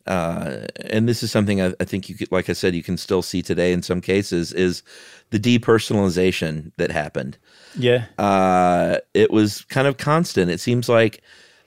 uh, 0.07 0.67
and 0.81 1.09
this 1.09 1.23
is 1.23 1.31
something 1.31 1.61
I, 1.61 1.73
I 1.81 1.85
think 1.85 2.09
you 2.09 2.15
could, 2.15 2.31
like 2.31 2.49
I 2.49 2.53
said, 2.53 2.75
you 2.75 2.83
can 2.83 2.97
still 2.97 3.23
see 3.23 3.43
today 3.43 3.73
in 3.73 3.83
some 3.83 4.01
cases, 4.01 4.53
is 4.53 4.83
the 5.31 5.39
depersonalization 5.41 6.73
that 6.77 6.91
happened. 6.91 7.39
Yeah. 7.77 8.07
uh, 8.19 8.99
it 9.15 9.31
was 9.31 9.63
kind 9.65 9.89
of 9.89 9.97
constant. 9.97 10.51
It 10.51 10.61
seems 10.61 10.89
like 10.89 11.23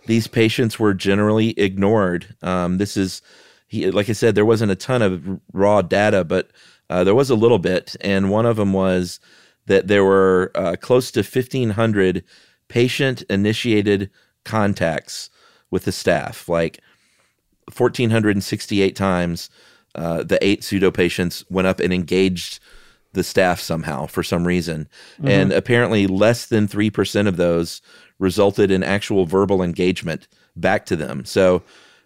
these 0.06 0.28
patients 0.28 0.80
were 0.80 0.94
generally 0.94 1.50
ignored. 1.60 2.36
Um, 2.42 2.78
this 2.78 2.96
is, 2.96 3.22
he, 3.68 3.90
like 3.92 4.10
I 4.10 4.14
said, 4.14 4.36
there 4.36 4.46
wasn't 4.46 4.72
a 4.72 4.76
ton 4.76 5.02
of 5.02 5.40
raw 5.52 5.82
data, 5.82 6.24
but 6.24 6.52
uh, 6.90 7.04
there 7.04 7.16
was 7.16 7.30
a 7.30 7.36
little 7.36 7.60
bit. 7.60 7.96
And 8.02 8.30
one 8.30 8.46
of 8.46 8.56
them 8.56 8.72
was 8.72 9.20
that 9.66 9.88
there 9.88 10.06
were 10.06 10.52
uh, 10.56 10.76
close 10.80 11.12
to 11.12 11.20
1,500 11.20 12.24
patient 12.70 13.24
initiated 13.24 14.10
contacts 14.46 15.30
with 15.70 15.84
the 15.84 15.92
staff, 15.92 16.48
like 16.48 16.80
1,468 17.76 18.96
times. 18.96 19.50
Uh, 19.96 20.24
the 20.24 20.44
eight 20.46 20.64
pseudo 20.64 20.92
patients 20.92 21.44
went 21.50 21.68
up 21.68 21.80
and 21.80 21.94
engaged 21.94 22.60
the 23.14 23.24
staff 23.24 23.60
somehow 23.60 24.06
for 24.06 24.22
some 24.22 24.46
reason. 24.46 24.88
And 25.24 25.52
apparently, 25.52 26.08
less 26.08 26.46
than 26.46 26.68
3% 26.68 27.28
of 27.28 27.38
those 27.38 27.82
resulted 28.20 28.72
in 28.72 28.84
actual 28.84 29.26
verbal 29.26 29.62
engagement 29.62 30.28
back 30.56 30.86
to 30.88 30.96
them. 30.96 31.26
So 31.26 31.64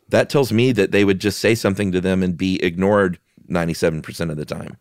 that 0.10 0.30
tells 0.30 0.52
me 0.52 0.72
that 0.74 0.92
they 0.92 1.06
would 1.06 1.20
just 1.20 1.40
say 1.40 1.56
something 1.56 1.92
to 1.92 2.02
them 2.02 2.22
and 2.24 2.38
be 2.38 2.62
ignored 2.64 3.20
97% 3.50 4.30
of 4.30 4.38
the 4.38 4.46
time. 4.46 4.78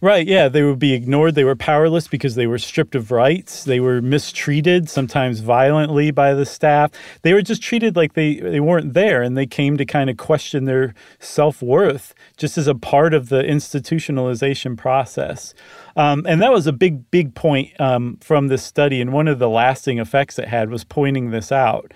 Right. 0.00 0.26
Yeah. 0.26 0.48
They 0.48 0.62
would 0.62 0.78
be 0.78 0.92
ignored. 0.92 1.34
They 1.34 1.44
were 1.44 1.54
powerless 1.54 2.08
because 2.08 2.34
they 2.34 2.46
were 2.46 2.58
stripped 2.58 2.94
of 2.94 3.10
rights. 3.12 3.64
They 3.64 3.78
were 3.78 4.02
mistreated, 4.02 4.88
sometimes 4.88 5.40
violently 5.40 6.10
by 6.10 6.34
the 6.34 6.44
staff. 6.46 6.90
They 7.22 7.32
were 7.32 7.42
just 7.42 7.62
treated 7.62 7.94
like 7.94 8.14
they, 8.14 8.40
they 8.40 8.60
weren't 8.60 8.94
there 8.94 9.22
and 9.22 9.36
they 9.36 9.46
came 9.46 9.76
to 9.76 9.84
kind 9.84 10.10
of 10.10 10.16
question 10.16 10.64
their 10.64 10.94
self 11.20 11.62
worth 11.62 12.12
just 12.36 12.58
as 12.58 12.66
a 12.66 12.74
part 12.74 13.14
of 13.14 13.28
the 13.28 13.42
institutionalization 13.42 14.76
process. 14.76 15.54
Um, 15.96 16.26
and 16.28 16.42
that 16.42 16.52
was 16.52 16.66
a 16.66 16.72
big, 16.72 17.08
big 17.10 17.34
point 17.34 17.78
um, 17.80 18.18
from 18.20 18.48
this 18.48 18.64
study. 18.64 19.00
And 19.00 19.12
one 19.12 19.28
of 19.28 19.38
the 19.38 19.48
lasting 19.48 19.98
effects 19.98 20.38
it 20.38 20.48
had 20.48 20.70
was 20.70 20.82
pointing 20.82 21.30
this 21.30 21.52
out. 21.52 21.92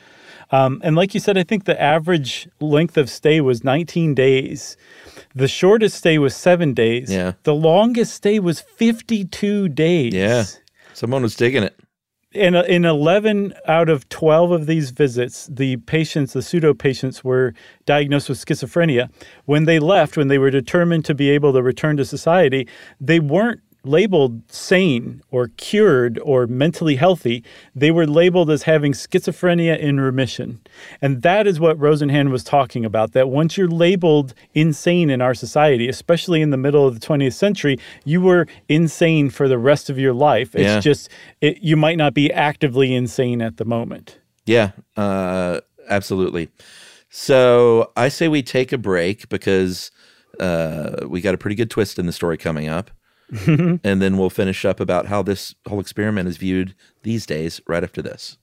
Um, 0.52 0.80
and 0.84 0.94
like 0.94 1.14
you 1.14 1.20
said, 1.20 1.38
I 1.38 1.44
think 1.44 1.64
the 1.64 1.80
average 1.80 2.48
length 2.60 2.96
of 2.98 3.08
stay 3.08 3.40
was 3.40 3.64
19 3.64 4.14
days. 4.14 4.76
The 5.34 5.48
shortest 5.48 5.96
stay 5.96 6.18
was 6.18 6.34
seven 6.34 6.74
days. 6.74 7.10
Yeah. 7.10 7.32
The 7.44 7.54
longest 7.54 8.14
stay 8.14 8.38
was 8.38 8.60
52 8.60 9.68
days. 9.68 10.14
Yeah. 10.14 10.44
Someone 10.92 11.22
was 11.22 11.36
digging 11.36 11.62
it. 11.62 11.78
In, 12.32 12.54
uh, 12.54 12.62
in 12.62 12.84
11 12.84 13.52
out 13.66 13.90
of 13.90 14.08
12 14.08 14.52
of 14.52 14.66
these 14.66 14.90
visits, 14.90 15.46
the 15.50 15.76
patients, 15.76 16.32
the 16.32 16.40
pseudo 16.40 16.72
patients, 16.72 17.22
were 17.22 17.52
diagnosed 17.84 18.28
with 18.30 18.42
schizophrenia. 18.42 19.10
When 19.44 19.64
they 19.66 19.78
left, 19.78 20.16
when 20.16 20.28
they 20.28 20.38
were 20.38 20.50
determined 20.50 21.04
to 21.06 21.14
be 21.14 21.28
able 21.30 21.52
to 21.52 21.62
return 21.62 21.98
to 21.98 22.04
society, 22.06 22.66
they 22.98 23.20
weren't 23.20 23.60
labeled 23.84 24.42
sane 24.50 25.22
or 25.30 25.48
cured 25.56 26.18
or 26.22 26.46
mentally 26.46 26.96
healthy. 26.96 27.42
They 27.74 27.90
were 27.90 28.06
labeled 28.06 28.50
as 28.50 28.62
having 28.62 28.92
schizophrenia 28.92 29.78
in 29.78 30.00
remission. 30.00 30.60
And 31.00 31.22
that 31.22 31.46
is 31.46 31.58
what 31.58 31.78
Rosenhan 31.78 32.30
was 32.30 32.44
talking 32.44 32.84
about 32.84 33.12
that 33.12 33.28
once 33.28 33.56
you're 33.56 33.68
labeled 33.68 34.34
insane 34.54 35.10
in 35.10 35.20
our 35.20 35.34
society, 35.34 35.88
especially 35.88 36.42
in 36.42 36.50
the 36.50 36.56
middle 36.56 36.86
of 36.86 36.98
the 36.98 37.06
20th 37.06 37.34
century, 37.34 37.78
you 38.04 38.20
were 38.20 38.46
insane 38.68 39.30
for 39.30 39.48
the 39.48 39.58
rest 39.58 39.90
of 39.90 39.98
your 39.98 40.12
life. 40.14 40.54
It's 40.54 40.62
Yeah. 40.64 40.80
just, 40.80 41.08
it, 41.40 41.58
you 41.62 41.76
might 41.76 41.96
not 41.98 42.14
be 42.14 42.32
actively 42.32 42.94
insane 42.94 43.42
at 43.42 43.56
the 43.56 43.64
moment. 43.64 44.18
Yeah, 44.46 44.72
uh, 44.96 45.60
absolutely. 45.88 46.48
So 47.10 47.90
I 47.96 48.08
say 48.08 48.28
we 48.28 48.42
take 48.42 48.72
a 48.72 48.78
break 48.78 49.28
because 49.28 49.90
uh, 50.40 51.06
we 51.06 51.20
got 51.20 51.34
a 51.34 51.38
pretty 51.38 51.56
good 51.56 51.70
twist 51.70 51.98
in 51.98 52.06
the 52.06 52.12
story 52.12 52.36
coming 52.38 52.68
up. 52.68 52.90
Mm-hmm. 53.32 53.76
and 53.82 54.02
then 54.02 54.18
we'll 54.18 54.30
finish 54.30 54.64
up 54.64 54.78
about 54.78 55.06
how 55.06 55.22
this 55.22 55.54
whole 55.66 55.80
experiment 55.80 56.28
is 56.28 56.36
viewed 56.36 56.74
these 57.02 57.24
days 57.24 57.60
right 57.66 57.82
after 57.82 58.02
this. 58.02 58.36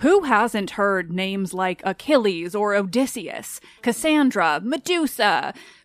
Who 0.00 0.22
hasn't 0.22 0.70
heard 0.70 1.12
names 1.12 1.52
like 1.52 1.82
Achilles 1.84 2.54
or 2.54 2.74
Odysseus, 2.74 3.60
Cassandra, 3.82 4.58
Medusa? 4.64 5.52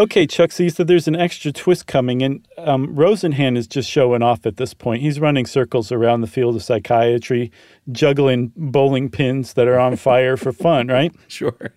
Okay, 0.00 0.26
Chuck, 0.26 0.58
you 0.58 0.70
said 0.70 0.86
there's 0.86 1.08
an 1.08 1.14
extra 1.14 1.52
twist 1.52 1.86
coming, 1.86 2.22
and 2.22 2.48
um, 2.56 2.96
Rosenhan 2.96 3.58
is 3.58 3.66
just 3.66 3.90
showing 3.90 4.22
off 4.22 4.46
at 4.46 4.56
this 4.56 4.72
point. 4.72 5.02
He's 5.02 5.20
running 5.20 5.44
circles 5.44 5.92
around 5.92 6.22
the 6.22 6.26
field 6.26 6.56
of 6.56 6.62
psychiatry, 6.62 7.52
juggling 7.92 8.50
bowling 8.56 9.10
pins 9.10 9.52
that 9.52 9.68
are 9.68 9.78
on 9.78 9.96
fire 9.96 10.38
for 10.38 10.52
fun, 10.52 10.86
right? 10.86 11.14
Sure. 11.28 11.74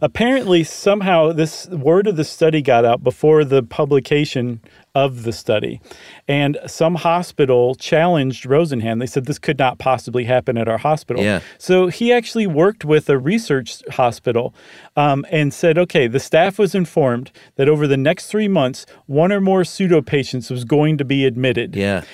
Apparently, 0.00 0.64
somehow 0.64 1.32
this 1.32 1.66
word 1.68 2.06
of 2.06 2.16
the 2.16 2.24
study 2.24 2.62
got 2.62 2.84
out 2.84 3.02
before 3.02 3.44
the 3.44 3.62
publication 3.62 4.60
of 4.94 5.24
the 5.24 5.32
study. 5.32 5.80
And 6.28 6.56
some 6.66 6.94
hospital 6.94 7.74
challenged 7.74 8.44
Rosenhan. 8.44 9.00
They 9.00 9.06
said 9.06 9.26
this 9.26 9.40
could 9.40 9.58
not 9.58 9.78
possibly 9.78 10.24
happen 10.24 10.56
at 10.56 10.68
our 10.68 10.78
hospital. 10.78 11.22
Yeah. 11.22 11.40
So 11.58 11.88
he 11.88 12.12
actually 12.12 12.46
worked 12.46 12.84
with 12.84 13.08
a 13.10 13.18
research 13.18 13.82
hospital 13.90 14.54
um, 14.96 15.26
and 15.30 15.52
said, 15.52 15.78
okay, 15.78 16.06
the 16.06 16.20
staff 16.20 16.58
was 16.58 16.74
informed 16.74 17.32
that 17.56 17.68
over 17.68 17.86
the 17.86 17.96
next 17.96 18.28
three 18.28 18.48
months, 18.48 18.86
one 19.06 19.32
or 19.32 19.40
more 19.40 19.64
pseudo 19.64 20.00
patients 20.00 20.48
was 20.48 20.64
going 20.64 20.96
to 20.98 21.04
be 21.04 21.24
admitted. 21.24 21.74
Yeah 21.74 22.04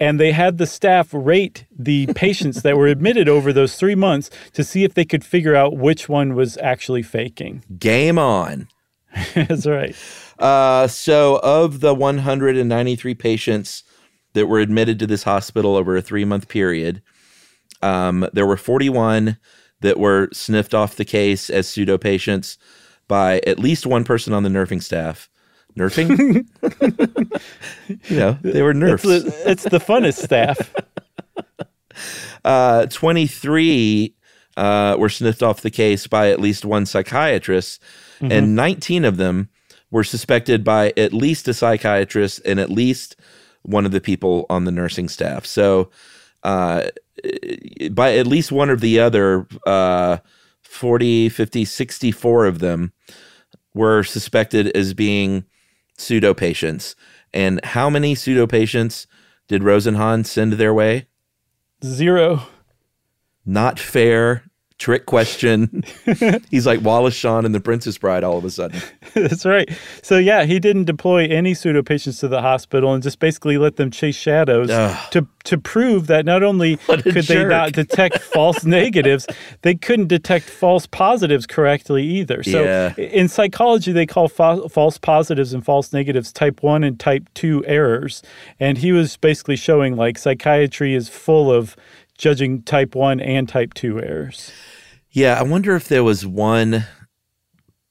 and 0.00 0.20
they 0.20 0.32
had 0.32 0.58
the 0.58 0.66
staff 0.66 1.08
rate 1.12 1.66
the 1.76 2.06
patients 2.14 2.62
that 2.62 2.76
were 2.76 2.86
admitted 2.86 3.28
over 3.28 3.52
those 3.52 3.76
three 3.76 3.94
months 3.94 4.30
to 4.52 4.64
see 4.64 4.84
if 4.84 4.94
they 4.94 5.04
could 5.04 5.24
figure 5.24 5.54
out 5.54 5.76
which 5.76 6.08
one 6.08 6.34
was 6.34 6.56
actually 6.58 7.02
faking. 7.02 7.64
Game 7.78 8.18
on. 8.18 8.68
That's 9.34 9.66
right. 9.66 9.96
Uh, 10.38 10.86
so, 10.86 11.40
of 11.42 11.80
the 11.80 11.94
193 11.94 13.14
patients 13.14 13.84
that 14.34 14.46
were 14.46 14.58
admitted 14.58 14.98
to 14.98 15.06
this 15.06 15.22
hospital 15.22 15.76
over 15.76 15.96
a 15.96 16.02
three 16.02 16.24
month 16.24 16.48
period, 16.48 17.02
um, 17.82 18.28
there 18.32 18.46
were 18.46 18.56
41 18.56 19.38
that 19.80 19.98
were 19.98 20.28
sniffed 20.32 20.74
off 20.74 20.96
the 20.96 21.04
case 21.04 21.48
as 21.48 21.68
pseudo 21.68 21.96
patients 21.96 22.58
by 23.08 23.40
at 23.46 23.58
least 23.58 23.86
one 23.86 24.04
person 24.04 24.32
on 24.32 24.42
the 24.42 24.50
nursing 24.50 24.80
staff. 24.80 25.28
Nerfing? 25.76 26.46
you 28.08 28.16
know, 28.16 28.38
they 28.42 28.62
were 28.62 28.74
nerfs. 28.74 29.04
It's 29.04 29.24
the, 29.24 29.50
it's 29.50 29.62
the 29.64 29.78
funnest 29.78 30.22
staff. 30.22 30.74
Uh, 32.44 32.86
23 32.86 34.14
uh, 34.56 34.96
were 34.98 35.08
sniffed 35.08 35.42
off 35.42 35.62
the 35.62 35.70
case 35.70 36.06
by 36.06 36.30
at 36.30 36.40
least 36.40 36.64
one 36.64 36.86
psychiatrist, 36.86 37.82
mm-hmm. 38.20 38.30
and 38.30 38.54
19 38.54 39.04
of 39.04 39.16
them 39.16 39.48
were 39.90 40.04
suspected 40.04 40.62
by 40.62 40.92
at 40.96 41.12
least 41.12 41.48
a 41.48 41.54
psychiatrist 41.54 42.40
and 42.44 42.60
at 42.60 42.70
least 42.70 43.16
one 43.62 43.84
of 43.84 43.90
the 43.90 44.00
people 44.00 44.46
on 44.48 44.64
the 44.64 44.70
nursing 44.70 45.08
staff. 45.08 45.44
So, 45.44 45.90
uh, 46.44 46.84
by 47.90 48.16
at 48.16 48.26
least 48.26 48.52
one 48.52 48.70
of 48.70 48.80
the 48.80 49.00
other 49.00 49.48
uh, 49.66 50.18
40, 50.62 51.28
50, 51.28 51.64
64 51.64 52.46
of 52.46 52.58
them 52.60 52.92
were 53.74 54.04
suspected 54.04 54.68
as 54.76 54.94
being 54.94 55.44
pseudo 55.96 56.34
patients. 56.34 56.96
And 57.32 57.62
how 57.64 57.90
many 57.90 58.14
pseudo 58.14 58.46
patients 58.46 59.06
did 59.48 59.62
Rosenhan 59.62 60.24
send 60.24 60.54
their 60.54 60.74
way? 60.74 61.06
Zero. 61.84 62.48
Not 63.44 63.78
fair 63.78 64.44
trick 64.78 65.06
question. 65.06 65.84
He's 66.50 66.66
like 66.66 66.82
Wallace 66.82 67.14
Shawn 67.14 67.46
and 67.46 67.54
the 67.54 67.60
Princess 67.60 67.96
Bride 67.96 68.22
all 68.24 68.36
of 68.36 68.44
a 68.44 68.50
sudden. 68.50 68.80
That's 69.14 69.46
right. 69.46 69.68
So 70.02 70.18
yeah, 70.18 70.44
he 70.44 70.58
didn't 70.60 70.84
deploy 70.84 71.24
any 71.28 71.54
pseudo 71.54 71.82
patients 71.82 72.20
to 72.20 72.28
the 72.28 72.42
hospital 72.42 72.92
and 72.92 73.02
just 73.02 73.18
basically 73.18 73.56
let 73.56 73.76
them 73.76 73.90
chase 73.90 74.16
shadows 74.16 74.70
Ugh. 74.70 75.10
to 75.12 75.26
to 75.44 75.56
prove 75.56 76.08
that 76.08 76.26
not 76.26 76.42
only 76.42 76.76
could 76.86 77.04
they 77.04 77.44
not 77.44 77.72
detect 77.72 78.18
false 78.18 78.64
negatives, 78.64 79.26
they 79.62 79.74
couldn't 79.76 80.08
detect 80.08 80.44
false 80.50 80.86
positives 80.86 81.46
correctly 81.46 82.02
either. 82.04 82.42
So 82.42 82.64
Yeah. 82.64 82.94
in 82.96 83.28
psychology, 83.28 83.92
they 83.92 84.06
call 84.06 84.28
fa- 84.28 84.68
false 84.68 84.98
positives 84.98 85.52
and 85.52 85.64
false 85.64 85.92
negatives 85.92 86.32
type 86.32 86.62
one 86.62 86.82
and 86.84 86.98
type 86.98 87.28
two 87.34 87.64
errors. 87.66 88.22
And 88.60 88.76
he 88.76 88.90
was 88.92 89.16
basically 89.16 89.56
showing 89.56 89.96
like 89.96 90.18
psychiatry 90.18 90.94
is 90.94 91.08
full 91.08 91.50
of 91.50 91.76
judging 92.16 92.62
type 92.62 92.94
one 92.94 93.20
and 93.20 93.48
type 93.48 93.74
two 93.74 94.02
errors. 94.02 94.52
Yeah, 95.10 95.38
I 95.38 95.42
wonder 95.42 95.74
if 95.76 95.88
there 95.88 96.04
was 96.04 96.26
one 96.26 96.84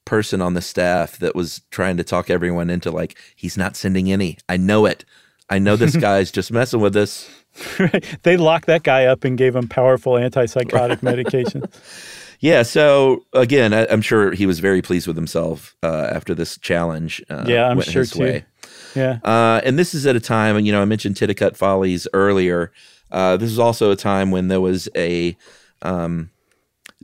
person 0.06 0.42
on 0.42 0.54
the 0.54 0.62
staff 0.62 1.18
that 1.18 1.36
was 1.36 1.62
trying 1.72 1.98
to 1.98 2.04
talk 2.04 2.30
everyone 2.30 2.70
into 2.70 2.92
like 2.92 3.18
he's 3.36 3.58
not 3.58 3.76
sending 3.76 4.12
any. 4.12 4.38
I 4.48 4.58
know 4.58 4.86
it. 4.86 5.04
I 5.50 5.60
know 5.60 5.76
this 5.76 5.96
guy's 5.98 6.32
just 6.32 6.52
messing 6.52 6.80
with 6.80 6.96
us. 6.96 7.30
they 8.24 8.38
locked 8.38 8.68
that 8.68 8.84
guy 8.84 9.06
up 9.06 9.24
and 9.24 9.38
gave 9.38 9.56
him 9.56 9.68
powerful 9.68 10.14
antipsychotic 10.14 11.02
medication. 11.04 11.64
Yeah, 12.42 12.64
so 12.64 13.26
again, 13.34 13.74
I, 13.74 13.88
I'm 13.88 14.02
sure 14.02 14.34
he 14.34 14.46
was 14.46 14.60
very 14.60 14.82
pleased 14.82 15.08
with 15.08 15.16
himself 15.16 15.76
uh, 15.82 16.10
after 16.12 16.36
this 16.36 16.58
challenge. 16.58 17.24
Uh, 17.30 17.46
Yeah, 17.48 17.68
I'm 17.68 17.82
sure 17.82 18.06
too. 18.06 18.20
way. 18.20 18.46
Yeah. 18.94 19.20
Uh, 19.24 19.62
and 19.64 19.80
this 19.80 19.94
is 19.96 20.06
at 20.06 20.16
a 20.16 20.20
time, 20.20 20.56
and 20.58 20.66
you 20.68 20.72
know, 20.74 20.82
I 20.82 20.86
mentioned 20.86 21.16
Titicut 21.16 21.56
Follies 21.56 22.08
earlier. 22.14 22.72
Uh, 23.12 23.38
this 23.38 23.52
is 23.52 23.60
also 23.60 23.92
a 23.92 23.96
time 23.96 24.32
when 24.32 24.48
there 24.48 24.62
was 24.62 24.90
a, 24.96 25.38
um, 25.82 26.30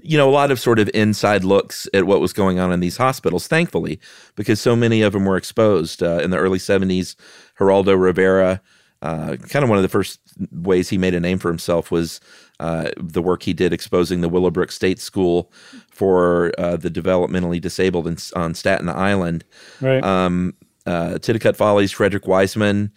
you 0.02 0.18
know, 0.18 0.30
a 0.30 0.32
lot 0.32 0.52
of 0.52 0.60
sort 0.60 0.80
of 0.80 0.89
inside 0.93 1.43
looks 1.43 1.88
at 1.93 2.06
what 2.06 2.22
was 2.22 2.34
going 2.34 2.60
on 2.60 2.72
in 2.72 2.80
these 2.80 2.97
hospitals, 2.97 3.47
thankfully, 3.47 3.99
because 4.36 4.60
so 4.60 4.76
many 4.76 5.02
of 5.02 5.14
them 5.14 5.26
were 5.26 5.38
exposed. 5.38 6.02
Uh, 6.02 6.20
in 6.24 6.32
the 6.32 6.38
early 6.38 6.58
70s, 6.60 7.16
Geraldo 7.60 7.99
Rivera, 8.02 8.62
uh, 9.02 9.36
kind 9.49 9.64
of 9.64 9.70
one 9.70 9.78
of 9.78 9.84
the 9.84 9.89
first 9.89 10.20
ways 10.52 10.89
he 10.89 10.97
made 10.97 11.14
a 11.14 11.20
name 11.20 11.39
for 11.39 11.49
himself 11.49 11.91
was 11.91 12.20
uh, 12.60 12.89
the 12.97 13.22
work 13.22 13.43
he 13.43 13.54
did 13.54 13.74
exposing 13.74 14.22
the 14.22 14.30
Willowbrook 14.30 14.72
State 14.72 14.99
School 14.99 15.52
for 15.89 16.52
uh, 16.60 16.78
the 16.78 16.89
developmentally 16.91 17.60
disabled 17.60 18.08
in, 18.08 18.18
on 18.36 18.54
Staten 18.54 18.89
Island 18.89 19.43
Right. 19.82 20.04
um, 20.04 20.54
uh, 20.86 21.16
Titicut 21.20 21.56
Follies, 21.56 21.91
Frederick 21.91 22.28
Wiseman 22.28 22.91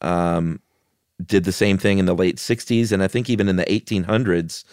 um, 0.00 0.60
did 1.26 1.44
the 1.44 1.52
same 1.52 1.78
thing 1.78 1.98
in 1.98 2.06
the 2.06 2.14
late 2.14 2.36
60s. 2.36 2.92
And 2.92 3.02
I 3.02 3.08
think 3.08 3.28
even 3.28 3.48
in 3.48 3.56
the 3.56 3.64
1800s, 3.64 4.64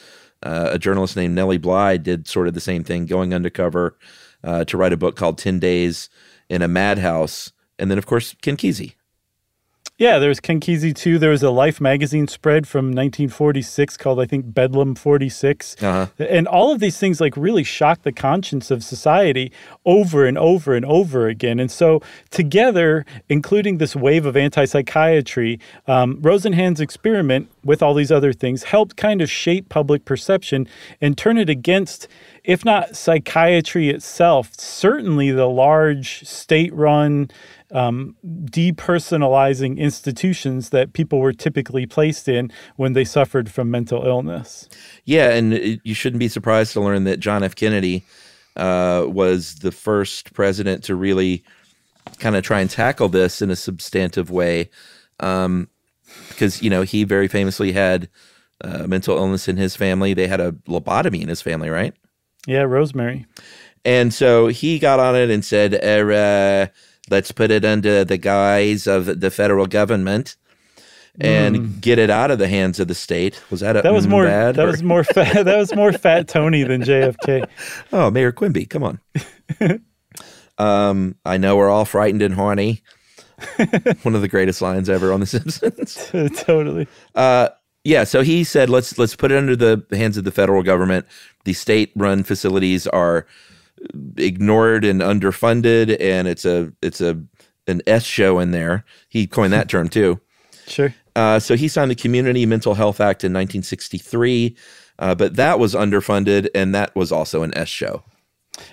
uh, 0.43 0.69
a 0.71 0.79
journalist 0.79 1.15
named 1.15 1.35
Nellie 1.35 1.57
Bly 1.57 1.97
did 1.97 2.27
sort 2.27 2.47
of 2.47 2.53
the 2.53 2.59
same 2.59 2.83
thing, 2.83 3.05
going 3.05 3.33
undercover 3.33 3.97
uh, 4.43 4.65
to 4.65 4.77
write 4.77 4.93
a 4.93 4.97
book 4.97 5.15
called 5.15 5.37
10 5.37 5.59
Days 5.59 6.09
in 6.49 6.61
a 6.61 6.67
Madhouse. 6.67 7.51
And 7.79 7.89
then, 7.89 7.97
of 7.97 8.05
course, 8.05 8.35
Ken 8.41 8.57
Kesey. 8.57 8.93
Yeah, 9.97 10.19
there 10.19 10.29
was 10.29 10.39
Ken 10.39 10.59
Kesey 10.59 10.95
too. 10.95 11.17
There 11.17 11.31
was 11.31 11.41
a 11.41 11.49
Life 11.49 11.81
magazine 11.81 12.27
spread 12.27 12.67
from 12.67 12.87
1946 12.87 13.97
called, 13.97 14.19
I 14.19 14.25
think, 14.25 14.53
Bedlam 14.53 14.93
46. 14.93 15.75
Uh-huh. 15.81 16.05
And 16.23 16.47
all 16.47 16.71
of 16.71 16.79
these 16.79 16.99
things 16.99 17.19
like 17.19 17.35
really 17.35 17.63
shocked 17.63 18.03
the 18.03 18.11
conscience 18.11 18.69
of 18.69 18.83
society 18.83 19.51
over 19.85 20.27
and 20.27 20.37
over 20.37 20.75
and 20.75 20.85
over 20.85 21.27
again. 21.27 21.59
And 21.59 21.71
so, 21.71 22.03
together, 22.29 23.07
including 23.27 23.79
this 23.79 23.95
wave 23.95 24.27
of 24.27 24.35
antipsychiatry, 24.35 25.59
um, 25.87 26.21
Rosenhan's 26.21 26.79
experiment 26.79 27.49
with 27.63 27.81
all 27.81 27.95
these 27.95 28.11
other 28.11 28.33
things 28.33 28.63
helped 28.63 28.97
kind 28.97 29.19
of 29.19 29.31
shape 29.31 29.67
public 29.67 30.05
perception 30.05 30.67
and 31.01 31.17
turn 31.17 31.39
it 31.39 31.49
against, 31.49 32.07
if 32.43 32.63
not 32.63 32.95
psychiatry 32.95 33.89
itself, 33.89 34.51
certainly 34.59 35.31
the 35.31 35.47
large 35.47 36.23
state 36.23 36.73
run 36.75 37.31
um, 37.71 38.15
depersonalizing 38.25 39.77
institutions 39.77 40.69
that 40.69 40.93
people 40.93 41.19
were 41.19 41.33
typically 41.33 41.85
placed 41.85 42.27
in 42.27 42.51
when 42.75 42.93
they 42.93 43.03
suffered 43.03 43.51
from 43.51 43.69
mental 43.69 44.05
illness. 44.05 44.69
Yeah, 45.05 45.31
and 45.31 45.79
you 45.83 45.93
shouldn't 45.93 46.19
be 46.19 46.29
surprised 46.29 46.73
to 46.73 46.81
learn 46.81 47.03
that 47.05 47.19
John 47.19 47.43
F. 47.43 47.55
Kennedy 47.55 48.03
uh, 48.55 49.05
was 49.07 49.55
the 49.55 49.71
first 49.71 50.33
president 50.33 50.83
to 50.85 50.95
really 50.95 51.43
kind 52.19 52.35
of 52.35 52.43
try 52.43 52.61
and 52.61 52.69
tackle 52.69 53.09
this 53.09 53.41
in 53.41 53.51
a 53.51 53.55
substantive 53.55 54.31
way, 54.31 54.69
um, 55.19 55.67
because 56.29 56.61
you 56.61 56.69
know 56.69 56.83
he 56.83 57.03
very 57.03 57.27
famously 57.27 57.73
had 57.73 58.09
uh, 58.61 58.87
mental 58.87 59.17
illness 59.17 59.47
in 59.47 59.57
his 59.57 59.75
family. 59.75 60.13
They 60.13 60.27
had 60.27 60.39
a 60.39 60.53
lobotomy 60.67 61.21
in 61.21 61.27
his 61.27 61.41
family, 61.41 61.69
right? 61.69 61.93
Yeah, 62.47 62.61
Rosemary. 62.61 63.25
And 63.85 64.13
so 64.13 64.47
he 64.47 64.79
got 64.79 64.99
on 64.99 65.15
it 65.15 65.29
and 65.29 65.45
said, 65.45 65.73
er, 65.73 66.11
uh, 66.11 66.67
"Let's 67.09 67.31
put 67.31 67.51
it 67.51 67.65
under 67.65 68.03
the 68.03 68.17
guise 68.17 68.87
of 68.87 69.19
the 69.19 69.31
federal 69.31 69.67
government." 69.67 70.35
And 71.19 71.81
get 71.81 71.97
it 71.97 72.11
out 72.11 72.29
of 72.29 72.37
the 72.37 72.47
hands 72.47 72.79
of 72.79 72.87
the 72.87 72.93
state. 72.93 73.41
Was 73.49 73.61
that 73.61 73.75
a. 73.75 73.81
That 73.81 73.91
was 73.91 74.05
mm, 74.05 74.11
more. 74.11 74.25
bad? 74.25 74.55
That 74.55 74.65
or- 74.65 74.71
was 74.71 74.83
more. 74.83 75.03
Fat, 75.03 75.45
that 75.45 75.57
was 75.57 75.73
more 75.73 75.91
Fat 75.91 76.27
Tony 76.27 76.63
than 76.63 76.83
JFK. 76.83 77.47
Oh, 77.91 78.11
Mayor 78.11 78.31
Quimby, 78.31 78.67
come 78.67 78.83
on. 78.83 78.99
um, 80.59 81.15
I 81.25 81.37
know 81.37 81.55
we're 81.57 81.69
all 81.69 81.85
frightened 81.85 82.21
and 82.21 82.35
horny. 82.35 82.83
One 84.03 84.13
of 84.13 84.21
the 84.21 84.27
greatest 84.27 84.61
lines 84.61 84.89
ever 84.89 85.11
on 85.11 85.19
The 85.19 85.25
Simpsons. 85.25 85.95
totally. 86.43 86.87
Uh, 87.15 87.49
yeah, 87.83 88.03
so 88.03 88.21
he 88.21 88.43
said, 88.43 88.69
let's 88.69 88.97
let's 88.97 89.15
put 89.15 89.31
it 89.31 89.37
under 89.37 89.55
the 89.55 89.85
hands 89.95 90.17
of 90.17 90.25
the 90.25 90.31
federal 90.31 90.61
government. 90.61 91.05
The 91.45 91.53
state-run 91.53 92.25
facilities 92.25 92.85
are 92.87 93.25
ignored 94.17 94.85
and 94.85 95.01
underfunded, 95.01 95.97
and 95.99 96.27
it's 96.27 96.45
a 96.45 96.71
it's 96.81 97.01
a 97.01 97.21
an 97.67 97.81
S 97.87 98.03
show 98.03 98.39
in 98.39 98.51
there. 98.51 98.85
He 99.09 99.27
coined 99.27 99.53
that 99.53 99.69
term 99.69 99.89
too. 99.89 100.19
Sure. 100.67 100.93
Uh, 101.15 101.39
so 101.39 101.55
he 101.55 101.69
signed 101.69 101.89
the 101.89 101.95
Community 101.95 102.45
Mental 102.45 102.73
Health 102.73 102.99
Act 102.99 103.23
in 103.23 103.31
1963, 103.31 104.53
uh, 104.99 105.15
but 105.15 105.37
that 105.37 105.59
was 105.59 105.73
underfunded, 105.73 106.49
and 106.53 106.75
that 106.75 106.93
was 106.93 107.09
also 107.09 107.41
an 107.41 107.57
S 107.57 107.69
show. 107.69 108.03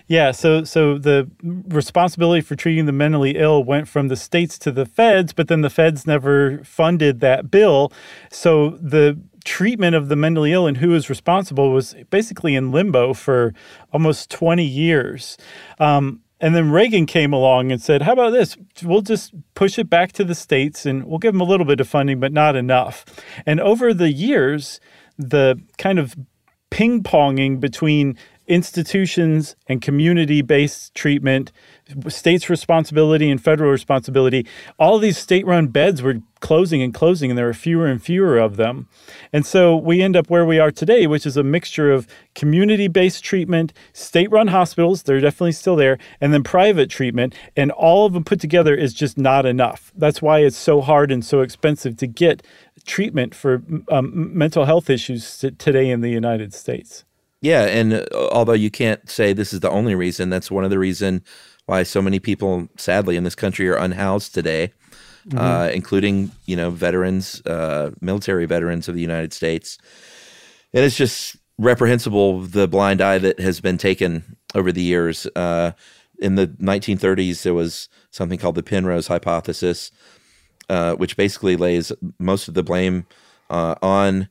Yeah, 0.07 0.30
so 0.32 0.64
so 0.64 0.98
the 0.98 1.30
responsibility 1.40 2.40
for 2.40 2.57
treating 2.57 2.86
the 2.86 2.92
mentally 2.92 3.36
ill 3.36 3.62
went 3.64 3.88
from 3.88 4.09
the 4.09 4.16
states 4.16 4.59
to 4.59 4.72
the 4.72 4.86
feds, 4.86 5.32
but 5.32 5.48
then 5.48 5.61
the 5.61 5.70
feds 5.70 6.07
never 6.07 6.62
funded 6.64 7.20
that 7.20 7.50
bill. 7.50 7.92
So 8.30 8.70
the 8.70 9.18
treatment 9.45 9.95
of 9.95 10.09
the 10.09 10.16
mentally 10.16 10.53
ill 10.53 10.66
and 10.66 10.78
who 10.78 10.88
was 10.90 11.11
responsible 11.11 11.70
was 11.70 11.95
basically 12.11 12.55
in 12.55 12.72
limbo 12.72 13.14
for 13.14 13.55
almost 13.92 14.30
20 14.30 14.64
years. 14.64 15.36
Um, 15.78 16.20
and 16.40 16.55
then 16.55 16.70
Reagan 16.70 17.07
came 17.07 17.32
along 17.32 17.72
and 17.72 17.80
said, 17.80 18.03
How 18.03 18.12
about 18.12 18.30
this? 18.30 18.57
We'll 18.82 19.03
just 19.03 19.32
push 19.55 19.78
it 19.78 19.88
back 19.88 20.12
to 20.12 20.24
the 20.24 20.34
states 20.34 20.84
and 20.84 21.05
we'll 21.05 21.18
give 21.18 21.32
them 21.32 21.40
a 21.40 21.45
little 21.45 21.66
bit 21.66 21.80
of 21.80 21.88
funding, 21.88 22.20
but 22.20 22.32
not 22.32 22.57
enough. 22.57 23.05
And 23.47 23.61
over 23.61 23.95
the 23.95 24.11
years, 24.11 24.80
the 25.16 25.61
kind 25.78 25.99
of 25.99 26.16
ping 26.70 27.03
ponging 27.03 27.61
between 27.61 28.18
institutions 28.47 29.57
and 29.68 29.80
community 29.80 30.42
based 30.42 30.95
treatment, 30.95 31.53
states' 32.09 32.51
responsibility 32.51 33.30
and 33.30 33.42
federal 33.42 33.70
responsibility, 33.70 34.47
all 34.78 34.99
these 34.99 35.18
state 35.18 35.47
run 35.47 35.68
beds 35.68 36.03
were 36.03 36.20
closing 36.40 36.82
and 36.82 36.92
closing, 36.92 37.30
and 37.30 37.38
there 37.38 37.47
were 37.47 37.55
fewer 37.55 37.86
and 37.86 38.03
fewer 38.03 38.38
of 38.38 38.57
them. 38.57 38.86
And 39.32 39.47
so 39.47 39.74
we 39.74 40.03
end 40.03 40.14
up 40.14 40.28
where 40.28 40.45
we 40.45 40.59
are 40.59 40.70
today, 40.70 41.07
which 41.07 41.24
is 41.24 41.38
a 41.38 41.42
mixture 41.42 41.90
of 41.90 42.07
community 42.34 42.86
based 42.86 43.24
treatment, 43.24 43.72
state 43.95 44.30
run 44.30 44.49
hospitals, 44.49 45.03
they're 45.03 45.20
definitely 45.20 45.53
still 45.53 45.76
there, 45.76 45.99
and 46.20 46.34
then 46.34 46.42
private 46.42 46.90
treatment. 46.90 47.34
And 47.57 47.70
all 47.70 48.05
of 48.05 48.12
them 48.12 48.24
put 48.24 48.40
together 48.40 48.74
is 48.74 48.92
just 48.92 49.16
not 49.16 49.47
enough. 49.47 49.90
That's 49.97 50.20
why 50.20 50.40
it's 50.40 50.57
so 50.57 50.82
hard 50.82 51.11
and 51.11 51.24
so 51.24 51.40
expensive 51.40 51.97
to 51.99 52.07
get 52.07 52.42
treatment 52.84 53.34
for 53.34 53.62
um, 53.88 54.36
mental 54.36 54.66
health 54.66 54.90
issues 54.90 55.38
today 55.38 55.88
in 55.88 56.03
the 56.03 56.11
United 56.11 56.53
States. 56.53 57.05
Yeah, 57.45 57.64
and 57.64 57.92
uh, 57.92 58.07
although 58.32 58.55
you 58.55 58.70
can't 58.70 59.07
say 59.11 59.34
this 59.34 59.53
is 59.53 59.61
the 59.61 59.68
only 59.68 59.95
reason, 59.95 60.30
that's 60.30 60.51
one 60.51 60.64
of 60.64 60.70
the 60.70 60.78
reason 60.78 61.22
why 61.66 61.82
so 61.82 62.01
many 62.01 62.18
people, 62.18 62.68
sadly, 62.78 63.16
in 63.16 63.24
this 63.24 63.34
country 63.34 63.68
are 63.68 63.76
unhoused 63.76 64.32
today, 64.32 64.72
uh, 65.36 65.70
including 65.70 66.30
you 66.47 66.57
know 66.57 66.70
veterans, 66.70 67.45
uh, 67.45 67.90
military 68.01 68.47
veterans 68.47 68.88
of 68.88 68.95
the 68.95 69.03
United 69.03 69.34
States, 69.34 69.76
and 70.72 70.86
it's 70.86 70.97
just 70.97 71.36
reprehensible 71.59 72.40
the 72.40 72.66
blind 72.66 73.03
eye 73.03 73.18
that 73.18 73.38
has 73.38 73.61
been 73.61 73.76
taken 73.76 74.38
over 74.55 74.72
the 74.72 74.82
years. 74.82 75.26
Uh, 75.36 75.72
in 76.20 76.36
the 76.36 76.47
1930s, 76.47 77.42
there 77.42 77.53
was 77.53 77.90
something 78.11 78.38
called 78.38 78.55
the 78.55 78.62
Penrose 78.62 79.09
hypothesis. 79.09 79.90
uh, 80.70 80.95
which 80.95 81.14
basically 81.18 81.57
lays 81.57 81.92
most 82.18 82.49
of 82.49 82.55
the 82.55 82.62
blame 82.62 83.05
uh, 83.51 83.74
on 83.82 84.30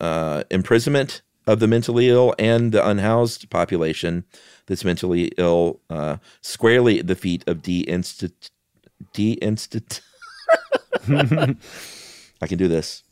uh, 0.00 0.42
imprisonment 0.50 1.22
of 1.48 1.58
the 1.60 1.66
mentally 1.66 2.10
ill 2.10 2.34
and 2.38 2.72
the 2.72 2.86
unhoused 2.86 3.48
population 3.48 4.24
that's 4.66 4.84
mentally 4.84 5.32
ill, 5.38 5.80
uh, 5.88 6.18
squarely 6.42 6.98
at 6.98 7.06
the 7.06 7.14
feet 7.16 7.42
of 7.48 7.62
de-instit- 7.62 8.50
de-instit- 9.14 10.02
I 12.40 12.46
can 12.46 12.56
do 12.58 12.68
this. 12.68 13.02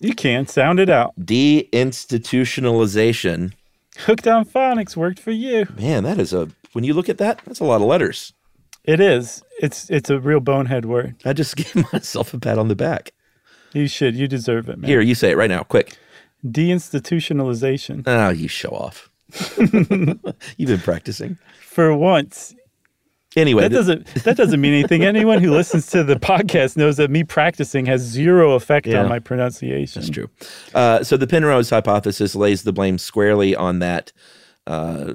You 0.00 0.14
can 0.14 0.46
sound 0.46 0.80
it 0.80 0.88
out. 0.88 1.12
Deinstitutionalization. 1.20 3.52
Hooked 3.98 4.26
on 4.26 4.46
phonics 4.46 4.96
worked 4.96 5.20
for 5.20 5.32
you. 5.32 5.66
Man, 5.76 6.04
that 6.04 6.18
is 6.18 6.32
a 6.32 6.48
when 6.72 6.84
you 6.84 6.94
look 6.94 7.10
at 7.10 7.18
that, 7.18 7.42
that's 7.44 7.60
a 7.60 7.64
lot 7.64 7.82
of 7.82 7.86
letters. 7.88 8.32
It 8.84 9.00
is. 9.00 9.42
It's 9.60 9.90
it's 9.90 10.08
a 10.08 10.18
real 10.20 10.40
bonehead 10.40 10.86
word. 10.86 11.16
I 11.24 11.32
just 11.34 11.56
gave 11.56 11.92
myself 11.92 12.32
a 12.32 12.38
pat 12.38 12.58
on 12.58 12.68
the 12.68 12.76
back. 12.76 13.10
You 13.74 13.88
should. 13.88 14.14
You 14.14 14.26
deserve 14.28 14.70
it, 14.70 14.78
man. 14.78 14.88
Here, 14.88 15.00
you 15.00 15.14
say 15.14 15.30
it 15.32 15.36
right 15.36 15.50
now, 15.50 15.64
quick. 15.64 15.98
Deinstitutionalization. 16.44 18.04
Oh, 18.06 18.30
you 18.30 18.48
show 18.48 18.70
off. 18.70 19.10
You've 19.58 20.68
been 20.68 20.80
practicing. 20.80 21.38
For 21.62 21.94
once. 21.96 22.54
Anyway, 23.36 23.62
that 23.62 23.68
th- 23.68 23.78
doesn't 23.78 24.24
that 24.24 24.36
doesn't 24.36 24.60
mean 24.60 24.72
anything. 24.72 25.04
Anyone 25.04 25.40
who 25.42 25.50
listens 25.52 25.86
to 25.88 26.02
the 26.02 26.16
podcast 26.16 26.76
knows 26.76 26.96
that 26.96 27.10
me 27.10 27.22
practicing 27.24 27.84
has 27.86 28.00
zero 28.00 28.52
effect 28.54 28.86
Yeah. 28.86 29.02
on 29.02 29.08
my 29.08 29.18
pronunciation. 29.18 30.00
That's 30.00 30.10
true. 30.10 30.30
Uh, 30.74 31.04
so 31.04 31.16
the 31.16 31.26
Penrose 31.26 31.68
hypothesis 31.70 32.34
lays 32.34 32.62
the 32.62 32.72
blame 32.72 32.96
squarely 32.98 33.54
on 33.54 33.80
that 33.80 34.12
uh, 34.66 35.12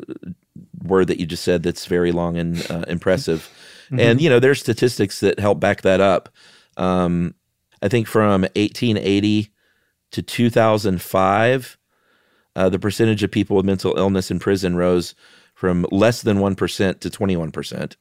word 0.83 1.07
that 1.07 1.19
you 1.19 1.25
just 1.25 1.43
said 1.43 1.63
that's 1.63 1.85
very 1.87 2.11
long 2.11 2.37
and 2.37 2.69
uh, 2.71 2.85
impressive. 2.87 3.49
And, 3.95 4.19
you 4.19 4.27
know, 4.27 4.39
there's 4.39 4.59
statistics 4.59 5.19
that 5.19 5.39
help 5.39 5.59
back 5.59 5.81
that 5.83 6.01
up. 6.01 6.29
Um, 6.77 7.35
I 7.83 7.89
think 7.89 8.07
from 8.07 8.41
1880 8.41 9.51
to 10.13 10.21
2005, 10.21 11.77
uh, 12.55 12.69
the 12.69 12.79
percentage 12.79 13.23
of 13.23 13.31
people 13.31 13.57
with 13.57 13.65
mental 13.65 13.97
illness 13.97 14.31
in 14.31 14.39
prison 14.39 14.75
rose 14.75 15.15
from 15.53 15.85
less 15.91 16.21
than 16.21 16.37
1% 16.37 16.99
to 16.99 17.09
21%. 17.09 17.95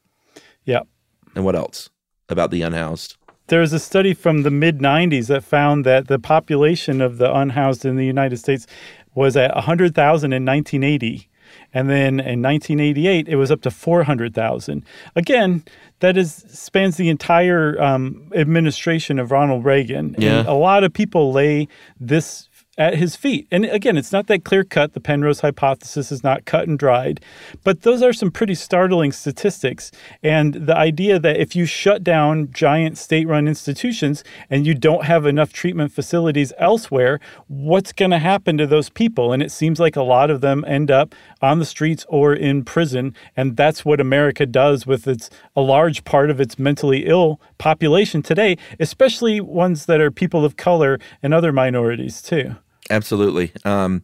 Yeah. 0.63 0.81
And 1.35 1.43
what 1.43 1.55
else 1.55 1.89
about 2.29 2.51
the 2.51 2.61
unhoused? 2.61 3.17
There 3.47 3.59
was 3.59 3.73
a 3.73 3.79
study 3.79 4.13
from 4.13 4.43
the 4.43 4.51
mid 4.51 4.79
90s 4.79 5.27
that 5.27 5.43
found 5.43 5.85
that 5.85 6.07
the 6.07 6.19
population 6.19 7.01
of 7.01 7.17
the 7.17 7.33
unhoused 7.33 7.83
in 7.83 7.97
the 7.97 8.05
United 8.05 8.37
States 8.37 8.65
was 9.15 9.35
at 9.35 9.53
100,000 9.53 10.33
in 10.33 10.45
1980. 10.45 11.29
And 11.73 11.89
then 11.89 12.19
in 12.19 12.41
1988, 12.41 13.27
it 13.27 13.35
was 13.35 13.51
up 13.51 13.61
to 13.61 13.71
400,000. 13.71 14.85
Again, 15.15 15.63
that 16.03 16.17
is 16.17 16.43
spans 16.49 16.97
the 16.97 17.07
entire 17.07 17.81
um, 17.81 18.29
administration 18.35 19.19
of 19.19 19.31
Ronald 19.31 19.63
Reagan. 19.63 20.17
Yeah. 20.17 20.39
And 20.39 20.49
a 20.49 20.53
lot 20.53 20.83
of 20.83 20.91
people 20.91 21.31
lay 21.31 21.69
this 21.97 22.49
at 22.77 22.95
his 22.95 23.15
feet. 23.15 23.47
And 23.51 23.63
again, 23.65 23.95
it's 23.95 24.11
not 24.11 24.27
that 24.27 24.43
clear 24.43 24.65
cut. 24.65 24.93
The 24.93 24.99
Penrose 24.99 25.39
hypothesis 25.39 26.11
is 26.11 26.21
not 26.21 26.43
cut 26.43 26.67
and 26.67 26.77
dried, 26.77 27.23
but 27.63 27.83
those 27.83 28.01
are 28.01 28.11
some 28.11 28.31
pretty 28.31 28.55
startling 28.55 29.13
statistics. 29.13 29.91
And 30.21 30.53
the 30.55 30.75
idea 30.75 31.19
that 31.19 31.37
if 31.37 31.55
you 31.55 31.65
shut 31.65 32.03
down 32.03 32.51
giant 32.51 32.97
state 32.97 33.27
run 33.27 33.47
institutions 33.47 34.25
and 34.49 34.67
you 34.67 34.73
don't 34.73 35.05
have 35.05 35.25
enough 35.25 35.53
treatment 35.53 35.93
facilities 35.93 36.51
elsewhere, 36.57 37.21
what's 37.47 37.93
going 37.93 38.11
to 38.11 38.19
happen 38.19 38.57
to 38.57 38.67
those 38.67 38.89
people? 38.89 39.31
And 39.31 39.41
it 39.41 39.51
seems 39.51 39.79
like 39.79 39.95
a 39.95 40.03
lot 40.03 40.29
of 40.29 40.41
them 40.41 40.65
end 40.67 40.91
up 40.91 41.15
on 41.43 41.59
the 41.59 41.65
streets 41.65 42.05
or 42.07 42.33
in 42.33 42.63
prison. 42.63 43.13
And 43.35 43.57
that's 43.57 43.83
what 43.83 43.99
America 43.99 44.45
does 44.45 44.87
with 44.87 45.07
its 45.07 45.29
a 45.55 45.61
large 45.61 46.05
part 46.05 46.31
of 46.31 46.39
its 46.39 46.57
mentally 46.57 47.05
ill 47.05 47.39
population 47.57 48.23
today, 48.23 48.57
especially 48.79 49.41
ones 49.41 49.85
that 49.85 49.99
are 50.01 50.09
people 50.09 50.45
of 50.45 50.55
color 50.55 50.99
and 51.21 51.33
other 51.33 51.51
minorities 51.51 52.21
too. 52.21 52.55
Absolutely. 52.89 53.51
Um, 53.65 54.03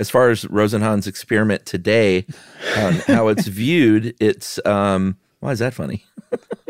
as 0.00 0.10
far 0.10 0.30
as 0.30 0.44
Rosenhan's 0.46 1.06
experiment 1.06 1.64
today, 1.64 2.26
um, 2.76 2.94
how 3.06 3.28
it's 3.28 3.46
viewed, 3.46 4.14
it's 4.18 4.64
um, 4.66 5.16
why 5.40 5.52
is 5.52 5.58
that 5.58 5.74
funny? 5.74 6.04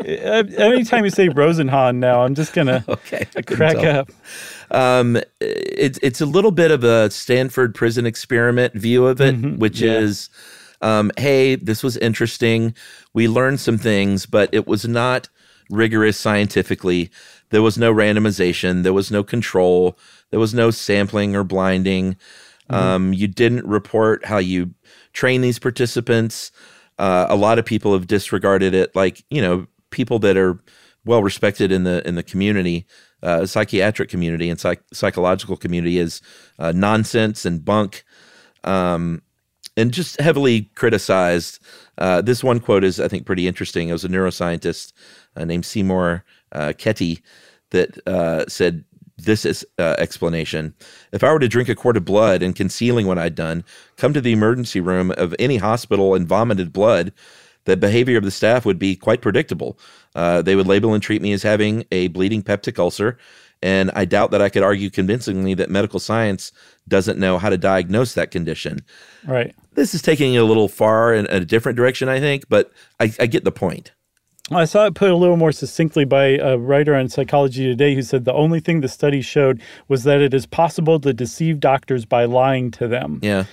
Anytime 0.03 1.03
you 1.05 1.11
say 1.11 1.29
Rosenhan 1.29 1.97
now, 1.97 2.23
I'm 2.23 2.35
just 2.35 2.53
gonna 2.53 2.83
Okay, 2.89 3.25
crack 3.45 3.77
tell. 3.77 3.99
up. 4.01 4.11
Um, 4.71 5.21
it's 5.39 5.99
it's 6.01 6.21
a 6.21 6.25
little 6.25 6.51
bit 6.51 6.71
of 6.71 6.83
a 6.83 7.09
Stanford 7.11 7.75
prison 7.75 8.05
experiment 8.05 8.73
view 8.73 9.05
of 9.05 9.21
it, 9.21 9.37
which 9.59 9.81
yeah. 9.81 9.99
is, 9.99 10.29
um, 10.81 11.11
hey, 11.17 11.55
this 11.55 11.83
was 11.83 11.97
interesting. 11.97 12.73
We 13.13 13.27
learned 13.27 13.59
some 13.59 13.77
things, 13.77 14.25
but 14.25 14.49
it 14.53 14.65
was 14.67 14.87
not 14.87 15.29
rigorous 15.69 16.17
scientifically. 16.17 17.11
There 17.49 17.61
was 17.61 17.77
no 17.77 17.93
randomization. 17.93 18.83
There 18.83 18.93
was 18.93 19.11
no 19.11 19.23
control. 19.23 19.97
There 20.31 20.39
was 20.39 20.53
no 20.53 20.71
sampling 20.71 21.35
or 21.35 21.43
blinding. 21.43 22.15
Um, 22.69 23.13
you 23.13 23.27
didn't 23.27 23.67
report 23.67 24.25
how 24.25 24.37
you 24.37 24.73
train 25.13 25.41
these 25.41 25.59
participants. 25.59 26.51
Uh, 27.01 27.25
a 27.29 27.35
lot 27.35 27.57
of 27.57 27.65
people 27.65 27.93
have 27.93 28.05
disregarded 28.05 28.75
it, 28.75 28.95
like 28.95 29.23
you 29.31 29.41
know, 29.41 29.65
people 29.89 30.19
that 30.19 30.37
are 30.37 30.59
well 31.03 31.23
respected 31.23 31.71
in 31.71 31.83
the 31.83 32.07
in 32.07 32.13
the 32.13 32.21
community, 32.21 32.85
uh, 33.23 33.43
psychiatric 33.43 34.07
community 34.07 34.51
and 34.51 34.59
psych- 34.59 34.83
psychological 34.93 35.57
community, 35.57 35.97
is 35.97 36.21
uh, 36.59 36.71
nonsense 36.71 37.43
and 37.43 37.65
bunk, 37.65 38.03
um, 38.65 39.23
and 39.75 39.91
just 39.91 40.21
heavily 40.21 40.69
criticized. 40.75 41.57
Uh, 41.97 42.21
this 42.21 42.43
one 42.43 42.59
quote 42.59 42.83
is, 42.83 42.99
I 42.99 43.07
think, 43.07 43.25
pretty 43.25 43.47
interesting. 43.47 43.89
It 43.89 43.93
was 43.93 44.05
a 44.05 44.09
neuroscientist 44.09 44.93
uh, 45.35 45.43
named 45.43 45.65
Seymour 45.65 46.23
Kety 46.53 47.23
that 47.71 48.45
said 48.47 48.85
this 49.23 49.45
is 49.45 49.65
uh, 49.79 49.95
explanation. 49.97 50.73
If 51.11 51.23
I 51.23 51.31
were 51.31 51.39
to 51.39 51.47
drink 51.47 51.69
a 51.69 51.75
quart 51.75 51.97
of 51.97 52.05
blood 52.05 52.41
and 52.41 52.55
concealing 52.55 53.07
what 53.07 53.17
I'd 53.17 53.35
done, 53.35 53.63
come 53.97 54.13
to 54.13 54.21
the 54.21 54.33
emergency 54.33 54.79
room 54.79 55.11
of 55.11 55.35
any 55.39 55.57
hospital 55.57 56.15
and 56.15 56.27
vomited 56.27 56.73
blood, 56.73 57.13
the 57.65 57.77
behavior 57.77 58.17
of 58.17 58.23
the 58.23 58.31
staff 58.31 58.65
would 58.65 58.79
be 58.79 58.95
quite 58.95 59.21
predictable. 59.21 59.77
Uh, 60.15 60.41
they 60.41 60.55
would 60.55 60.67
label 60.67 60.93
and 60.93 61.03
treat 61.03 61.21
me 61.21 61.31
as 61.31 61.43
having 61.43 61.85
a 61.91 62.07
bleeding 62.09 62.41
peptic 62.41 62.79
ulcer, 62.79 63.17
and 63.61 63.91
I 63.93 64.05
doubt 64.05 64.31
that 64.31 64.41
I 64.41 64.49
could 64.49 64.63
argue 64.63 64.89
convincingly 64.89 65.53
that 65.53 65.69
medical 65.69 65.99
science 65.99 66.51
doesn't 66.87 67.19
know 67.19 67.37
how 67.37 67.49
to 67.49 67.57
diagnose 67.57 68.15
that 68.15 68.31
condition. 68.31 68.79
Right. 69.25 69.55
This 69.73 69.93
is 69.93 70.01
taking 70.01 70.33
it 70.33 70.39
a 70.39 70.45
little 70.45 70.67
far 70.67 71.13
in 71.13 71.27
a 71.27 71.45
different 71.45 71.77
direction, 71.77 72.09
I 72.09 72.19
think, 72.19 72.49
but 72.49 72.71
I, 72.99 73.13
I 73.19 73.27
get 73.27 73.43
the 73.43 73.51
point. 73.51 73.91
I 74.51 74.65
saw 74.65 74.85
it 74.85 74.95
put 74.95 75.11
a 75.11 75.15
little 75.15 75.37
more 75.37 75.51
succinctly 75.51 76.05
by 76.05 76.37
a 76.37 76.57
writer 76.57 76.93
on 76.95 77.09
Psychology 77.09 77.63
Today 77.65 77.95
who 77.95 78.01
said 78.01 78.25
the 78.25 78.33
only 78.33 78.59
thing 78.59 78.81
the 78.81 78.89
study 78.89 79.21
showed 79.21 79.61
was 79.87 80.03
that 80.03 80.19
it 80.21 80.33
is 80.33 80.45
possible 80.45 80.99
to 80.99 81.13
deceive 81.13 81.59
doctors 81.59 82.05
by 82.05 82.25
lying 82.25 82.71
to 82.71 82.87
them. 82.87 83.19
Yeah. 83.21 83.45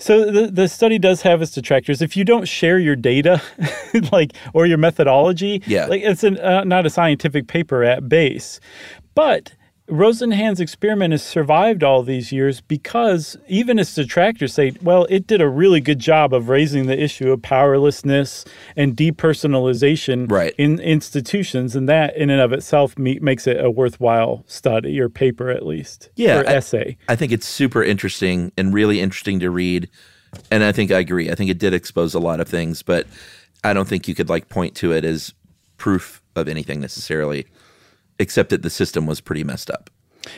So 0.00 0.30
the, 0.30 0.46
the 0.46 0.68
study 0.68 0.96
does 0.98 1.22
have 1.22 1.42
its 1.42 1.50
detractors. 1.50 2.00
If 2.00 2.16
you 2.16 2.24
don't 2.24 2.46
share 2.46 2.78
your 2.78 2.94
data, 2.94 3.42
like 4.12 4.32
or 4.54 4.64
your 4.64 4.78
methodology, 4.78 5.60
Yeah. 5.66 5.86
like 5.86 6.02
it's 6.02 6.22
an, 6.22 6.38
uh, 6.38 6.62
not 6.62 6.86
a 6.86 6.90
scientific 6.90 7.48
paper 7.48 7.82
at 7.82 8.08
base. 8.08 8.60
But 9.16 9.54
Rosenhan's 9.88 10.60
experiment 10.60 11.12
has 11.12 11.22
survived 11.22 11.82
all 11.82 12.02
these 12.02 12.30
years 12.30 12.60
because 12.60 13.38
even 13.48 13.78
its 13.78 13.94
detractors 13.94 14.52
say, 14.52 14.72
well, 14.82 15.06
it 15.08 15.26
did 15.26 15.40
a 15.40 15.48
really 15.48 15.80
good 15.80 15.98
job 15.98 16.34
of 16.34 16.48
raising 16.50 16.86
the 16.86 17.02
issue 17.02 17.32
of 17.32 17.40
powerlessness 17.40 18.44
and 18.76 18.94
depersonalization 18.96 20.30
Right. 20.30 20.54
in 20.58 20.78
institutions, 20.80 21.74
and 21.74 21.88
that 21.88 22.14
in 22.16 22.28
and 22.28 22.40
of 22.40 22.52
itself 22.52 22.98
me- 22.98 23.18
makes 23.20 23.46
it 23.46 23.62
a 23.64 23.70
worthwhile 23.70 24.44
study 24.46 25.00
or 25.00 25.08
paper 25.08 25.48
at 25.50 25.64
least, 25.64 26.10
Yeah, 26.16 26.40
or 26.40 26.48
I- 26.48 26.52
essay. 26.54 26.96
I 27.08 27.16
think 27.16 27.32
it's 27.32 27.46
super 27.48 27.82
interesting 27.82 28.52
and 28.58 28.74
really 28.74 29.00
interesting 29.00 29.40
to 29.40 29.50
read. 29.50 29.88
And 30.50 30.62
I 30.62 30.72
think 30.72 30.90
I 30.90 30.98
agree. 30.98 31.30
I 31.30 31.34
think 31.34 31.50
it 31.50 31.58
did 31.58 31.72
expose 31.72 32.12
a 32.14 32.18
lot 32.20 32.40
of 32.40 32.48
things, 32.48 32.82
but 32.82 33.06
I 33.64 33.72
don't 33.72 33.88
think 33.88 34.06
you 34.06 34.14
could 34.14 34.28
like 34.28 34.50
point 34.50 34.74
to 34.76 34.92
it 34.92 35.04
as 35.06 35.32
proof 35.78 36.20
of 36.36 36.46
anything 36.48 36.80
necessarily, 36.80 37.46
except 38.18 38.50
that 38.50 38.62
the 38.62 38.70
system 38.70 39.06
was 39.06 39.20
pretty 39.20 39.44
messed 39.44 39.70
up. 39.70 39.90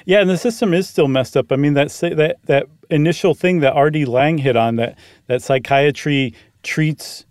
Yeah, 0.04 0.20
and 0.20 0.30
the 0.30 0.38
system 0.38 0.74
is 0.74 0.88
still 0.88 1.08
messed 1.08 1.36
up. 1.36 1.50
I 1.50 1.56
mean, 1.56 1.74
that 1.74 1.88
that 2.16 2.36
that 2.44 2.66
initial 2.90 3.34
thing 3.34 3.60
that 3.60 3.72
R.D. 3.72 4.04
Laing 4.04 4.38
hit 4.38 4.56
on 4.56 4.76
that 4.76 4.98
that 5.26 5.42
psychiatry 5.42 6.34
treats 6.62 7.24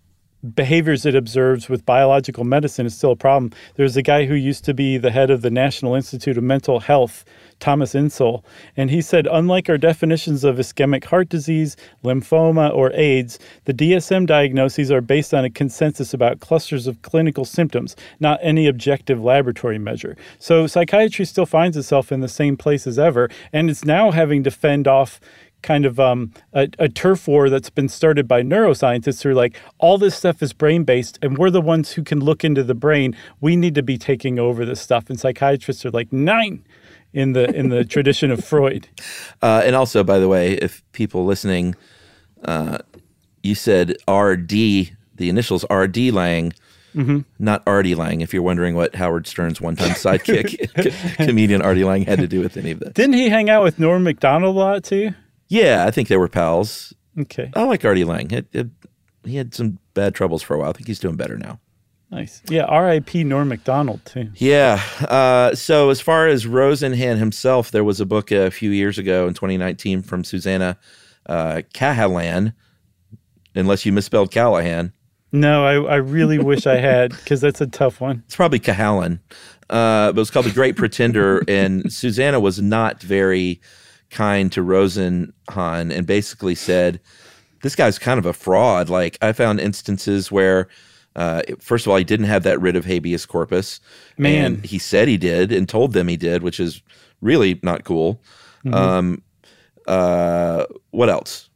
behaviors 0.55 1.05
it 1.05 1.15
observes 1.15 1.67
with 1.67 1.85
biological 1.85 2.43
medicine 2.43 2.85
is 2.85 2.95
still 2.95 3.11
a 3.11 3.15
problem. 3.15 3.51
There's 3.75 3.97
a 3.97 4.01
guy 4.01 4.25
who 4.25 4.35
used 4.35 4.63
to 4.65 4.73
be 4.73 4.97
the 4.97 5.11
head 5.11 5.29
of 5.29 5.41
the 5.41 5.51
National 5.51 5.95
Institute 5.95 6.37
of 6.37 6.43
Mental 6.43 6.79
Health, 6.79 7.25
Thomas 7.59 7.93
Insel, 7.93 8.43
and 8.77 8.89
he 8.89 9.01
said, 9.01 9.27
unlike 9.31 9.69
our 9.69 9.77
definitions 9.77 10.43
of 10.43 10.57
ischemic 10.57 11.05
heart 11.05 11.29
disease, 11.29 11.75
lymphoma, 12.03 12.73
or 12.73 12.91
AIDS, 12.93 13.39
the 13.65 13.73
DSM 13.73 14.25
diagnoses 14.25 14.91
are 14.91 15.01
based 15.01 15.33
on 15.33 15.45
a 15.45 15.49
consensus 15.49 16.13
about 16.13 16.39
clusters 16.39 16.87
of 16.87 17.01
clinical 17.01 17.45
symptoms, 17.45 17.95
not 18.19 18.39
any 18.41 18.67
objective 18.67 19.21
laboratory 19.21 19.79
measure. 19.79 20.15
So 20.39 20.67
psychiatry 20.67 21.25
still 21.25 21.45
finds 21.45 21.77
itself 21.77 22.11
in 22.11 22.21
the 22.21 22.27
same 22.27 22.57
place 22.57 22.87
as 22.87 22.97
ever, 22.97 23.29
and 23.51 23.69
it's 23.69 23.85
now 23.85 24.11
having 24.11 24.43
to 24.43 24.51
fend 24.51 24.87
off 24.87 25.19
kind 25.61 25.85
of 25.85 25.99
um, 25.99 26.31
a, 26.53 26.69
a 26.79 26.89
turf 26.89 27.27
war 27.27 27.49
that's 27.49 27.69
been 27.69 27.89
started 27.89 28.27
by 28.27 28.41
neuroscientists 28.41 29.23
who 29.23 29.29
are 29.29 29.35
like, 29.35 29.59
all 29.77 29.97
this 29.97 30.15
stuff 30.15 30.41
is 30.41 30.53
brain 30.53 30.83
based, 30.83 31.19
and 31.21 31.37
we're 31.37 31.49
the 31.49 31.61
ones 31.61 31.93
who 31.93 32.03
can 32.03 32.19
look 32.19 32.43
into 32.43 32.63
the 32.63 32.75
brain. 32.75 33.15
We 33.41 33.55
need 33.55 33.75
to 33.75 33.83
be 33.83 33.97
taking 33.97 34.39
over 34.39 34.65
this 34.65 34.81
stuff. 34.81 35.09
And 35.09 35.19
psychiatrists 35.19 35.85
are 35.85 35.91
like, 35.91 36.11
nine 36.13 36.63
in 37.13 37.33
the 37.33 37.53
in 37.55 37.69
the 37.69 37.83
tradition 37.83 38.31
of 38.31 38.43
Freud. 38.43 38.87
Uh, 39.41 39.61
and 39.63 39.73
also, 39.73 40.03
by 40.03 40.19
the 40.19 40.27
way, 40.27 40.55
if 40.55 40.83
people 40.91 41.23
listening, 41.23 41.73
uh, 42.43 42.77
you 43.41 43.55
said 43.55 43.95
R.D. 44.05 44.91
The 45.15 45.29
initials 45.29 45.63
R.D. 45.63 46.11
Laing, 46.11 46.51
not 47.39 47.63
Artie 47.65 47.95
Lange. 47.95 48.19
If 48.19 48.33
you're 48.33 48.43
wondering 48.43 48.75
what 48.75 48.95
Howard 48.95 49.27
Stern's 49.27 49.61
one-time 49.61 49.91
sidekick, 49.91 51.15
comedian 51.25 51.61
Artie 51.61 51.85
Lange, 51.85 52.03
had 52.03 52.19
to 52.19 52.27
do 52.27 52.41
with 52.41 52.57
any 52.57 52.71
of 52.71 52.81
this. 52.81 52.91
Didn't 52.91 53.13
he 53.13 53.29
hang 53.29 53.49
out 53.49 53.63
with 53.63 53.79
Norm 53.79 54.03
Macdonald 54.03 54.57
a 54.57 54.59
lot 54.59 54.83
too? 54.83 55.11
Yeah, 55.47 55.85
I 55.87 55.91
think 55.91 56.09
they 56.09 56.17
were 56.17 56.27
pals. 56.27 56.93
Okay, 57.17 57.49
I 57.55 57.63
like 57.63 57.85
Artie 57.85 58.03
Lange. 58.03 58.31
It, 58.31 58.47
it, 58.51 58.67
he 59.23 59.37
had 59.37 59.53
some 59.53 59.79
bad 59.93 60.15
troubles 60.15 60.43
for 60.43 60.55
a 60.55 60.59
while. 60.59 60.71
I 60.71 60.73
think 60.73 60.87
he's 60.87 60.99
doing 60.99 61.15
better 61.15 61.37
now. 61.37 61.61
Nice. 62.11 62.41
Yeah, 62.49 62.63
R.I.P. 62.63 63.23
Norm 63.23 63.49
Macdonald 63.49 64.03
too. 64.05 64.29
Yeah. 64.35 64.81
Uh, 65.01 65.53
so 65.53 65.89
as 65.89 66.01
far 66.01 66.27
as 66.27 66.45
Rosenhan 66.45 67.17
himself, 67.17 67.69
there 67.69 67.83
was 67.83 68.01
a 68.01 68.05
book 68.05 68.31
a 68.31 68.49
few 68.49 68.71
years 68.71 68.97
ago 68.97 69.27
in 69.27 69.35
2019 69.35 70.01
from 70.01 70.23
Susannah 70.23 70.77
uh, 71.27 71.61
Cahalan, 71.73 72.53
unless 73.53 73.85
you 73.85 73.91
misspelled 73.91 74.31
Callahan. 74.31 74.91
No, 75.31 75.65
I, 75.65 75.93
I 75.93 75.95
really 75.97 76.39
wish 76.43 76.65
I 76.65 76.77
had 76.77 77.11
because 77.11 77.41
that's 77.41 77.61
a 77.61 77.67
tough 77.67 78.01
one. 78.01 78.23
It's 78.25 78.35
probably 78.35 78.59
Cahalan. 78.59 79.19
Uh, 79.69 80.07
but 80.11 80.17
it 80.17 80.19
was 80.19 80.31
called 80.31 80.47
The 80.47 80.51
Great 80.51 80.75
Pretender, 80.75 81.43
and 81.47 81.93
Susannah 81.93 82.39
was 82.39 82.59
not 82.59 83.01
very 83.03 83.61
kind 84.09 84.51
to 84.51 84.61
Rosenhan 84.63 85.31
and 85.91 86.07
basically 86.07 86.55
said, 86.55 86.99
This 87.61 87.75
guy's 87.75 87.99
kind 87.99 88.17
of 88.17 88.25
a 88.25 88.33
fraud. 88.33 88.89
Like, 88.89 89.19
I 89.21 89.31
found 89.33 89.59
instances 89.59 90.31
where, 90.31 90.67
uh, 91.15 91.41
first 91.59 91.85
of 91.85 91.91
all, 91.91 91.97
he 91.97 92.03
didn't 92.03 92.27
have 92.27 92.43
that 92.43 92.59
writ 92.61 92.75
of 92.75 92.85
habeas 92.85 93.25
corpus. 93.25 93.79
Man. 94.17 94.45
And 94.45 94.65
he 94.65 94.79
said 94.79 95.07
he 95.07 95.17
did 95.17 95.51
and 95.51 95.67
told 95.67 95.93
them 95.93 96.07
he 96.07 96.17
did, 96.17 96.43
which 96.43 96.59
is 96.59 96.81
really 97.21 97.59
not 97.63 97.83
cool. 97.83 98.21
Um, 98.73 99.21
uh, 99.87 100.65
what 100.91 101.09
else? 101.09 101.48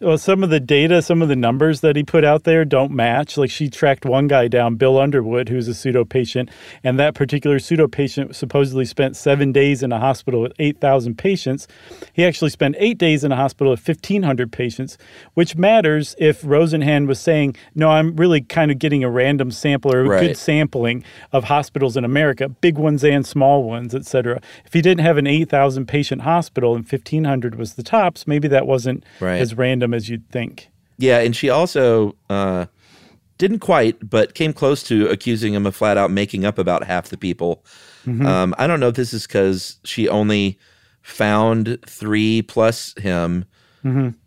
Well, 0.00 0.16
some 0.16 0.44
of 0.44 0.50
the 0.50 0.60
data, 0.60 1.02
some 1.02 1.22
of 1.22 1.28
the 1.28 1.34
numbers 1.34 1.80
that 1.80 1.96
he 1.96 2.04
put 2.04 2.22
out 2.24 2.44
there 2.44 2.64
don't 2.64 2.92
match. 2.92 3.36
Like 3.36 3.50
she 3.50 3.68
tracked 3.68 4.06
one 4.06 4.28
guy 4.28 4.46
down, 4.46 4.76
Bill 4.76 4.96
Underwood, 4.96 5.48
who's 5.48 5.66
a 5.66 5.74
pseudo 5.74 6.04
patient, 6.04 6.50
and 6.84 7.00
that 7.00 7.16
particular 7.16 7.58
pseudo 7.58 7.88
patient 7.88 8.36
supposedly 8.36 8.84
spent 8.84 9.16
seven 9.16 9.50
days 9.50 9.82
in 9.82 9.90
a 9.90 9.98
hospital 9.98 10.40
with 10.40 10.52
8,000 10.60 11.18
patients. 11.18 11.66
He 12.12 12.24
actually 12.24 12.50
spent 12.50 12.76
eight 12.78 12.96
days 12.96 13.24
in 13.24 13.32
a 13.32 13.36
hospital 13.36 13.72
with 13.72 13.80
1,500 13.88 14.52
patients, 14.52 14.98
which 15.34 15.56
matters 15.56 16.14
if 16.16 16.42
Rosenhan 16.42 17.08
was 17.08 17.18
saying, 17.18 17.56
no, 17.74 17.90
I'm 17.90 18.14
really 18.14 18.40
kind 18.42 18.70
of 18.70 18.78
getting 18.78 19.02
a 19.02 19.10
random 19.10 19.50
sample 19.50 19.92
or 19.92 20.02
a 20.02 20.08
Right. 20.08 20.20
good 20.28 20.36
sampling 20.36 21.02
of 21.32 21.44
hospitals 21.44 21.96
in 21.96 22.04
America, 22.04 22.48
big 22.48 22.78
ones 22.78 23.02
and 23.02 23.26
small 23.26 23.64
ones, 23.64 23.96
et 23.96 24.04
cetera. 24.06 24.40
If 24.64 24.74
he 24.74 24.80
didn't 24.80 25.00
have 25.04 25.16
an 25.16 25.26
8,000 25.26 25.86
patient 25.86 26.22
hospital 26.22 26.76
and 26.76 26.86
1,500 26.86 27.56
was 27.56 27.74
the 27.74 27.82
tops, 27.82 28.28
maybe 28.28 28.46
that 28.46 28.64
wasn't 28.64 29.02
Right. 29.18 29.40
as 29.40 29.56
random 29.56 29.87
as 29.94 30.08
you'd 30.08 30.28
think. 30.30 30.68
Yeah, 30.98 31.18
and 31.20 31.34
she 31.34 31.48
also 31.48 32.16
uh, 32.28 32.66
didn't 33.38 33.60
quite, 33.60 34.08
but 34.08 34.34
came 34.34 34.52
close 34.52 34.82
to 34.84 35.06
accusing 35.08 35.54
him 35.54 35.64
of 35.66 35.76
flat 35.76 35.96
out 35.96 36.10
making 36.10 36.44
up 36.44 36.58
about 36.58 36.84
half 36.84 37.08
the 37.08 37.16
people. 37.16 37.64
Um, 38.26 38.54
I 38.58 38.66
don't 38.66 38.80
know 38.80 38.88
if 38.88 38.94
this 38.96 39.12
is 39.12 39.26
because 39.26 39.78
she 39.84 40.08
only 40.08 40.58
found 41.02 41.78
three 41.86 42.42
plus 42.42 42.94
him 42.98 43.44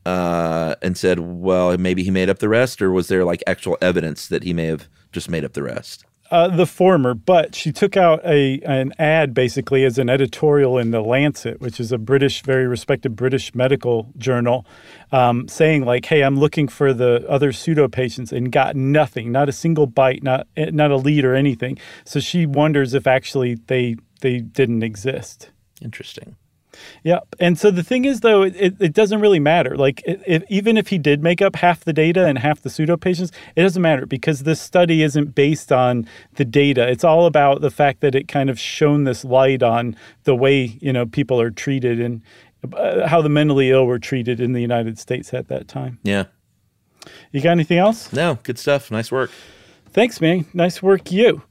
uh, 0.05 0.75
and 0.81 0.97
said, 0.97 1.19
well, 1.19 1.77
maybe 1.77 2.03
he 2.03 2.11
made 2.11 2.29
up 2.29 2.39
the 2.39 2.49
rest, 2.49 2.81
or 2.81 2.91
was 2.91 3.07
there 3.09 3.25
like 3.25 3.43
actual 3.47 3.77
evidence 3.81 4.27
that 4.27 4.43
he 4.43 4.53
may 4.53 4.65
have 4.65 4.87
just 5.11 5.29
made 5.29 5.43
up 5.43 5.53
the 5.53 5.63
rest? 5.63 6.05
Uh, 6.31 6.47
the 6.47 6.65
former, 6.65 7.13
but 7.13 7.53
she 7.53 7.73
took 7.73 7.97
out 7.97 8.25
a 8.25 8.61
an 8.61 8.93
ad 8.97 9.33
basically 9.33 9.83
as 9.83 9.97
an 9.97 10.09
editorial 10.09 10.77
in 10.77 10.91
the 10.91 11.01
Lancet, 11.01 11.59
which 11.59 11.77
is 11.77 11.91
a 11.91 11.97
British, 11.97 12.41
very 12.41 12.65
respected 12.65 13.17
British 13.17 13.53
medical 13.53 14.13
journal, 14.17 14.65
um, 15.11 15.45
saying 15.49 15.83
like, 15.83 16.05
"Hey, 16.05 16.21
I'm 16.21 16.39
looking 16.39 16.69
for 16.69 16.93
the 16.93 17.25
other 17.27 17.51
pseudo 17.51 17.89
patients 17.89 18.31
and 18.31 18.49
got 18.49 18.77
nothing, 18.77 19.29
not 19.33 19.49
a 19.49 19.51
single 19.51 19.87
bite, 19.87 20.23
not 20.23 20.47
not 20.55 20.89
a 20.89 20.95
lead 20.95 21.25
or 21.25 21.35
anything." 21.35 21.77
So 22.05 22.21
she 22.21 22.45
wonders 22.45 22.93
if 22.93 23.07
actually 23.07 23.55
they 23.67 23.97
they 24.21 24.39
didn't 24.39 24.83
exist. 24.83 25.51
Interesting. 25.81 26.37
Yeah, 27.03 27.19
and 27.39 27.57
so 27.57 27.71
the 27.71 27.83
thing 27.83 28.05
is, 28.05 28.21
though, 28.21 28.43
it, 28.43 28.75
it, 28.79 28.93
doesn't 28.93 29.21
really 29.21 29.39
matter. 29.39 29.75
Like, 29.75 30.03
even 30.49 30.77
if 30.77 30.87
he 30.89 30.97
did 30.97 31.23
make 31.23 31.41
up 31.41 31.55
half 31.55 31.83
the 31.83 31.93
data 31.93 32.25
and 32.25 32.37
half 32.37 32.61
the 32.61 32.69
pseudo 32.69 32.97
patients, 32.97 33.31
it 33.55 33.63
doesn't 33.63 33.81
matter 33.81 34.05
because 34.05 34.43
this 34.43 34.61
study 34.61 35.01
isn't 35.03 35.35
based 35.35 35.71
on 35.71 36.07
the 36.35 36.45
data. 36.45 36.87
It's 36.87 37.03
all 37.03 37.25
about 37.25 37.61
the 37.61 37.71
fact 37.71 38.01
that 38.01 38.15
it 38.15 38.27
kind 38.27 38.49
of 38.49 38.59
shone 38.59 39.03
this 39.03 39.23
light 39.23 39.63
on 39.63 39.95
the 40.23 40.35
way 40.35 40.77
you 40.81 40.93
know 40.93 41.05
people 41.05 41.39
are 41.41 41.51
treated 41.51 41.99
and 41.99 42.21
uh, 42.73 43.07
how 43.07 43.21
the 43.21 43.29
mentally 43.29 43.71
ill 43.71 43.85
were 43.85 43.99
treated 43.99 44.39
in 44.39 44.53
the 44.53 44.61
United 44.61 44.99
States 44.99 45.33
at 45.33 45.47
that 45.47 45.67
time. 45.67 45.99
Yeah. 46.03 46.25
You 47.31 47.41
got 47.41 47.51
anything 47.51 47.79
else? 47.79 48.13
No, 48.13 48.37
good 48.43 48.59
stuff. 48.59 48.91
Nice 48.91 49.11
work. 49.11 49.31
Thanks, 49.91 50.21
man. 50.21 50.45
Nice 50.53 50.81
work, 50.81 51.11
you. 51.11 51.41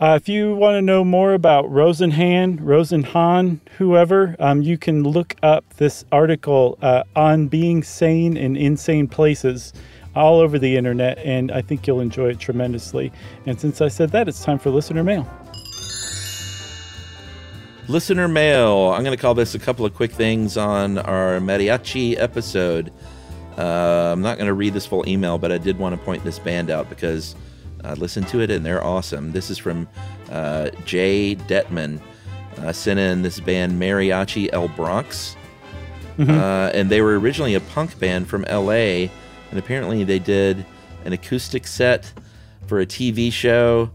Uh, 0.00 0.18
if 0.20 0.28
you 0.28 0.56
want 0.56 0.74
to 0.74 0.82
know 0.82 1.04
more 1.04 1.34
about 1.34 1.66
Rosenhan, 1.66 2.58
Rosenhan, 2.58 3.60
whoever, 3.78 4.34
um, 4.40 4.60
you 4.60 4.76
can 4.76 5.04
look 5.04 5.36
up 5.40 5.64
this 5.74 6.04
article 6.10 6.76
uh, 6.82 7.04
on 7.14 7.46
being 7.46 7.84
sane 7.84 8.36
in 8.36 8.56
insane 8.56 9.06
places 9.06 9.72
all 10.16 10.40
over 10.40 10.58
the 10.58 10.76
internet, 10.76 11.18
and 11.18 11.52
I 11.52 11.62
think 11.62 11.86
you'll 11.86 12.00
enjoy 12.00 12.30
it 12.30 12.40
tremendously. 12.40 13.12
And 13.46 13.60
since 13.60 13.80
I 13.80 13.86
said 13.86 14.10
that, 14.10 14.28
it's 14.28 14.44
time 14.44 14.58
for 14.58 14.70
listener 14.70 15.04
mail. 15.04 15.28
Listener 17.86 18.26
mail. 18.26 18.92
I'm 18.92 19.04
going 19.04 19.16
to 19.16 19.20
call 19.20 19.34
this 19.34 19.54
a 19.54 19.60
couple 19.60 19.86
of 19.86 19.94
quick 19.94 20.10
things 20.10 20.56
on 20.56 20.98
our 20.98 21.38
mariachi 21.38 22.18
episode. 22.18 22.92
Uh, 23.56 24.10
I'm 24.12 24.22
not 24.22 24.38
going 24.38 24.48
to 24.48 24.54
read 24.54 24.74
this 24.74 24.86
full 24.86 25.08
email, 25.08 25.38
but 25.38 25.52
I 25.52 25.58
did 25.58 25.78
want 25.78 25.96
to 25.96 26.04
point 26.04 26.24
this 26.24 26.40
band 26.40 26.68
out 26.68 26.88
because 26.88 27.36
I 27.84 27.94
listened 27.94 28.28
to 28.28 28.40
it 28.40 28.50
and 28.50 28.64
they're 28.64 28.82
awesome. 28.82 29.32
This 29.32 29.50
is 29.50 29.58
from 29.58 29.88
uh, 30.30 30.70
Jay 30.84 31.36
Detman. 31.36 32.00
Uh, 32.58 32.72
sent 32.72 33.00
in 33.00 33.22
this 33.22 33.40
band 33.40 33.80
Mariachi 33.80 34.48
El 34.52 34.68
Bronx. 34.68 35.36
Uh, 36.16 36.70
and 36.72 36.88
they 36.88 37.00
were 37.00 37.18
originally 37.18 37.54
a 37.54 37.60
punk 37.60 37.98
band 37.98 38.28
from 38.28 38.42
LA. 38.42 39.08
And 39.50 39.58
apparently 39.58 40.04
they 40.04 40.20
did 40.20 40.64
an 41.04 41.12
acoustic 41.12 41.66
set 41.66 42.12
for 42.66 42.80
a 42.80 42.86
TV 42.86 43.32
show. 43.32 43.90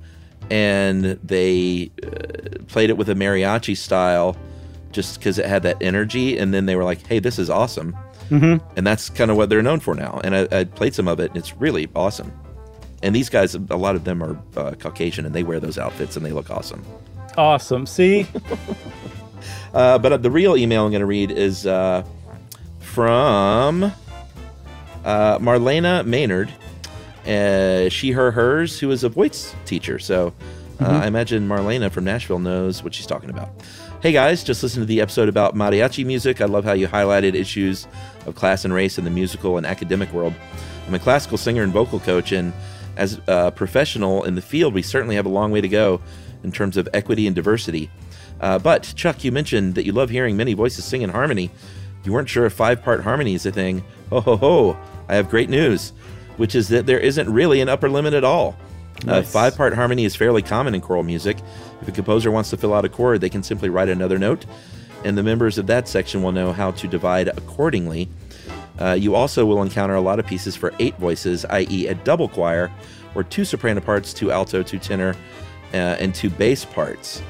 And 0.52 1.06
they 1.24 1.92
uh, 2.04 2.64
played 2.68 2.90
it 2.90 2.98
with 2.98 3.10
a 3.10 3.14
mariachi 3.14 3.78
style 3.78 4.36
just 4.92 5.20
because 5.20 5.40
it 5.40 5.46
had 5.46 5.64
that 5.64 5.78
energy. 5.82 6.38
And 6.38 6.54
then 6.54 6.66
they 6.66 6.76
were 6.76 6.84
like, 6.84 7.06
hey, 7.08 7.20
this 7.20 7.40
is 7.40 7.50
awesome. 7.50 7.96
Mm-hmm. 8.30 8.58
And 8.78 8.86
that's 8.86 9.10
kind 9.10 9.32
of 9.32 9.38
what 9.38 9.50
they're 9.50 9.62
known 9.62 9.80
for 9.80 9.96
now. 9.96 10.20
And 10.24 10.36
I, 10.36 10.48
I 10.52 10.64
played 10.64 10.94
some 10.94 11.08
of 11.08 11.20
it, 11.20 11.32
and 11.32 11.38
it's 11.38 11.56
really 11.58 11.88
awesome. 11.96 12.32
And 13.02 13.16
these 13.16 13.30
guys, 13.30 13.56
a 13.56 13.60
lot 13.60 13.96
of 13.96 14.04
them 14.04 14.22
are 14.22 14.38
uh, 14.58 14.72
Caucasian, 14.74 15.26
and 15.26 15.34
they 15.34 15.44
wear 15.44 15.60
those 15.60 15.78
outfits, 15.78 16.18
and 16.18 16.26
they 16.26 16.32
look 16.32 16.50
awesome. 16.50 16.84
Awesome. 17.38 17.86
See? 17.86 18.28
Uh, 19.74 19.98
but 20.00 20.24
the 20.24 20.32
real 20.32 20.58
email 20.58 20.86
I'm 20.86 20.92
going 20.92 21.02
to 21.02 21.06
read 21.06 21.32
is 21.32 21.66
uh, 21.66 22.04
from 22.80 23.84
uh, 23.84 25.38
Marlena 25.40 26.06
Maynard. 26.06 26.52
Uh, 27.26 27.90
she, 27.90 28.12
her, 28.12 28.32
hers, 28.32 28.80
who 28.80 28.90
is 28.92 29.04
a 29.04 29.10
voice 29.10 29.56
teacher. 29.66 30.00
So 30.00 30.34
uh, 30.80 31.02
I 31.04 31.08
imagine 31.08 31.48
Marlena 31.48 31.92
from 31.92 32.06
Nashville 32.06 32.40
knows 32.40 32.84
what 32.84 32.96
she's 32.96 33.06
talking 33.06 33.30
about. 33.30 33.50
Hey 34.02 34.14
guys, 34.14 34.44
just 34.44 34.64
listen 34.64 34.80
to 34.80 34.86
the 34.86 35.02
episode 35.02 35.28
about 35.28 35.56
mariachi 35.56 36.06
music. 36.06 36.40
I 36.40 36.46
love 36.46 36.64
how 36.64 36.72
you 36.72 36.88
highlighted 36.88 37.36
issues 37.36 37.86
of 38.26 38.34
class 38.34 38.64
and 38.64 38.74
race 38.74 38.98
in 38.98 39.04
the 39.04 39.10
musical 39.10 39.58
and 39.58 39.66
academic 39.66 40.12
world. 40.14 40.34
I'm 40.88 40.96
a 40.96 41.00
classical 41.00 41.38
singer 41.38 41.64
and 41.64 41.74
vocal 41.74 42.00
coach, 42.00 42.32
and 42.32 42.54
as 43.00 43.20
a 43.28 43.52
professional 43.52 44.24
in 44.26 44.36
the 44.36 44.42
field, 44.42 44.74
we 44.74 44.82
certainly 44.82 45.16
have 45.16 45.26
a 45.26 45.30
long 45.30 45.52
way 45.52 45.62
to 45.62 45.68
go 45.68 46.02
in 46.44 46.52
terms 46.52 46.78
of 46.78 46.88
equity 46.94 47.26
and 47.28 47.36
diversity. 47.36 47.90
Uh, 48.40 48.60
but 48.60 48.94
Chuck, 48.96 49.24
you 49.24 49.32
mentioned 49.32 49.76
that 49.76 49.86
you 49.86 49.92
love 49.92 50.10
hearing 50.10 50.38
many 50.38 50.54
voices 50.54 50.86
sing 50.86 51.02
in 51.02 51.10
harmony. 51.10 51.50
You 52.04 52.14
weren't 52.14 52.30
sure 52.30 52.46
if 52.46 52.54
five-part 52.54 53.04
harmony 53.04 53.34
is 53.36 53.46
a 53.46 53.52
thing. 53.52 53.84
Ho 54.10 54.22
ho 54.22 54.38
ho! 54.38 54.78
I 55.08 55.16
have 55.16 55.30
great 55.30 55.50
news, 55.50 55.92
which 56.38 56.56
is 56.56 56.68
that 56.70 56.86
there 56.86 57.00
isn't 57.00 57.32
really 57.32 57.62
an 57.62 57.70
upper 57.70 57.90
limit 57.90 58.14
at 58.14 58.24
all. 58.24 58.56
Uh, 59.08 59.22
five-part 59.22 59.74
harmony 59.74 60.04
is 60.06 60.16
fairly 60.16 60.42
common 60.42 60.76
in 60.76 60.82
choral 60.82 61.04
music. 61.04 61.38
If 61.82 61.88
a 61.88 61.92
composer 61.92 62.32
wants 62.32 62.50
to 62.50 62.58
fill 62.58 62.74
out 62.74 62.86
a 62.86 62.90
chord, 62.90 63.22
they 63.22 63.30
can 63.30 63.44
simply 63.44 63.70
write 63.70 63.90
another 63.90 64.18
note, 64.18 64.46
and 65.06 65.18
the 65.18 65.24
members 65.24 65.58
of 65.58 65.68
that 65.68 65.88
section 65.88 66.22
will 66.22 66.34
know 66.34 66.52
how 66.52 66.72
to 66.72 66.88
divide 66.88 67.30
accordingly. 67.30 68.10
Uh, 68.80 68.94
you 68.94 69.14
also 69.16 69.46
will 69.46 69.62
encounter 69.62 69.96
a 69.96 70.02
lot 70.02 70.20
of 70.20 70.26
pieces 70.26 70.56
for 70.56 70.74
eight 70.80 70.96
voices, 70.98 71.46
i.e., 71.46 71.88
a 71.88 71.96
double 71.96 72.28
choir, 72.30 72.72
or 73.16 73.24
two 73.24 73.44
soprano 73.44 73.82
parts, 73.82 74.14
two 74.14 74.32
alto, 74.32 74.64
two 74.64 74.80
tenor, 74.80 75.16
uh, 75.74 75.78
and 76.00 76.16
two 76.16 76.30
bass 76.30 76.64
parts. 76.66 77.22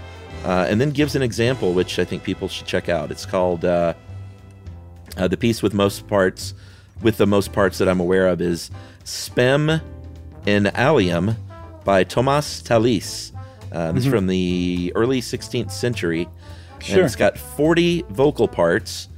Uh, 0.46 0.66
and 0.70 0.80
then 0.80 0.92
gives 0.92 1.16
an 1.16 1.22
example, 1.22 1.74
which 1.74 2.00
I 2.00 2.06
think 2.06 2.24
people 2.24 2.48
should 2.48 2.68
check 2.68 2.88
out. 2.88 3.12
It's 3.12 3.26
called 3.26 3.66
uh, 3.66 3.94
Uh, 5.18 5.28
the 5.28 5.36
piece 5.38 5.62
with 5.62 5.74
most 5.74 6.08
parts, 6.08 6.54
with 7.02 7.18
the 7.18 7.26
most 7.28 7.52
parts 7.52 7.78
that 7.80 7.90
I'm 7.90 8.00
aware 8.00 8.28
of, 8.28 8.40
is 8.42 8.70
Spem 9.04 9.82
in 10.46 10.66
Alium 10.76 11.36
by 11.84 12.04
Thomas 12.06 12.62
Tallis. 12.62 13.34
Uh, 13.72 13.92
this 13.92 14.06
is 14.06 14.12
from 14.12 14.28
the 14.28 14.94
early 14.96 15.20
16th 15.20 15.72
century. 15.72 16.28
And 16.88 17.06
it's 17.06 17.16
got 17.18 17.38
40 17.38 18.06
vocal 18.10 18.48
parts. 18.48 19.09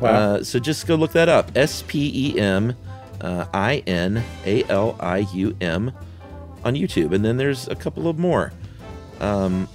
Wow. 0.00 0.10
Uh, 0.10 0.44
so 0.44 0.58
just 0.58 0.86
go 0.86 0.94
look 0.94 1.12
that 1.12 1.28
up. 1.28 1.50
S 1.56 1.82
P 1.86 2.32
E 2.32 2.40
M 2.40 2.76
uh, 3.20 3.46
I 3.52 3.82
N 3.86 4.22
A 4.44 4.64
L 4.64 4.96
I 5.00 5.18
U 5.32 5.56
M 5.60 5.92
on 6.64 6.74
YouTube. 6.74 7.12
And 7.12 7.24
then 7.24 7.36
there's 7.36 7.68
a 7.68 7.74
couple 7.74 8.08
of 8.08 8.18
more. 8.18 8.52
Um, 9.20 9.68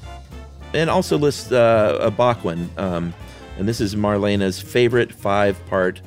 and 0.74 0.89
also 0.89 1.17
list 1.17 1.51
uh, 1.51 1.97
a 2.01 2.11
Bachwin. 2.11 2.67
Um, 2.78 3.13
and 3.57 3.67
this 3.67 3.82
is 3.82 3.95
Marlena's 3.95 4.59
favorite 4.59 5.11
five 5.13 5.63
part 5.67 6.01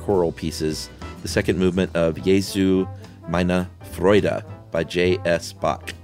choral 0.00 0.32
pieces. 0.32 0.88
The 1.22 1.28
second 1.28 1.58
movement 1.58 1.94
of 1.94 2.22
Jesu 2.22 2.86
meine 3.28 3.68
Freude 3.92 4.44
by 4.70 4.84
J.S. 4.84 5.52
Bach. 5.52 5.94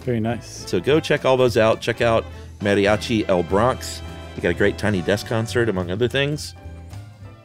Very 0.00 0.20
nice. 0.20 0.68
So 0.68 0.80
go 0.80 1.00
check 1.00 1.24
all 1.24 1.36
those 1.36 1.56
out. 1.56 1.80
Check 1.80 2.00
out 2.00 2.24
Mariachi 2.60 3.28
El 3.28 3.42
Bronx. 3.42 4.02
They 4.34 4.42
got 4.42 4.50
a 4.50 4.54
great 4.54 4.78
Tiny 4.78 5.02
Desk 5.02 5.26
concert, 5.26 5.68
among 5.68 5.90
other 5.90 6.08
things. 6.08 6.54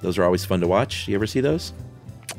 Those 0.01 0.17
are 0.17 0.23
always 0.23 0.45
fun 0.45 0.59
to 0.61 0.67
watch. 0.67 1.07
You 1.07 1.15
ever 1.15 1.27
see 1.27 1.41
those? 1.41 1.73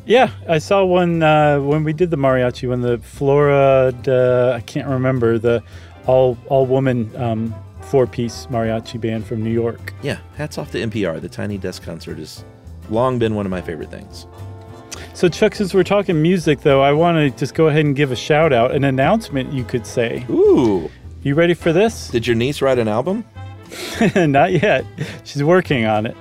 Yeah, 0.06 0.30
I 0.48 0.58
saw 0.58 0.84
one 0.84 1.22
uh, 1.22 1.60
when 1.60 1.84
we 1.84 1.92
did 1.92 2.10
the 2.10 2.16
mariachi 2.16 2.68
when 2.68 2.80
the 2.80 2.98
Flora, 2.98 3.92
uh, 4.08 4.52
I 4.56 4.60
can't 4.60 4.88
remember 4.88 5.38
the 5.38 5.62
all 6.06 6.38
all 6.46 6.64
woman 6.66 7.14
um, 7.16 7.54
four 7.82 8.06
piece 8.06 8.46
mariachi 8.46 9.00
band 9.00 9.26
from 9.26 9.42
New 9.42 9.50
York. 9.52 9.92
Yeah, 10.02 10.18
hats 10.36 10.58
off 10.58 10.70
to 10.72 10.78
NPR. 10.78 11.20
The 11.20 11.28
Tiny 11.28 11.58
Desk 11.58 11.82
concert 11.82 12.18
has 12.18 12.44
long 12.88 13.18
been 13.18 13.34
one 13.34 13.46
of 13.46 13.50
my 13.50 13.60
favorite 13.60 13.90
things. 13.90 14.26
So 15.12 15.28
Chuck, 15.28 15.54
since 15.54 15.74
we're 15.74 15.82
talking 15.84 16.20
music 16.22 16.60
though, 16.60 16.80
I 16.80 16.92
want 16.92 17.16
to 17.18 17.38
just 17.38 17.54
go 17.54 17.66
ahead 17.68 17.84
and 17.84 17.94
give 17.94 18.10
a 18.10 18.16
shout 18.16 18.52
out, 18.52 18.72
an 18.72 18.84
announcement, 18.84 19.52
you 19.52 19.64
could 19.64 19.86
say. 19.86 20.24
Ooh, 20.30 20.90
You 21.22 21.34
ready 21.34 21.52
for 21.54 21.72
this? 21.72 22.08
did 22.08 22.26
your 22.26 22.36
niece 22.36 22.62
write 22.62 22.78
an 22.78 22.88
album? 22.88 23.24
Not 24.16 24.52
yet. 24.52 24.84
She's 25.24 25.44
working 25.44 25.84
on 25.84 26.06
it. 26.06 26.16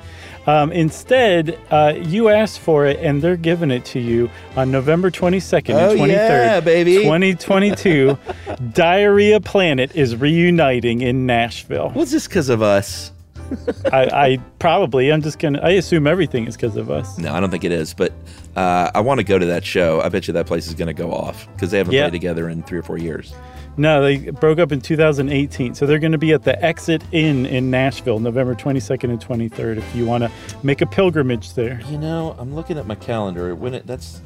Um, 0.50 0.72
instead, 0.72 1.60
uh, 1.70 1.94
you 1.96 2.30
asked 2.30 2.60
for 2.60 2.86
it, 2.88 2.98
and 3.00 3.22
they're 3.22 3.36
giving 3.38 3.70
it 3.70 3.86
to 3.86 4.00
you 4.00 4.30
on 4.56 4.72
November 4.72 5.12
22nd 5.12 5.76
Oh, 5.76 5.92
and 5.92 6.00
23rd, 6.00 6.10
yeah, 6.18 6.60
baby. 6.60 6.96
2022. 7.04 8.18
Diarrhea 8.74 9.40
Planet 9.42 9.96
is 9.96 10.16
reuniting 10.16 11.02
in 11.02 11.26
Nashville. 11.28 11.92
Was 11.96 12.10
this 12.12 12.28
because 12.28 12.50
of 12.50 12.62
us? 12.64 13.12
I, 13.94 14.06
I 14.12 14.38
probably, 14.60 15.12
I'm 15.12 15.22
just 15.22 15.38
gonna, 15.40 15.60
I 15.62 15.72
assume 15.72 16.08
everything 16.08 16.48
is 16.48 16.56
because 16.56 16.76
of 16.78 16.90
us. 16.90 17.18
No, 17.18 17.34
I 17.34 17.40
don't 17.40 17.50
think 17.52 17.64
it 17.64 17.72
is, 17.72 17.94
but 17.94 18.12
uh, 18.56 18.90
I 18.96 19.02
want 19.02 19.20
to 19.20 19.24
go 19.24 19.38
to 19.40 19.46
that 19.48 19.64
show. 19.66 20.02
I 20.02 20.10
bet 20.10 20.28
you 20.28 20.34
that 20.34 20.46
place 20.48 20.68
is 20.68 20.74
going 20.74 20.88
to 20.88 20.94
go 20.94 21.12
off 21.12 21.48
because 21.54 21.70
they 21.72 21.78
haven't 21.78 21.94
Yeah. 21.94 22.04
played 22.06 22.14
together 22.14 22.50
in 22.50 22.64
three 22.64 22.80
or 22.80 22.84
four 22.84 22.98
years. 22.98 23.34
No, 23.80 24.02
they 24.02 24.18
broke 24.18 24.60
up 24.60 24.74
in 24.74 24.82
2018, 24.82 25.74
so 25.74 25.86
they're 25.86 26.00
going 26.00 26.12
to 26.12 26.18
be 26.18 26.34
at 26.34 26.44
the 26.44 26.62
Exit 26.62 27.02
Inn 27.14 27.46
in 27.46 27.72
Nashville, 27.72 28.20
November 28.20 28.54
22nd 28.54 29.06
and 29.06 29.22
23rd. 29.22 29.78
If 29.78 29.96
you 29.96 30.06
want 30.06 30.26
to 30.26 30.32
make 30.64 30.82
a 30.82 30.86
pilgrimage 30.86 31.54
there. 31.54 31.80
You 31.88 31.98
know, 31.98 32.36
I'm 32.38 32.54
looking 32.54 32.78
at 32.78 32.86
my 32.88 32.96
calendar. 32.96 33.56
When 33.56 33.74
it 33.74 33.88
that's 33.88 34.20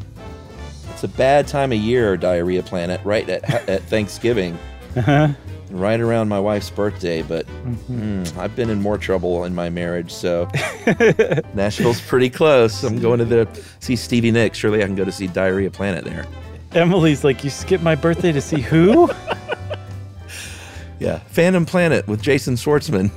it's 0.90 1.04
a 1.04 1.08
bad 1.08 1.48
time 1.48 1.72
of 1.72 1.78
year, 1.78 2.18
Diarrhea 2.18 2.64
Planet, 2.64 3.00
right 3.04 3.30
at 3.30 3.70
at 3.70 3.84
Thanksgiving, 3.84 4.58
right 5.70 6.00
around 6.00 6.30
my 6.30 6.40
wife's 6.40 6.72
birthday. 6.72 7.22
But 7.22 7.46
mm, 7.92 8.36
I've 8.36 8.56
been 8.56 8.72
in 8.72 8.82
more 8.82 8.98
trouble 8.98 9.44
in 9.44 9.54
my 9.54 9.70
marriage, 9.70 10.12
so 10.12 10.48
Nashville's 11.54 12.02
pretty 12.02 12.32
close. 12.32 12.84
I'm 12.84 13.00
going 13.00 13.20
to 13.20 13.26
the 13.26 13.48
see 13.82 13.96
Stevie 13.96 14.32
Nicks. 14.32 14.58
Surely 14.58 14.82
I 14.82 14.88
can 14.88 14.96
go 14.96 15.06
to 15.06 15.12
see 15.12 15.28
Diarrhea 15.28 15.70
Planet 15.70 16.06
there. 16.06 16.26
Emily's 16.76 17.24
like, 17.24 17.44
you 17.44 17.50
skipped 17.50 17.84
my 17.84 17.96
birthday 17.96 18.32
to 18.32 18.42
see 18.42 18.62
who? 18.62 19.10
Yeah, 21.00 21.18
Phantom 21.28 21.66
Planet 21.66 22.08
with 22.08 22.22
Jason 22.22 22.56
Schwartzman. 22.56 23.12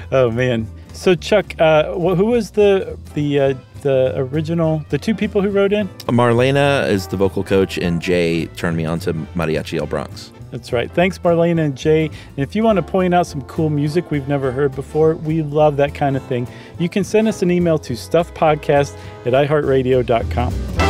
oh 0.12 0.28
man. 0.32 0.66
So 0.92 1.14
Chuck, 1.14 1.54
uh, 1.60 1.92
wh- 1.92 2.16
who 2.16 2.24
was 2.24 2.50
the 2.50 2.98
the 3.14 3.38
uh, 3.38 3.54
the 3.82 4.12
original 4.16 4.84
the 4.88 4.98
two 4.98 5.14
people 5.14 5.40
who 5.40 5.50
wrote 5.50 5.72
in? 5.72 5.86
Marlena 6.08 6.88
is 6.88 7.06
the 7.06 7.16
vocal 7.16 7.44
coach, 7.44 7.78
and 7.78 8.02
Jay 8.02 8.46
turned 8.56 8.76
me 8.76 8.84
on 8.84 8.98
to 9.00 9.12
Mariachi 9.12 9.78
El 9.78 9.86
Bronx. 9.86 10.32
That's 10.50 10.72
right. 10.72 10.90
Thanks, 10.90 11.16
Marlena 11.18 11.66
and 11.66 11.76
Jay. 11.76 12.06
And 12.06 12.38
if 12.38 12.56
you 12.56 12.64
want 12.64 12.78
to 12.78 12.82
point 12.82 13.14
out 13.14 13.28
some 13.28 13.42
cool 13.42 13.70
music 13.70 14.10
we've 14.10 14.26
never 14.26 14.50
heard 14.50 14.74
before, 14.74 15.14
we 15.14 15.42
love 15.42 15.76
that 15.76 15.94
kind 15.94 16.16
of 16.16 16.24
thing. 16.24 16.48
You 16.80 16.88
can 16.88 17.04
send 17.04 17.28
us 17.28 17.42
an 17.42 17.52
email 17.52 17.78
to 17.80 17.92
stuffpodcast 17.92 18.96
at 19.26 19.32
iheartradio.com. 19.32 20.85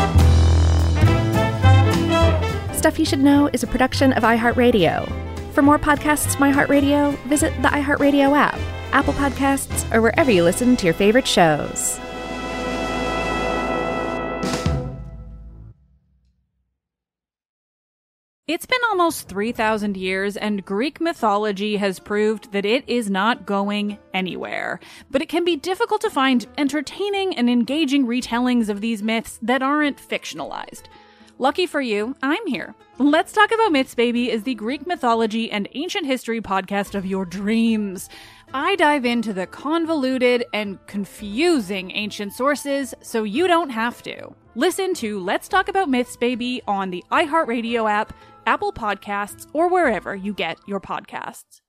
Stuff 2.87 3.01
You 3.01 3.05
Should 3.05 3.18
Know 3.18 3.51
is 3.53 3.64
a 3.64 3.66
production 3.66 4.12
of 4.12 4.22
iHeartRadio. 4.22 5.11
For 5.55 5.61
more 5.61 5.76
podcasts 5.76 6.37
from 6.37 6.53
iHeartRadio, 6.53 7.18
visit 7.24 7.53
the 7.61 7.66
iHeartRadio 7.66 8.39
app, 8.39 8.61
Apple 8.93 9.12
Podcasts, 9.14 9.93
or 9.93 10.01
wherever 10.01 10.30
you 10.30 10.45
listen 10.45 10.76
to 10.76 10.84
your 10.84 10.95
favorite 10.95 11.26
shows. 11.26 11.99
It's 18.47 18.66
been 18.66 18.78
almost 18.91 19.28
3,000 19.28 19.97
years, 19.97 20.37
and 20.37 20.64
Greek 20.64 21.01
mythology 21.01 21.78
has 21.78 21.99
proved 21.99 22.53
that 22.53 22.64
it 22.64 22.89
is 22.89 23.11
not 23.11 23.47
going 23.47 23.99
anywhere. 24.14 24.78
But 25.11 25.22
it 25.22 25.28
can 25.28 25.45
be 25.45 25.57
difficult 25.57 26.03
to 26.03 26.11
find 26.11 26.47
entertaining 26.57 27.37
and 27.37 27.51
engaging 27.51 28.07
retellings 28.07 28.68
of 28.68 28.80
these 28.80 29.03
myths 29.03 29.41
that 29.43 29.61
aren't 29.61 29.99
fictionalized. 29.99 30.84
Lucky 31.39 31.66
for 31.66 31.82
you, 31.82 32.16
I'm 32.22 32.47
here. 32.47 32.74
Let's 32.97 33.30
Talk 33.30 33.53
About 33.53 33.70
Myths, 33.70 33.95
Baby 33.95 34.30
is 34.30 34.45
the 34.45 34.55
Greek 34.55 34.87
mythology 34.87 35.51
and 35.51 35.68
ancient 35.74 36.07
history 36.07 36.41
podcast 36.41 36.95
of 36.95 37.05
your 37.05 37.26
dreams. 37.26 38.09
I 38.55 38.74
dive 38.76 39.05
into 39.05 39.34
the 39.34 39.47
convoluted 39.47 40.47
and 40.55 40.78
confusing 40.87 41.91
ancient 41.91 42.32
sources 42.32 42.95
so 43.03 43.24
you 43.24 43.47
don't 43.47 43.68
have 43.68 44.03
to. 44.05 44.34
Listen 44.55 44.95
to 44.95 45.20
Let's 45.20 45.47
Talk 45.47 45.68
About 45.68 45.91
Myths, 45.91 46.16
Baby 46.16 46.62
on 46.66 46.89
the 46.89 47.05
iHeartRadio 47.12 47.91
app, 47.91 48.14
Apple 48.47 48.72
Podcasts, 48.72 49.47
or 49.53 49.68
wherever 49.68 50.16
you 50.16 50.32
get 50.32 50.57
your 50.66 50.80
podcasts. 50.80 51.61